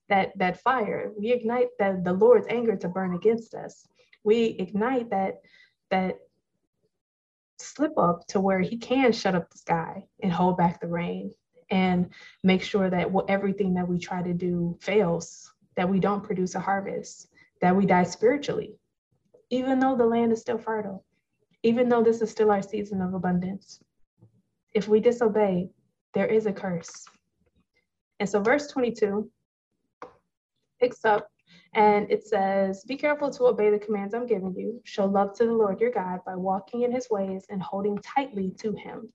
that 0.08 0.38
that 0.38 0.60
fire. 0.62 1.10
We 1.18 1.32
ignite 1.32 1.68
that 1.78 2.04
the 2.04 2.12
Lord's 2.12 2.46
anger 2.48 2.76
to 2.76 2.88
burn 2.88 3.14
against 3.14 3.54
us. 3.54 3.88
We 4.22 4.56
ignite 4.58 5.10
that 5.10 5.40
that 5.90 6.18
slip 7.58 7.98
up 7.98 8.24
to 8.28 8.40
where 8.40 8.60
he 8.60 8.76
can 8.76 9.12
shut 9.12 9.34
up 9.34 9.50
the 9.50 9.58
sky 9.58 10.04
and 10.22 10.32
hold 10.32 10.56
back 10.56 10.80
the 10.80 10.86
rain 10.86 11.32
and 11.70 12.10
make 12.44 12.62
sure 12.62 12.88
that 12.88 13.10
what, 13.10 13.28
everything 13.28 13.74
that 13.74 13.88
we 13.88 13.98
try 13.98 14.22
to 14.22 14.32
do 14.32 14.78
fails, 14.80 15.52
that 15.76 15.88
we 15.88 15.98
don't 15.98 16.22
produce 16.22 16.54
a 16.54 16.60
harvest, 16.60 17.28
that 17.60 17.76
we 17.76 17.86
die 17.86 18.04
spiritually, 18.04 18.76
even 19.50 19.78
though 19.78 19.96
the 19.96 20.06
land 20.06 20.32
is 20.32 20.40
still 20.40 20.58
fertile, 20.58 21.04
even 21.62 21.88
though 21.88 22.02
this 22.02 22.22
is 22.22 22.30
still 22.30 22.50
our 22.50 22.62
season 22.62 23.00
of 23.00 23.14
abundance. 23.14 23.80
If 24.74 24.88
we 24.88 25.00
disobey, 25.00 25.70
there 26.14 26.26
is 26.26 26.46
a 26.46 26.52
curse. 26.52 27.04
And 28.20 28.28
so, 28.28 28.40
verse 28.40 28.68
22 28.68 29.30
picks 30.80 31.04
up 31.04 31.28
and 31.74 32.10
it 32.10 32.26
says, 32.26 32.84
Be 32.84 32.96
careful 32.96 33.30
to 33.30 33.46
obey 33.46 33.70
the 33.70 33.78
commands 33.78 34.14
I'm 34.14 34.26
giving 34.26 34.54
you. 34.54 34.80
Show 34.84 35.06
love 35.06 35.36
to 35.36 35.44
the 35.44 35.52
Lord 35.52 35.80
your 35.80 35.90
God 35.90 36.20
by 36.24 36.34
walking 36.34 36.82
in 36.82 36.92
his 36.92 37.08
ways 37.10 37.46
and 37.50 37.62
holding 37.62 37.98
tightly 37.98 38.52
to 38.58 38.72
him. 38.72 39.12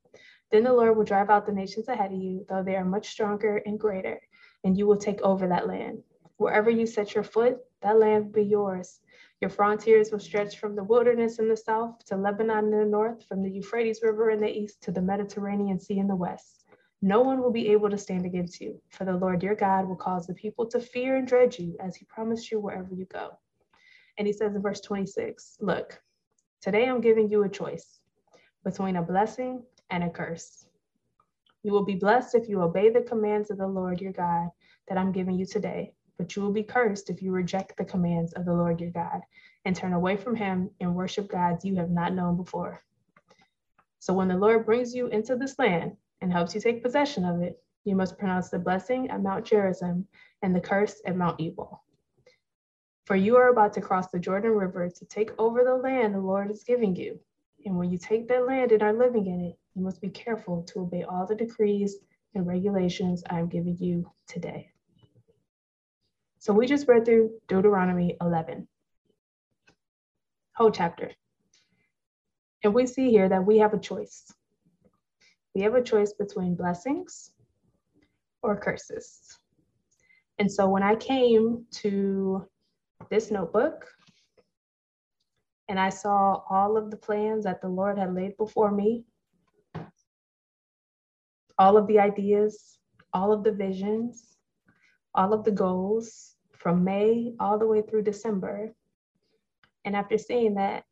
Then 0.51 0.63
the 0.63 0.73
Lord 0.73 0.95
will 0.95 1.03
drive 1.03 1.29
out 1.29 1.45
the 1.45 1.51
nations 1.51 1.87
ahead 1.87 2.11
of 2.11 2.19
you, 2.19 2.45
though 2.47 2.63
they 2.63 2.75
are 2.75 2.85
much 2.85 3.09
stronger 3.09 3.57
and 3.65 3.79
greater, 3.79 4.21
and 4.63 4.77
you 4.77 4.85
will 4.85 4.97
take 4.97 5.21
over 5.21 5.47
that 5.47 5.67
land. 5.67 6.03
Wherever 6.43 6.69
you 6.69 6.85
set 6.85 7.15
your 7.15 7.23
foot, 7.23 7.59
that 7.83 7.97
land 7.97 8.25
will 8.25 8.33
be 8.33 8.43
yours. 8.43 8.99
Your 9.39 9.49
frontiers 9.49 10.11
will 10.11 10.19
stretch 10.19 10.57
from 10.57 10.75
the 10.75 10.83
wilderness 10.83 11.39
in 11.39 11.47
the 11.47 11.55
south 11.55 12.03
to 12.07 12.17
Lebanon 12.17 12.65
in 12.65 12.79
the 12.79 12.85
north, 12.85 13.25
from 13.29 13.41
the 13.41 13.49
Euphrates 13.49 14.01
River 14.03 14.29
in 14.29 14.41
the 14.41 14.51
east 14.51 14.83
to 14.83 14.91
the 14.91 15.01
Mediterranean 15.01 15.79
Sea 15.79 15.99
in 15.99 16.07
the 16.07 16.17
west. 16.17 16.65
No 17.01 17.21
one 17.21 17.41
will 17.41 17.53
be 17.53 17.69
able 17.69 17.89
to 17.89 17.97
stand 17.97 18.25
against 18.25 18.59
you, 18.59 18.81
for 18.89 19.05
the 19.05 19.15
Lord 19.15 19.41
your 19.41 19.55
God 19.55 19.87
will 19.87 19.95
cause 19.95 20.27
the 20.27 20.33
people 20.33 20.65
to 20.67 20.81
fear 20.81 21.15
and 21.15 21.25
dread 21.25 21.57
you 21.57 21.77
as 21.79 21.95
he 21.95 22.03
promised 22.09 22.51
you 22.51 22.59
wherever 22.59 22.93
you 22.93 23.05
go. 23.05 23.39
And 24.17 24.27
he 24.27 24.33
says 24.33 24.53
in 24.53 24.61
verse 24.61 24.81
26 24.81 25.59
Look, 25.61 25.97
today 26.59 26.89
I'm 26.89 26.99
giving 26.99 27.29
you 27.29 27.43
a 27.43 27.49
choice 27.49 28.01
between 28.65 28.97
a 28.97 29.01
blessing 29.01 29.63
and 29.89 30.03
a 30.03 30.09
curse. 30.09 30.65
You 31.63 31.71
will 31.71 31.85
be 31.85 31.95
blessed 31.95 32.35
if 32.35 32.49
you 32.49 32.61
obey 32.61 32.89
the 32.89 33.01
commands 33.01 33.49
of 33.49 33.57
the 33.57 33.65
Lord 33.67 34.01
your 34.01 34.11
God 34.11 34.49
that 34.89 34.97
I'm 34.97 35.13
giving 35.13 35.39
you 35.39 35.45
today 35.45 35.93
but 36.23 36.37
you 36.37 36.41
will 36.41 36.53
be 36.53 36.63
cursed 36.63 37.09
if 37.09 37.21
you 37.21 37.33
reject 37.33 37.75
the 37.75 37.83
commands 37.83 38.31
of 38.31 38.45
the 38.45 38.53
Lord 38.53 38.79
your 38.79 38.91
God 38.91 39.19
and 39.65 39.75
turn 39.75 39.91
away 39.91 40.15
from 40.15 40.37
him 40.37 40.69
and 40.79 40.95
worship 40.95 41.29
gods 41.29 41.65
you 41.65 41.75
have 41.75 41.89
not 41.89 42.13
known 42.13 42.37
before. 42.37 42.81
So 43.99 44.13
when 44.13 44.29
the 44.29 44.37
Lord 44.37 44.65
brings 44.65 44.95
you 44.95 45.07
into 45.07 45.35
this 45.35 45.59
land 45.59 45.97
and 46.21 46.31
helps 46.31 46.55
you 46.55 46.61
take 46.61 46.81
possession 46.81 47.25
of 47.25 47.41
it, 47.41 47.61
you 47.83 47.97
must 47.97 48.17
pronounce 48.17 48.49
the 48.49 48.57
blessing 48.57 49.09
at 49.09 49.21
Mount 49.21 49.43
Gerizim 49.43 50.07
and 50.41 50.55
the 50.55 50.61
curse 50.61 51.01
at 51.05 51.17
Mount 51.17 51.41
Ebal. 51.41 51.83
For 53.03 53.17
you 53.17 53.35
are 53.35 53.49
about 53.49 53.73
to 53.73 53.81
cross 53.81 54.07
the 54.09 54.17
Jordan 54.17 54.51
River 54.51 54.89
to 54.89 55.05
take 55.07 55.37
over 55.37 55.65
the 55.65 55.75
land 55.75 56.15
the 56.15 56.19
Lord 56.19 56.49
is 56.49 56.63
giving 56.63 56.95
you. 56.95 57.19
And 57.65 57.77
when 57.77 57.91
you 57.91 57.97
take 57.97 58.29
that 58.29 58.47
land 58.47 58.71
and 58.71 58.81
are 58.81 58.93
living 58.93 59.27
in 59.27 59.41
it, 59.41 59.57
you 59.75 59.81
must 59.81 59.99
be 59.99 60.07
careful 60.07 60.63
to 60.69 60.83
obey 60.83 61.03
all 61.03 61.27
the 61.27 61.35
decrees 61.35 61.97
and 62.33 62.47
regulations 62.47 63.25
I 63.29 63.39
am 63.39 63.49
giving 63.49 63.77
you 63.77 64.09
today. 64.25 64.72
So 66.43 66.51
we 66.51 66.67
just 66.67 66.89
read 66.89 67.05
through 67.05 67.39
Deuteronomy 67.47 68.17
11, 68.19 68.67
whole 70.57 70.71
chapter. 70.71 71.09
And 72.65 72.73
we 72.73 72.85
see 72.85 73.09
here 73.11 73.29
that 73.29 73.45
we 73.45 73.59
have 73.59 73.73
a 73.73 73.79
choice. 73.79 74.29
We 75.55 75.61
have 75.61 75.75
a 75.75 75.81
choice 75.81 76.11
between 76.11 76.55
blessings 76.55 77.31
or 78.41 78.57
curses. 78.57 79.39
And 80.37 80.51
so 80.51 80.67
when 80.67 80.83
I 80.83 80.95
came 80.95 81.63
to 81.75 82.45
this 83.09 83.31
notebook 83.31 83.87
and 85.69 85.79
I 85.79 85.87
saw 85.87 86.41
all 86.49 86.75
of 86.75 86.91
the 86.91 86.97
plans 86.97 87.45
that 87.45 87.61
the 87.61 87.69
Lord 87.69 87.97
had 87.97 88.13
laid 88.13 88.35
before 88.35 88.69
me, 88.69 89.05
all 91.57 91.77
of 91.77 91.87
the 91.87 91.99
ideas, 91.99 92.79
all 93.13 93.31
of 93.31 93.45
the 93.45 93.53
visions, 93.53 94.35
all 95.15 95.31
of 95.31 95.45
the 95.45 95.51
goals, 95.51 96.32
from 96.63 96.85
May 96.85 97.33
all 97.41 97.59
the 97.59 97.67
way 97.67 97.81
through 97.81 98.03
December. 98.03 98.73
And 99.83 99.97
after 99.97 100.17
seeing 100.17 100.55
that, 100.55 100.85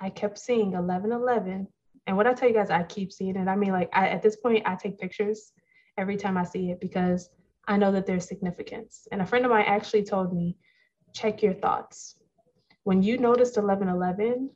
I 0.00 0.10
kept 0.10 0.36
seeing 0.36 0.72
1111. 0.72 1.68
And 2.08 2.16
what 2.16 2.26
I 2.26 2.34
tell 2.34 2.48
you 2.48 2.54
guys, 2.56 2.70
I 2.70 2.82
keep 2.82 3.12
seeing 3.12 3.36
it. 3.36 3.46
I 3.46 3.54
mean, 3.54 3.70
like 3.70 3.88
I, 3.92 4.08
at 4.08 4.20
this 4.20 4.34
point, 4.34 4.66
I 4.66 4.74
take 4.74 4.98
pictures 4.98 5.52
every 5.96 6.16
time 6.16 6.36
I 6.36 6.42
see 6.42 6.72
it 6.72 6.80
because 6.80 7.30
I 7.68 7.76
know 7.76 7.92
that 7.92 8.04
there's 8.04 8.26
significance. 8.26 9.06
And 9.12 9.22
a 9.22 9.26
friend 9.26 9.44
of 9.44 9.52
mine 9.52 9.64
actually 9.64 10.02
told 10.02 10.34
me, 10.34 10.56
check 11.14 11.40
your 11.40 11.54
thoughts. 11.54 12.16
When 12.82 13.00
you 13.00 13.16
noticed 13.16 13.56
1111, 13.56 14.50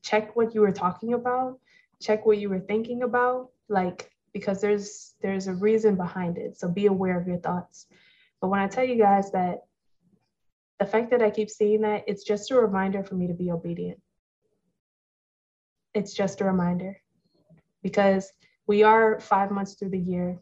check 0.00 0.34
what 0.34 0.54
you 0.54 0.62
were 0.62 0.72
talking 0.72 1.12
about, 1.12 1.60
check 2.00 2.24
what 2.24 2.38
you 2.38 2.48
were 2.48 2.60
thinking 2.60 3.02
about. 3.02 3.50
Like 3.68 4.10
because 4.32 4.62
there's 4.62 5.12
there's 5.20 5.48
a 5.48 5.54
reason 5.54 5.96
behind 5.96 6.38
it. 6.38 6.58
So 6.58 6.68
be 6.68 6.86
aware 6.86 7.20
of 7.20 7.28
your 7.28 7.38
thoughts. 7.38 7.86
But 8.40 8.48
when 8.48 8.60
I 8.60 8.68
tell 8.68 8.84
you 8.84 8.96
guys 8.96 9.32
that 9.32 9.58
the 10.78 10.86
fact 10.86 11.10
that 11.10 11.22
I 11.22 11.30
keep 11.30 11.50
seeing 11.50 11.82
that, 11.82 12.04
it's 12.06 12.24
just 12.24 12.50
a 12.50 12.56
reminder 12.56 13.04
for 13.04 13.14
me 13.14 13.26
to 13.28 13.34
be 13.34 13.50
obedient. 13.50 14.00
It's 15.94 16.14
just 16.14 16.40
a 16.40 16.44
reminder 16.44 16.96
because 17.82 18.32
we 18.66 18.82
are 18.82 19.20
five 19.20 19.50
months 19.50 19.74
through 19.74 19.90
the 19.90 19.98
year. 19.98 20.38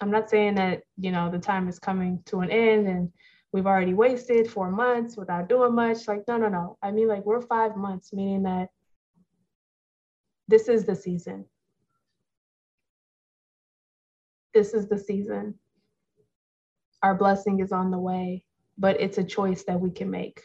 I'm 0.00 0.10
not 0.10 0.30
saying 0.30 0.56
that, 0.56 0.82
you 0.96 1.10
know, 1.10 1.30
the 1.30 1.38
time 1.38 1.68
is 1.68 1.78
coming 1.78 2.22
to 2.26 2.40
an 2.40 2.50
end 2.50 2.88
and 2.88 3.10
we've 3.52 3.66
already 3.66 3.94
wasted 3.94 4.50
four 4.50 4.70
months 4.70 5.16
without 5.16 5.48
doing 5.48 5.74
much. 5.74 6.06
Like, 6.06 6.24
no, 6.28 6.36
no, 6.36 6.48
no. 6.48 6.78
I 6.82 6.90
mean, 6.90 7.08
like, 7.08 7.24
we're 7.24 7.40
five 7.40 7.76
months, 7.76 8.12
meaning 8.12 8.42
that 8.44 8.68
this 10.46 10.68
is 10.68 10.84
the 10.84 10.94
season. 10.94 11.44
This 14.54 14.74
is 14.74 14.88
the 14.88 14.98
season. 14.98 15.54
Our 17.02 17.14
blessing 17.14 17.60
is 17.60 17.70
on 17.70 17.90
the 17.90 17.98
way, 17.98 18.44
but 18.78 19.00
it's 19.00 19.18
a 19.18 19.24
choice 19.24 19.64
that 19.64 19.80
we 19.80 19.90
can 19.90 20.10
make. 20.10 20.42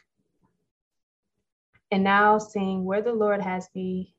And 1.92 2.04
now 2.04 2.40
seeing 2.40 2.84
where 2.84 3.04
the 3.04 3.14
Lord 3.14 3.42
has 3.42 3.70
me, 3.76 4.16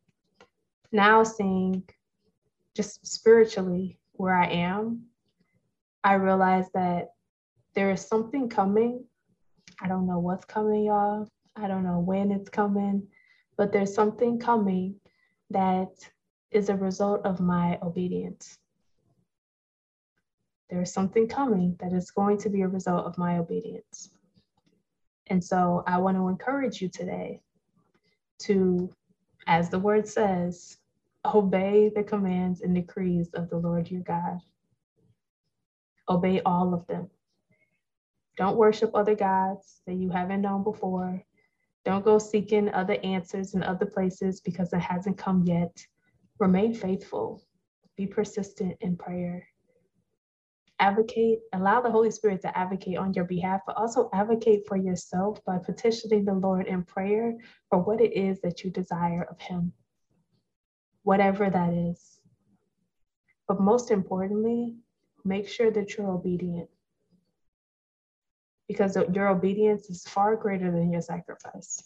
now 0.93 1.25
seeing 1.25 1.83
just 2.77 3.05
spiritually 3.05 3.99
where 4.13 4.35
I 4.35 4.47
am, 4.47 5.07
I 6.05 6.15
realize 6.15 6.67
that 6.75 7.09
there 7.75 7.91
is 7.91 8.07
something 8.07 8.49
coming. 8.49 9.05
I 9.81 9.89
don't 9.89 10.07
know 10.07 10.21
what's 10.21 10.45
coming, 10.45 10.85
y'all. 10.85 11.27
I 11.57 11.67
don't 11.67 11.85
know 11.85 11.99
when 11.99 12.31
it's 12.31 12.49
coming, 12.49 13.09
but 13.57 13.73
there's 13.73 13.95
something 13.95 14.39
coming 14.39 14.97
that 15.51 15.91
is 16.53 16.69
a 16.69 16.77
result 16.77 17.27
of 17.27 17.41
my 17.41 17.79
obedience. 17.83 18.59
There's 20.75 20.93
something 20.93 21.29
coming 21.29 21.77
that 21.79 21.93
is 21.93 22.11
going 22.11 22.37
to 22.39 22.51
be 22.51 22.63
a 22.63 22.69
result 22.69 23.07
of 23.07 23.17
my 23.17 23.39
obedience. 23.39 24.11
And 25.29 25.43
so 25.43 25.85
I 25.87 25.99
want 25.99 26.17
to 26.17 26.27
encourage 26.27 26.83
you 26.83 26.89
today 26.89 27.43
to, 28.41 28.91
as 29.47 29.71
the 29.71 29.79
word 29.79 30.09
says, 30.09 30.79
obey 31.25 31.93
the 31.95 32.03
commands 32.03 32.63
and 32.63 32.75
decrees 32.75 33.31
of 33.35 33.51
the 33.51 33.57
Lord 33.57 33.89
your 33.89 34.03
God. 34.03 34.41
Obey 36.09 36.41
all 36.45 36.75
of 36.75 36.85
them. 36.89 37.09
Don't 38.37 38.57
worship 38.57 38.91
other 38.95 39.15
gods 39.15 39.81
that 39.87 39.95
you 39.95 40.11
haven't 40.11 40.43
known 40.43 40.65
before. 40.65 41.23
Don't 41.85 42.05
go 42.05 42.19
seeking 42.19 42.69
other 42.71 42.99
answers 43.05 43.55
in 43.55 43.63
other 43.63 43.87
places 43.87 44.41
because 44.41 44.73
it 44.73 44.81
hasn't 44.81 45.19
come 45.19 45.45
yet. 45.45 45.87
Remain 46.41 46.75
faithful. 46.75 47.45
Be 47.97 48.09
persistent 48.09 48.77
in 48.81 48.97
prayer. 48.97 49.47
Advocate, 50.81 51.39
allow 51.53 51.81
the 51.81 51.91
Holy 51.91 52.11
Spirit 52.11 52.43
to 52.43 52.59
advocate 52.59 52.99
on 52.99 53.15
your 53.15 53.25
behalf, 53.25 53.61
but 53.67 53.77
also 53.77 54.11
advocate 54.13 54.67
for 54.67 54.77
yourself 54.77 55.39
by 55.45 55.57
petitioning 55.59 56.25
the 56.25 56.35
Lord 56.35 56.67
in 56.67 56.83
prayer 56.83 57.35
for 57.71 57.79
what 57.79 58.01
it 58.01 58.13
is 58.13 58.41
that 58.41 58.65
you 58.65 58.71
desire 58.71 59.25
of 59.31 59.41
Him, 59.41 59.73
whatever 61.03 61.49
that 61.49 61.73
is. 61.73 62.19
But 63.47 63.61
most 63.61 63.91
importantly, 63.91 64.75
make 65.25 65.49
sure 65.49 65.71
that 65.71 65.97
you're 65.97 66.11
obedient 66.11 66.69
because 68.69 68.97
your 69.13 69.29
obedience 69.29 69.91
is 69.91 70.05
far 70.05 70.37
greater 70.37 70.71
than 70.71 70.91
your 70.91 71.03
sacrifice. 71.03 71.83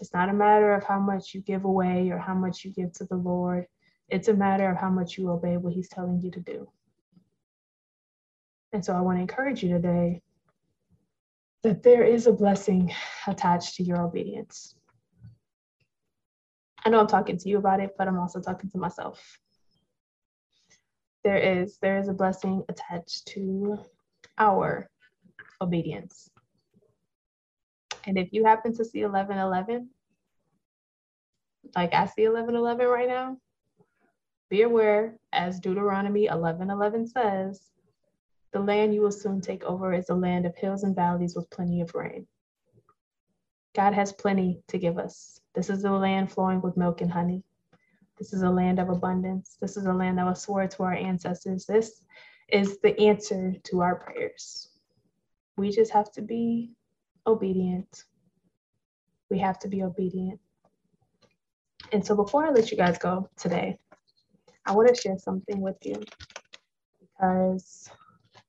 It's 0.00 0.12
not 0.12 0.28
a 0.28 0.34
matter 0.34 0.74
of 0.74 0.84
how 0.84 0.98
much 0.98 1.34
you 1.34 1.40
give 1.40 1.64
away 1.64 2.10
or 2.10 2.18
how 2.18 2.34
much 2.34 2.64
you 2.64 2.72
give 2.72 2.92
to 2.94 3.04
the 3.04 3.16
Lord. 3.16 3.66
It's 4.08 4.28
a 4.28 4.34
matter 4.34 4.70
of 4.70 4.76
how 4.76 4.90
much 4.90 5.18
you 5.18 5.30
obey 5.30 5.56
what 5.56 5.72
He's 5.72 5.88
telling 5.88 6.20
you 6.20 6.30
to 6.32 6.40
do. 6.40 6.68
And 8.72 8.84
so 8.84 8.94
I 8.94 9.00
want 9.00 9.18
to 9.18 9.22
encourage 9.22 9.62
you 9.62 9.70
today 9.70 10.22
that 11.62 11.82
there 11.82 12.04
is 12.04 12.26
a 12.26 12.32
blessing 12.32 12.92
attached 13.26 13.76
to 13.76 13.82
your 13.82 14.02
obedience. 14.02 14.74
I 16.84 16.90
know 16.90 17.00
I'm 17.00 17.06
talking 17.06 17.36
to 17.38 17.48
you 17.48 17.58
about 17.58 17.80
it, 17.80 17.94
but 17.98 18.06
I'm 18.06 18.18
also 18.18 18.40
talking 18.40 18.70
to 18.70 18.78
myself. 18.78 19.20
There 21.24 21.38
is 21.38 21.78
there 21.82 21.98
is 21.98 22.08
a 22.08 22.14
blessing 22.14 22.62
attached 22.68 23.26
to 23.28 23.78
our 24.38 24.88
obedience. 25.60 26.30
And 28.06 28.16
if 28.16 28.32
you 28.32 28.44
happen 28.44 28.72
to 28.76 28.84
see 28.84 29.02
1111, 29.04 29.88
like 31.74 31.92
I 31.92 32.06
see 32.06 32.28
1111 32.28 32.86
right 32.86 33.08
now, 33.08 33.38
be 34.48 34.62
aware, 34.62 35.16
as 35.32 35.58
Deuteronomy 35.58 36.28
1111 36.28 37.08
says, 37.08 37.60
the 38.56 38.62
land 38.62 38.94
you 38.94 39.02
will 39.02 39.12
soon 39.12 39.38
take 39.38 39.62
over 39.64 39.92
is 39.92 40.08
a 40.08 40.14
land 40.14 40.46
of 40.46 40.56
hills 40.56 40.82
and 40.82 40.96
valleys 40.96 41.36
with 41.36 41.50
plenty 41.50 41.82
of 41.82 41.94
rain. 41.94 42.26
God 43.74 43.92
has 43.92 44.14
plenty 44.14 44.62
to 44.68 44.78
give 44.78 44.96
us. 44.96 45.42
This 45.54 45.68
is 45.68 45.84
a 45.84 45.90
land 45.90 46.32
flowing 46.32 46.62
with 46.62 46.74
milk 46.74 47.02
and 47.02 47.12
honey. 47.12 47.44
This 48.16 48.32
is 48.32 48.40
a 48.40 48.48
land 48.48 48.78
of 48.78 48.88
abundance. 48.88 49.58
This 49.60 49.76
is 49.76 49.84
a 49.84 49.92
land 49.92 50.16
that 50.16 50.24
was 50.24 50.40
swore 50.40 50.66
to 50.66 50.82
our 50.84 50.94
ancestors. 50.94 51.66
This 51.66 52.02
is 52.48 52.78
the 52.78 52.98
answer 52.98 53.52
to 53.64 53.82
our 53.82 53.96
prayers. 53.96 54.70
We 55.58 55.70
just 55.70 55.92
have 55.92 56.10
to 56.12 56.22
be 56.22 56.72
obedient. 57.26 58.04
We 59.28 59.38
have 59.38 59.58
to 59.58 59.68
be 59.68 59.82
obedient. 59.82 60.40
And 61.92 62.06
so 62.06 62.16
before 62.16 62.46
I 62.46 62.52
let 62.52 62.70
you 62.70 62.78
guys 62.78 62.96
go 62.96 63.28
today, 63.36 63.78
I 64.64 64.72
want 64.72 64.88
to 64.88 64.98
share 64.98 65.18
something 65.18 65.60
with 65.60 65.76
you 65.82 66.02
because 67.00 67.90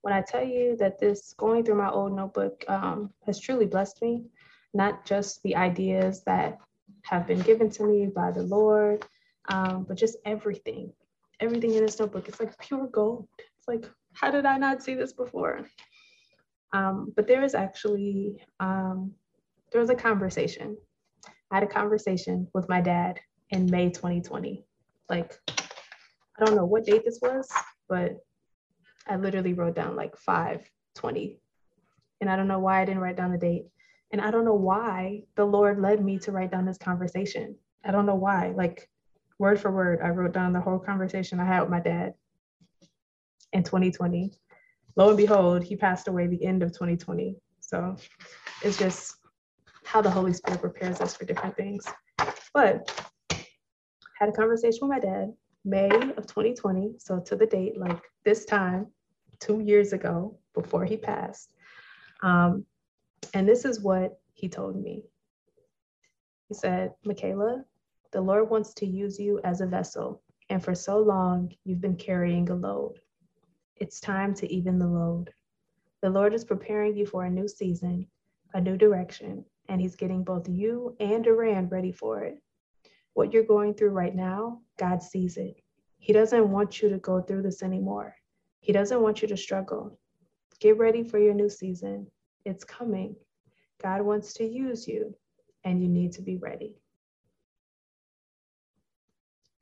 when 0.02 0.14
I 0.14 0.22
tell 0.22 0.44
you 0.44 0.76
that 0.78 1.00
this 1.00 1.34
going 1.38 1.64
through 1.64 1.78
my 1.78 1.90
old 1.90 2.14
notebook 2.14 2.64
um, 2.68 3.12
has 3.26 3.40
truly 3.40 3.66
blessed 3.66 4.02
me, 4.02 4.26
not 4.74 5.06
just 5.06 5.42
the 5.44 5.56
ideas 5.56 6.24
that 6.26 6.60
have 7.04 7.28
been 7.28 7.42
given 7.42 7.70
to 7.72 7.84
me 7.86 8.08
by 8.08 8.32
the 8.32 8.44
Lord, 8.44 9.06
um, 9.50 9.86
but 9.88 9.98
just 9.98 10.18
everything, 10.26 10.92
everything 11.40 11.74
in 11.74 11.86
this 11.86 12.00
notebook. 12.00 12.28
It's 12.28 12.40
like 12.40 12.58
pure 12.60 12.88
gold 12.88 13.28
It's 13.58 13.68
like, 13.68 13.90
how 14.14 14.32
did 14.32 14.46
I 14.46 14.58
not 14.58 14.84
see 14.84 14.96
this 14.96 15.14
before? 15.14 15.68
Um, 16.74 17.14
but 17.16 17.28
there 17.28 17.42
was 17.42 17.56
actually, 17.56 18.42
um, 18.60 19.14
there 19.72 19.82
was 19.82 19.90
a 19.90 19.96
conversation. 19.96 20.78
I 21.52 21.56
had 21.56 21.64
a 21.64 21.68
conversation 21.68 22.48
with 22.54 22.68
my 22.68 22.82
dad 22.82 23.20
in 23.52 23.70
May 23.72 23.90
2020. 23.90 24.66
Like, 25.10 25.40
I 25.50 26.46
don't 26.46 26.56
know 26.56 26.66
what 26.66 26.86
date 26.86 27.04
this 27.06 27.20
was, 27.22 27.50
but 27.88 28.18
I 29.10 29.16
literally 29.16 29.54
wrote 29.54 29.76
down 29.76 29.96
like 29.96 30.16
520. 30.18 31.40
And 32.22 32.30
I 32.30 32.36
don't 32.36 32.48
know 32.48 32.60
why 32.60 32.82
I 32.82 32.86
didn't 32.86 33.02
write 33.02 33.18
down 33.18 33.32
the 33.32 33.38
date. 33.38 33.66
And 34.12 34.22
I 34.22 34.32
don't 34.32 34.46
know 34.46 34.54
why 34.54 35.24
the 35.36 35.46
Lord 35.46 35.80
led 35.80 36.04
me 36.04 36.18
to 36.20 36.32
write 36.32 36.52
down 36.52 36.66
this 36.66 36.78
conversation. 36.78 37.56
I 37.86 37.92
don't 37.92 38.06
know 38.06 38.16
why. 38.16 38.54
Like, 38.56 38.90
word 39.40 39.60
for 39.60 39.72
word, 39.72 40.00
I 40.04 40.10
wrote 40.10 40.34
down 40.34 40.54
the 40.54 40.62
whole 40.62 40.80
conversation 40.80 41.40
I 41.40 41.46
had 41.46 41.62
with 41.62 41.70
my 41.70 41.80
dad 41.80 42.14
in 43.54 43.64
2020. 43.64 44.32
Lo 44.96 45.10
and 45.10 45.18
behold, 45.18 45.64
he 45.64 45.76
passed 45.76 46.08
away 46.08 46.28
the 46.28 46.44
end 46.44 46.64
of 46.64 46.72
2020. 46.72 47.36
So 47.60 47.96
it's 48.64 48.78
just 48.78 49.16
how 49.84 50.02
the 50.02 50.10
Holy 50.10 50.34
Spirit 50.34 50.62
prepares 50.62 51.02
us 51.02 51.16
for 51.16 51.26
different 51.26 51.56
things. 51.56 51.86
But 52.54 52.90
had 54.20 54.30
a 54.30 54.32
conversation 54.32 54.88
with 54.88 54.90
my 54.90 55.00
dad 55.00 55.34
May 55.64 55.90
of 55.90 56.26
2020. 56.26 56.96
So 56.98 57.20
to 57.20 57.36
the 57.36 57.46
date, 57.46 57.78
like 57.78 58.02
this 58.26 58.46
time, 58.46 58.88
two 59.40 59.60
years 59.60 59.94
ago, 59.94 60.38
before 60.54 60.86
he 60.86 60.98
passed. 60.98 61.54
Um, 62.22 62.66
and 63.34 63.48
this 63.48 63.66
is 63.66 63.80
what 63.80 64.20
he 64.34 64.50
told 64.50 64.82
me. 64.82 65.04
He 66.48 66.54
said, 66.54 66.94
Michaela, 67.04 67.66
the 68.12 68.22
Lord 68.22 68.50
wants 68.50 68.74
to 68.76 68.86
use 68.86 69.20
you 69.20 69.40
as 69.44 69.62
a 69.62 69.68
vessel. 69.68 70.22
And 70.50 70.64
for 70.64 70.74
so 70.74 71.00
long, 71.00 71.52
you've 71.66 71.82
been 71.82 71.98
carrying 71.98 72.50
a 72.50 72.56
load. 72.56 73.00
It's 73.76 74.00
time 74.00 74.34
to 74.36 74.52
even 74.52 74.80
the 74.80 74.88
load. 74.88 75.34
The 76.02 76.10
Lord 76.10 76.34
is 76.34 76.46
preparing 76.46 76.96
you 76.96 77.06
for 77.06 77.26
a 77.26 77.30
new 77.30 77.48
season, 77.48 78.08
a 78.54 78.62
new 78.62 78.78
direction, 78.78 79.44
and 79.68 79.82
He's 79.82 79.96
getting 79.96 80.24
both 80.24 80.48
you 80.48 80.96
and 81.00 81.24
Durand 81.24 81.72
ready 81.72 81.92
for 81.92 82.24
it. 82.24 82.42
What 83.14 83.34
you're 83.34 83.44
going 83.44 83.74
through 83.74 83.90
right 83.90 84.16
now, 84.16 84.62
God 84.78 85.02
sees 85.04 85.38
it. 85.38 85.62
He 85.98 86.14
doesn't 86.14 86.50
want 86.50 86.82
you 86.82 86.90
to 86.90 87.00
go 87.00 87.22
through 87.22 87.42
this 87.42 87.62
anymore. 87.62 88.16
He 88.68 88.74
doesn't 88.74 89.02
want 89.02 89.22
you 89.22 89.30
to 89.30 89.38
struggle. 89.38 89.98
Get 90.60 90.78
ready 90.78 91.02
for 91.02 91.20
your 91.20 91.34
new 91.34 91.50
season. 91.50 92.12
It's 92.44 92.66
coming. 92.66 93.16
God 93.82 94.02
wants 94.02 94.34
to 94.34 94.44
use 94.44 94.90
you, 94.90 95.16
and 95.64 95.82
you 95.82 95.88
need 95.88 96.12
to 96.14 96.22
be 96.22 96.36
ready. 96.36 96.76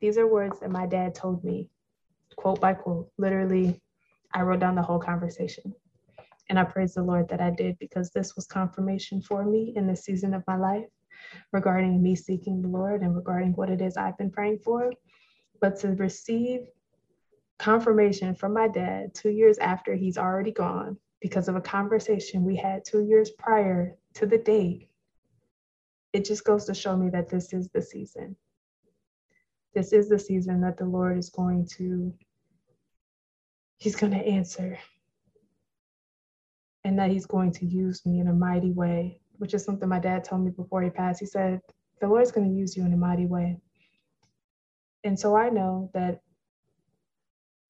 These 0.00 0.18
are 0.18 0.26
words 0.26 0.58
that 0.58 0.72
my 0.72 0.86
dad 0.86 1.14
told 1.14 1.44
me, 1.44 1.70
quote 2.36 2.60
by 2.60 2.74
quote, 2.74 3.08
literally 3.16 3.80
I 4.34 4.42
wrote 4.42 4.58
down 4.58 4.74
the 4.74 4.82
whole 4.82 4.98
conversation. 4.98 5.72
And 6.50 6.58
I 6.58 6.64
praise 6.64 6.94
the 6.94 7.04
Lord 7.04 7.28
that 7.28 7.40
I 7.40 7.50
did 7.50 7.78
because 7.78 8.10
this 8.10 8.34
was 8.34 8.46
confirmation 8.48 9.22
for 9.22 9.44
me 9.44 9.72
in 9.76 9.86
this 9.86 10.04
season 10.04 10.34
of 10.34 10.42
my 10.48 10.56
life 10.56 10.86
regarding 11.52 12.02
me 12.02 12.16
seeking 12.16 12.60
the 12.60 12.68
Lord 12.68 13.02
and 13.02 13.14
regarding 13.14 13.52
what 13.52 13.70
it 13.70 13.80
is 13.80 13.96
I've 13.96 14.18
been 14.18 14.32
praying 14.32 14.58
for. 14.64 14.90
but 15.60 15.78
to 15.80 15.90
receive 15.94 16.62
confirmation 17.58 18.34
from 18.34 18.52
my 18.52 18.68
dad 18.68 19.14
two 19.14 19.30
years 19.30 19.58
after 19.58 19.94
he's 19.94 20.18
already 20.18 20.52
gone 20.52 20.96
because 21.20 21.48
of 21.48 21.56
a 21.56 21.60
conversation 21.60 22.44
we 22.44 22.56
had 22.56 22.84
two 22.84 23.04
years 23.04 23.30
prior 23.30 23.96
to 24.14 24.26
the 24.26 24.38
date, 24.38 24.88
it 26.12 26.24
just 26.24 26.44
goes 26.44 26.64
to 26.66 26.74
show 26.74 26.96
me 26.96 27.10
that 27.10 27.28
this 27.28 27.52
is 27.52 27.68
the 27.68 27.82
season. 27.82 28.36
This 29.74 29.92
is 29.92 30.08
the 30.08 30.18
season 30.18 30.60
that 30.62 30.78
the 30.78 30.84
Lord 30.84 31.18
is 31.18 31.30
going 31.30 31.66
to, 31.76 32.12
He's 33.78 33.96
going 33.96 34.12
to 34.12 34.26
answer. 34.26 34.78
And 36.84 36.98
that 36.98 37.10
He's 37.10 37.26
going 37.26 37.52
to 37.52 37.66
use 37.66 38.06
me 38.06 38.20
in 38.20 38.28
a 38.28 38.32
mighty 38.32 38.72
way, 38.72 39.20
which 39.38 39.52
is 39.52 39.64
something 39.64 39.88
my 39.88 39.98
dad 39.98 40.24
told 40.24 40.44
me 40.44 40.50
before 40.50 40.82
he 40.82 40.90
passed. 40.90 41.20
He 41.20 41.26
said, 41.26 41.60
The 42.00 42.08
Lord's 42.08 42.32
going 42.32 42.48
to 42.48 42.54
use 42.54 42.76
you 42.76 42.86
in 42.86 42.92
a 42.92 42.96
mighty 42.96 43.26
way. 43.26 43.58
And 45.04 45.18
so 45.18 45.36
I 45.36 45.50
know 45.50 45.90
that 45.92 46.20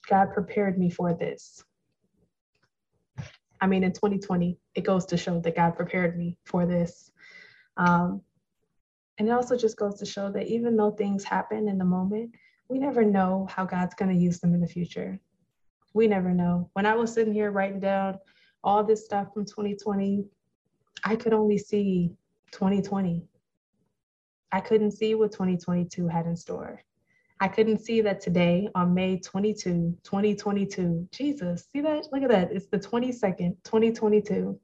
God 0.09 0.33
prepared 0.33 0.79
me 0.79 0.91
for 0.91 1.15
this. 1.15 1.65
I 3.61 3.67
mean, 3.67 3.85
in 3.85 3.93
2020, 3.93 4.59
it 4.75 4.83
goes 4.83 5.07
to 5.07 5.17
show 5.17 5.41
that 5.41 5.57
God 5.57 5.77
prepared 5.77 6.17
me 6.19 6.37
for 6.45 6.67
this. 6.67 7.11
Um, 7.77 8.21
and 9.19 9.29
it 9.29 9.33
also 9.33 9.57
just 9.57 9.79
goes 9.79 9.99
to 9.99 10.07
show 10.07 10.31
that 10.33 10.47
even 10.47 10.77
though 10.77 10.91
things 10.91 11.25
happen 11.25 11.69
in 11.69 11.79
the 11.79 11.85
moment, 11.85 12.35
we 12.69 12.79
never 12.79 13.05
know 13.05 13.47
how 13.51 13.65
God's 13.65 13.95
going 13.95 14.11
to 14.15 14.21
use 14.23 14.41
them 14.41 14.55
in 14.55 14.61
the 14.61 14.67
future. 14.67 15.19
We 15.95 16.07
never 16.07 16.33
know. 16.33 16.69
When 16.75 16.85
I 16.85 16.95
was 16.95 17.13
sitting 17.13 17.33
here 17.33 17.51
writing 17.51 17.81
down 17.81 18.19
all 18.63 18.85
this 18.85 19.05
stuff 19.05 19.33
from 19.33 19.47
2020, 19.47 20.27
I 21.05 21.17
could 21.17 21.33
only 21.33 21.57
see 21.57 22.13
2020. 22.53 23.25
I 24.53 24.61
couldn't 24.61 24.93
see 24.93 25.15
what 25.15 25.33
2022 25.33 26.09
had 26.09 26.27
in 26.27 26.37
store. 26.37 26.83
I 27.39 27.49
couldn't 27.49 27.85
see 27.85 28.01
that 28.01 28.21
today 28.21 28.69
on 28.75 28.95
May 28.95 29.19
22, 29.19 29.99
2022. 30.03 31.09
Jesus, 31.13 31.69
see 31.71 31.83
that? 31.83 32.09
Look 32.11 32.23
at 32.23 32.31
that. 32.31 32.51
It's 32.51 32.67
the 32.67 32.79
22nd, 32.79 33.57
2022, 33.63 34.59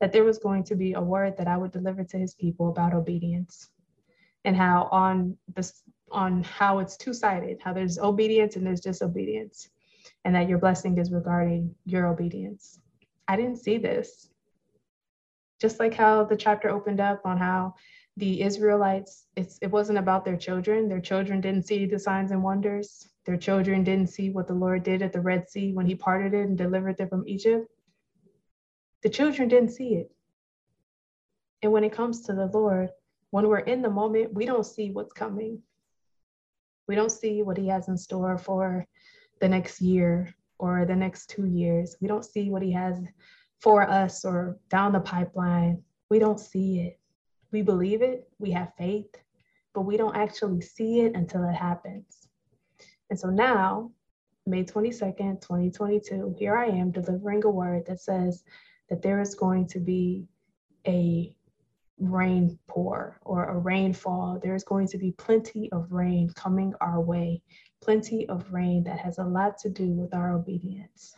that 0.00 0.12
there 0.12 0.24
was 0.24 0.38
going 0.38 0.64
to 0.64 0.76
be 0.76 0.92
a 0.92 1.00
word 1.00 1.38
that 1.38 1.48
I 1.48 1.56
would 1.56 1.72
deliver 1.72 2.04
to 2.04 2.18
his 2.18 2.34
people 2.34 2.68
about 2.68 2.92
obedience 2.92 3.70
and 4.44 4.54
how 4.54 4.88
on 4.92 5.36
this 5.56 5.82
on 6.10 6.42
how 6.42 6.78
it's 6.78 6.96
two-sided, 6.96 7.58
how 7.62 7.72
there's 7.72 7.98
obedience 7.98 8.56
and 8.56 8.66
there's 8.66 8.80
disobedience, 8.80 9.68
and 10.24 10.34
that 10.34 10.48
your 10.48 10.58
blessing 10.58 10.96
is 10.96 11.10
regarding 11.10 11.74
your 11.84 12.06
obedience. 12.06 12.80
I 13.26 13.36
didn't 13.36 13.58
see 13.58 13.76
this. 13.76 14.30
Just 15.60 15.80
like 15.80 15.92
how 15.92 16.24
the 16.24 16.36
chapter 16.36 16.70
opened 16.70 17.00
up 17.00 17.20
on 17.26 17.36
how 17.36 17.74
the 18.18 18.42
Israelites, 18.42 19.26
it 19.36 19.70
wasn't 19.70 19.98
about 19.98 20.24
their 20.24 20.36
children. 20.36 20.88
Their 20.88 21.00
children 21.00 21.40
didn't 21.40 21.66
see 21.66 21.86
the 21.86 21.98
signs 21.98 22.32
and 22.32 22.42
wonders. 22.42 23.08
Their 23.24 23.36
children 23.36 23.84
didn't 23.84 24.08
see 24.08 24.30
what 24.30 24.48
the 24.48 24.54
Lord 24.54 24.82
did 24.82 25.02
at 25.02 25.12
the 25.12 25.20
Red 25.20 25.48
Sea 25.48 25.72
when 25.72 25.86
he 25.86 25.94
parted 25.94 26.34
it 26.34 26.48
and 26.48 26.58
delivered 26.58 26.96
them 26.96 27.08
from 27.08 27.28
Egypt. 27.28 27.70
The 29.02 29.08
children 29.08 29.48
didn't 29.48 29.70
see 29.70 29.94
it. 29.94 30.10
And 31.62 31.70
when 31.70 31.84
it 31.84 31.92
comes 31.92 32.22
to 32.22 32.32
the 32.32 32.46
Lord, 32.46 32.90
when 33.30 33.46
we're 33.46 33.60
in 33.60 33.82
the 33.82 33.90
moment, 33.90 34.34
we 34.34 34.46
don't 34.46 34.66
see 34.66 34.90
what's 34.90 35.12
coming. 35.12 35.62
We 36.88 36.96
don't 36.96 37.12
see 37.12 37.42
what 37.42 37.56
he 37.56 37.68
has 37.68 37.88
in 37.88 37.96
store 37.96 38.36
for 38.36 38.86
the 39.40 39.48
next 39.48 39.80
year 39.80 40.34
or 40.58 40.84
the 40.84 40.96
next 40.96 41.30
two 41.30 41.44
years. 41.46 41.96
We 42.00 42.08
don't 42.08 42.24
see 42.24 42.50
what 42.50 42.62
he 42.62 42.72
has 42.72 42.98
for 43.60 43.88
us 43.88 44.24
or 44.24 44.58
down 44.70 44.92
the 44.92 45.00
pipeline. 45.00 45.82
We 46.10 46.18
don't 46.18 46.40
see 46.40 46.80
it 46.80 46.97
we 47.52 47.62
believe 47.62 48.02
it, 48.02 48.28
we 48.38 48.50
have 48.52 48.72
faith, 48.76 49.14
but 49.74 49.82
we 49.82 49.96
don't 49.96 50.16
actually 50.16 50.60
see 50.60 51.00
it 51.00 51.14
until 51.14 51.48
it 51.48 51.54
happens. 51.54 52.28
And 53.10 53.18
so 53.18 53.30
now, 53.30 53.90
May 54.46 54.64
22nd, 54.64 55.40
2022, 55.40 56.34
here 56.38 56.56
I 56.56 56.66
am 56.66 56.90
delivering 56.90 57.44
a 57.44 57.50
word 57.50 57.84
that 57.86 58.00
says 58.00 58.44
that 58.88 59.02
there 59.02 59.20
is 59.20 59.34
going 59.34 59.66
to 59.68 59.78
be 59.78 60.26
a 60.86 61.34
rain 61.98 62.58
pour 62.68 63.18
or 63.22 63.46
a 63.46 63.58
rainfall. 63.58 64.40
There's 64.42 64.64
going 64.64 64.88
to 64.88 64.98
be 64.98 65.12
plenty 65.12 65.70
of 65.72 65.92
rain 65.92 66.30
coming 66.34 66.72
our 66.80 67.00
way, 67.00 67.42
plenty 67.82 68.28
of 68.28 68.52
rain 68.52 68.84
that 68.84 68.98
has 69.00 69.18
a 69.18 69.24
lot 69.24 69.58
to 69.58 69.68
do 69.68 69.88
with 69.88 70.14
our 70.14 70.32
obedience. 70.32 71.14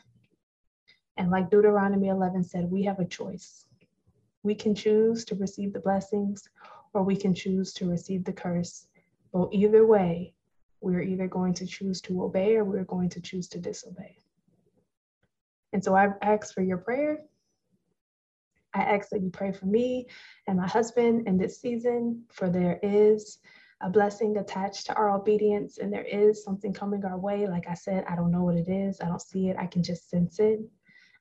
And 1.16 1.30
like 1.30 1.50
Deuteronomy 1.50 2.08
11 2.08 2.44
said, 2.44 2.70
we 2.70 2.82
have 2.84 2.98
a 2.98 3.04
choice. 3.04 3.66
We 4.42 4.54
can 4.54 4.74
choose 4.74 5.24
to 5.26 5.34
receive 5.34 5.72
the 5.72 5.80
blessings 5.80 6.48
or 6.92 7.02
we 7.02 7.16
can 7.16 7.34
choose 7.34 7.72
to 7.74 7.88
receive 7.88 8.24
the 8.24 8.32
curse. 8.32 8.86
But 9.32 9.48
either 9.52 9.86
way, 9.86 10.34
we're 10.80 11.02
either 11.02 11.28
going 11.28 11.54
to 11.54 11.66
choose 11.66 12.00
to 12.02 12.24
obey 12.24 12.56
or 12.56 12.64
we're 12.64 12.84
going 12.84 13.10
to 13.10 13.20
choose 13.20 13.48
to 13.48 13.58
disobey. 13.58 14.16
And 15.72 15.84
so 15.84 15.94
I've 15.94 16.14
asked 16.22 16.54
for 16.54 16.62
your 16.62 16.78
prayer. 16.78 17.20
I 18.74 18.82
ask 18.82 19.08
that 19.10 19.22
you 19.22 19.30
pray 19.30 19.52
for 19.52 19.66
me 19.66 20.06
and 20.46 20.56
my 20.56 20.66
husband 20.66 21.26
in 21.26 21.36
this 21.36 21.60
season, 21.60 22.24
for 22.30 22.48
there 22.48 22.78
is 22.82 23.38
a 23.82 23.90
blessing 23.90 24.36
attached 24.36 24.86
to 24.86 24.94
our 24.94 25.10
obedience 25.10 25.78
and 25.78 25.92
there 25.92 26.04
is 26.04 26.44
something 26.44 26.72
coming 26.72 27.04
our 27.04 27.18
way. 27.18 27.46
Like 27.46 27.66
I 27.68 27.74
said, 27.74 28.04
I 28.08 28.14
don't 28.14 28.30
know 28.30 28.44
what 28.44 28.56
it 28.56 28.68
is, 28.68 29.00
I 29.00 29.06
don't 29.06 29.22
see 29.22 29.48
it, 29.48 29.56
I 29.58 29.66
can 29.66 29.82
just 29.82 30.08
sense 30.08 30.38
it. 30.38 30.60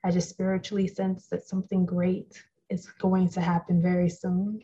I 0.04 0.12
just 0.12 0.30
spiritually 0.30 0.88
sense 0.88 1.28
that 1.28 1.46
something 1.46 1.86
great 1.86 2.42
is 2.70 2.88
going 3.00 3.30
to 3.30 3.42
happen 3.42 3.82
very 3.82 4.10
soon. 4.10 4.62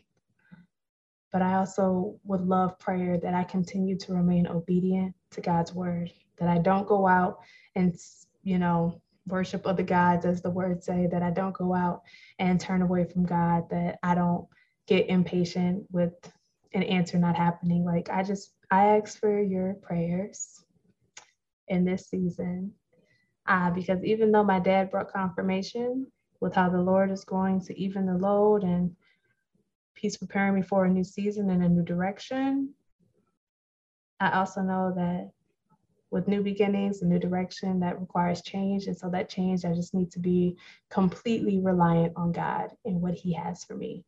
But 1.32 1.42
I 1.42 1.54
also 1.54 2.16
would 2.24 2.42
love 2.42 2.78
prayer 2.78 3.18
that 3.18 3.34
I 3.34 3.44
continue 3.44 3.98
to 3.98 4.14
remain 4.14 4.46
obedient 4.46 5.14
to 5.32 5.40
God's 5.40 5.74
word, 5.74 6.10
that 6.38 6.48
I 6.48 6.58
don't 6.58 6.86
go 6.86 7.06
out 7.06 7.38
and, 7.74 7.94
you 8.42 8.58
know, 8.58 9.00
worship 9.26 9.66
other 9.66 9.82
gods, 9.82 10.24
as 10.24 10.40
the 10.40 10.50
words 10.50 10.86
say, 10.86 11.08
that 11.10 11.22
I 11.22 11.30
don't 11.30 11.56
go 11.56 11.74
out 11.74 12.02
and 12.38 12.60
turn 12.60 12.82
away 12.82 13.04
from 13.04 13.26
God, 13.26 13.68
that 13.70 13.98
I 14.02 14.14
don't 14.14 14.46
get 14.86 15.08
impatient 15.08 15.84
with 15.90 16.12
an 16.72 16.84
answer 16.84 17.18
not 17.18 17.36
happening. 17.36 17.84
Like, 17.84 18.08
I 18.08 18.22
just, 18.22 18.52
I 18.70 18.96
ask 18.96 19.18
for 19.18 19.42
your 19.42 19.74
prayers 19.74 20.64
in 21.68 21.84
this 21.84 22.08
season. 22.08 22.72
Uh, 23.48 23.70
because 23.70 24.02
even 24.04 24.32
though 24.32 24.44
my 24.44 24.58
dad 24.58 24.90
brought 24.90 25.12
confirmation, 25.12 26.06
with 26.40 26.54
how 26.54 26.68
the 26.68 26.80
Lord 26.80 27.10
is 27.10 27.24
going 27.24 27.60
to 27.62 27.78
even 27.78 28.06
the 28.06 28.18
load 28.18 28.62
and 28.62 28.94
He's 29.98 30.18
preparing 30.18 30.54
me 30.54 30.62
for 30.62 30.84
a 30.84 30.90
new 30.90 31.04
season 31.04 31.48
and 31.50 31.64
a 31.64 31.68
new 31.68 31.82
direction. 31.82 32.74
I 34.20 34.38
also 34.38 34.60
know 34.60 34.92
that 34.94 35.30
with 36.10 36.28
new 36.28 36.42
beginnings, 36.42 37.02
a 37.02 37.06
new 37.06 37.18
direction 37.18 37.80
that 37.80 38.00
requires 38.00 38.42
change. 38.42 38.86
And 38.86 38.96
so 38.96 39.10
that 39.10 39.28
change, 39.28 39.64
I 39.64 39.72
just 39.72 39.94
need 39.94 40.10
to 40.12 40.18
be 40.18 40.56
completely 40.90 41.60
reliant 41.60 42.12
on 42.16 42.32
God 42.32 42.70
and 42.84 43.00
what 43.00 43.14
He 43.14 43.32
has 43.34 43.64
for 43.64 43.74
me. 43.74 44.04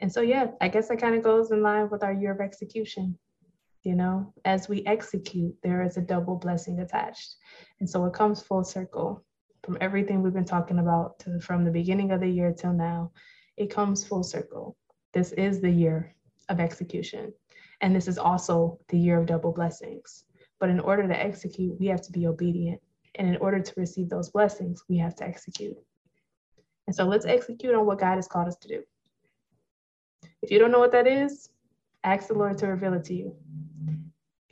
And 0.00 0.12
so, 0.12 0.20
yeah, 0.20 0.48
I 0.60 0.68
guess 0.68 0.88
that 0.88 1.00
kind 1.00 1.14
of 1.14 1.22
goes 1.22 1.50
in 1.50 1.62
line 1.62 1.88
with 1.90 2.02
our 2.02 2.12
year 2.12 2.32
of 2.32 2.40
execution. 2.40 3.18
You 3.82 3.94
know, 3.94 4.32
as 4.44 4.68
we 4.68 4.84
execute, 4.86 5.54
there 5.62 5.82
is 5.82 5.98
a 5.98 6.02
double 6.02 6.36
blessing 6.36 6.80
attached. 6.80 7.36
And 7.80 7.88
so 7.88 8.04
it 8.06 8.14
comes 8.14 8.42
full 8.42 8.64
circle 8.64 9.24
from 9.64 9.78
everything 9.80 10.22
we've 10.22 10.34
been 10.34 10.44
talking 10.44 10.78
about 10.78 11.18
to, 11.20 11.40
from 11.40 11.64
the 11.64 11.70
beginning 11.70 12.10
of 12.10 12.20
the 12.20 12.28
year 12.28 12.52
till 12.52 12.72
now, 12.72 13.10
it 13.56 13.70
comes 13.70 14.04
full 14.04 14.22
circle. 14.22 14.76
This 15.12 15.32
is 15.32 15.60
the 15.60 15.70
year 15.70 16.14
of 16.48 16.60
execution. 16.60 17.32
And 17.80 17.96
this 17.96 18.06
is 18.06 18.18
also 18.18 18.78
the 18.88 18.98
year 18.98 19.18
of 19.18 19.26
double 19.26 19.52
blessings. 19.52 20.24
But 20.60 20.68
in 20.68 20.80
order 20.80 21.08
to 21.08 21.18
execute, 21.18 21.78
we 21.80 21.86
have 21.86 22.02
to 22.02 22.12
be 22.12 22.26
obedient. 22.26 22.80
And 23.16 23.28
in 23.28 23.36
order 23.36 23.60
to 23.60 23.72
receive 23.76 24.08
those 24.08 24.30
blessings, 24.30 24.82
we 24.88 24.98
have 24.98 25.14
to 25.16 25.24
execute. 25.24 25.76
And 26.86 26.94
so 26.94 27.04
let's 27.04 27.26
execute 27.26 27.74
on 27.74 27.86
what 27.86 28.00
God 28.00 28.16
has 28.16 28.28
called 28.28 28.48
us 28.48 28.56
to 28.56 28.68
do. 28.68 28.82
If 30.42 30.50
you 30.50 30.58
don't 30.58 30.72
know 30.72 30.78
what 30.78 30.92
that 30.92 31.06
is, 31.06 31.48
ask 32.02 32.28
the 32.28 32.34
Lord 32.34 32.58
to 32.58 32.66
reveal 32.66 32.94
it 32.94 33.04
to 33.04 33.14
you. 33.14 33.36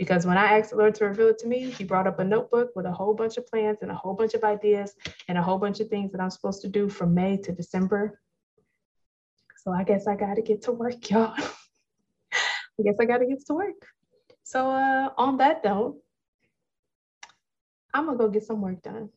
Because 0.03 0.27
when 0.27 0.37
I 0.37 0.59
asked 0.59 0.71
the 0.71 0.77
Lord 0.77 0.97
to 0.97 1.05
reveal 1.05 1.29
it 1.29 1.39
to 1.39 1.47
me, 1.47 1.71
He 1.71 1.85
brought 1.85 2.09
up 2.09 2.19
a 2.19 2.25
notebook 2.25 2.73
with 2.75 2.87
a 2.87 2.91
whole 2.91 3.15
bunch 3.15 3.37
of 3.37 3.47
plans 3.47 3.79
and 3.83 3.91
a 3.93 3.95
whole 3.95 4.15
bunch 4.15 4.35
of 4.35 4.43
ideas 4.43 4.97
and 5.29 5.39
a 5.39 5.43
whole 5.43 5.59
bunch 5.59 5.79
of 5.79 5.87
things 5.91 6.11
that 6.11 6.21
I'm 6.21 6.29
supposed 6.29 6.61
to 6.63 6.69
do 6.69 6.89
from 6.89 7.15
May 7.15 7.37
to 7.37 7.53
December. 7.53 8.21
So 9.59 9.71
I 9.71 9.85
guess 9.85 10.09
I 10.09 10.17
got 10.17 10.35
to 10.35 10.43
get 10.43 10.63
to 10.63 10.73
work, 10.73 11.09
y'all. 11.09 11.35
I 11.39 12.83
guess 12.83 12.97
I 13.01 13.05
got 13.05 13.19
to 13.19 13.27
get 13.27 13.47
to 13.47 13.55
work. 13.55 13.77
So 14.43 14.73
uh, 14.73 15.11
on 15.17 15.37
that 15.37 15.63
note, 15.63 15.99
I'm 17.95 18.07
gonna 18.07 18.19
go 18.19 18.29
get 18.29 18.43
some 18.43 18.61
work 18.61 18.83
done. 18.83 19.09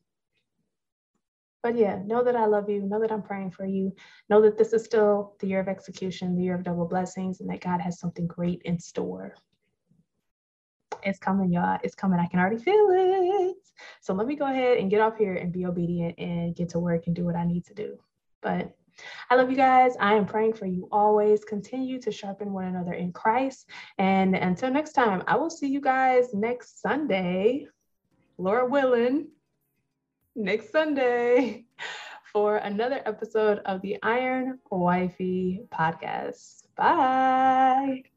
But 1.64 1.78
yeah, 1.78 2.00
know 2.06 2.24
that 2.24 2.36
I 2.36 2.46
love 2.46 2.70
you. 2.70 2.84
Know 2.84 3.02
that 3.02 3.12
I'm 3.12 3.24
praying 3.24 3.50
for 3.58 3.66
you. 3.66 3.92
Know 4.30 4.40
that 4.44 4.60
this 4.60 4.72
is 4.72 4.86
still 4.86 5.36
the 5.40 5.48
year 5.48 5.62
of 5.62 5.68
execution, 5.68 6.36
the 6.36 6.44
year 6.44 6.54
of 6.54 6.64
double 6.64 6.88
blessings, 6.88 7.42
and 7.42 7.50
that 7.50 7.62
God 7.62 7.82
has 7.82 8.00
something 8.00 8.28
great 8.28 8.62
in 8.66 8.80
store. 8.80 9.34
It's 11.06 11.20
coming, 11.20 11.52
y'all. 11.52 11.78
It's 11.84 11.96
coming. 11.96 12.20
I 12.20 12.26
can 12.26 12.40
already 12.40 12.58
feel 12.58 12.88
it. 12.92 13.56
So 14.02 14.14
let 14.14 14.28
me 14.28 14.36
go 14.36 14.46
ahead 14.46 14.80
and 14.80 14.90
get 14.90 15.02
off 15.02 15.18
here 15.18 15.36
and 15.36 15.52
be 15.52 15.66
obedient 15.66 16.18
and 16.18 16.56
get 16.56 16.70
to 16.70 16.80
work 16.80 17.06
and 17.06 17.16
do 17.16 17.24
what 17.24 17.36
I 17.36 17.46
need 17.46 17.66
to 17.66 17.76
do. 17.76 17.98
But 18.42 18.76
I 19.30 19.36
love 19.36 19.52
you 19.52 19.56
guys. 19.58 19.96
I 20.00 20.16
am 20.16 20.26
praying 20.26 20.54
for 20.54 20.66
you 20.66 20.88
always. 20.92 21.44
Continue 21.44 22.00
to 22.02 22.12
sharpen 22.12 22.54
one 22.54 22.66
another 22.66 22.94
in 22.94 23.12
Christ. 23.12 23.70
And 23.98 24.36
until 24.36 24.72
next 24.72 24.94
time, 24.94 25.24
I 25.28 25.36
will 25.36 25.50
see 25.50 25.68
you 25.68 25.82
guys 25.82 26.34
next 26.34 26.82
Sunday, 26.82 27.68
Lord 28.38 28.72
willing, 28.72 29.28
next 30.36 30.72
Sunday 30.72 31.66
for 32.34 32.58
another 32.58 33.02
episode 33.06 33.60
of 33.66 33.82
the 33.82 33.98
Iron 34.02 34.60
Wifey 34.72 35.62
podcast. 35.72 36.64
Bye. 36.76 38.15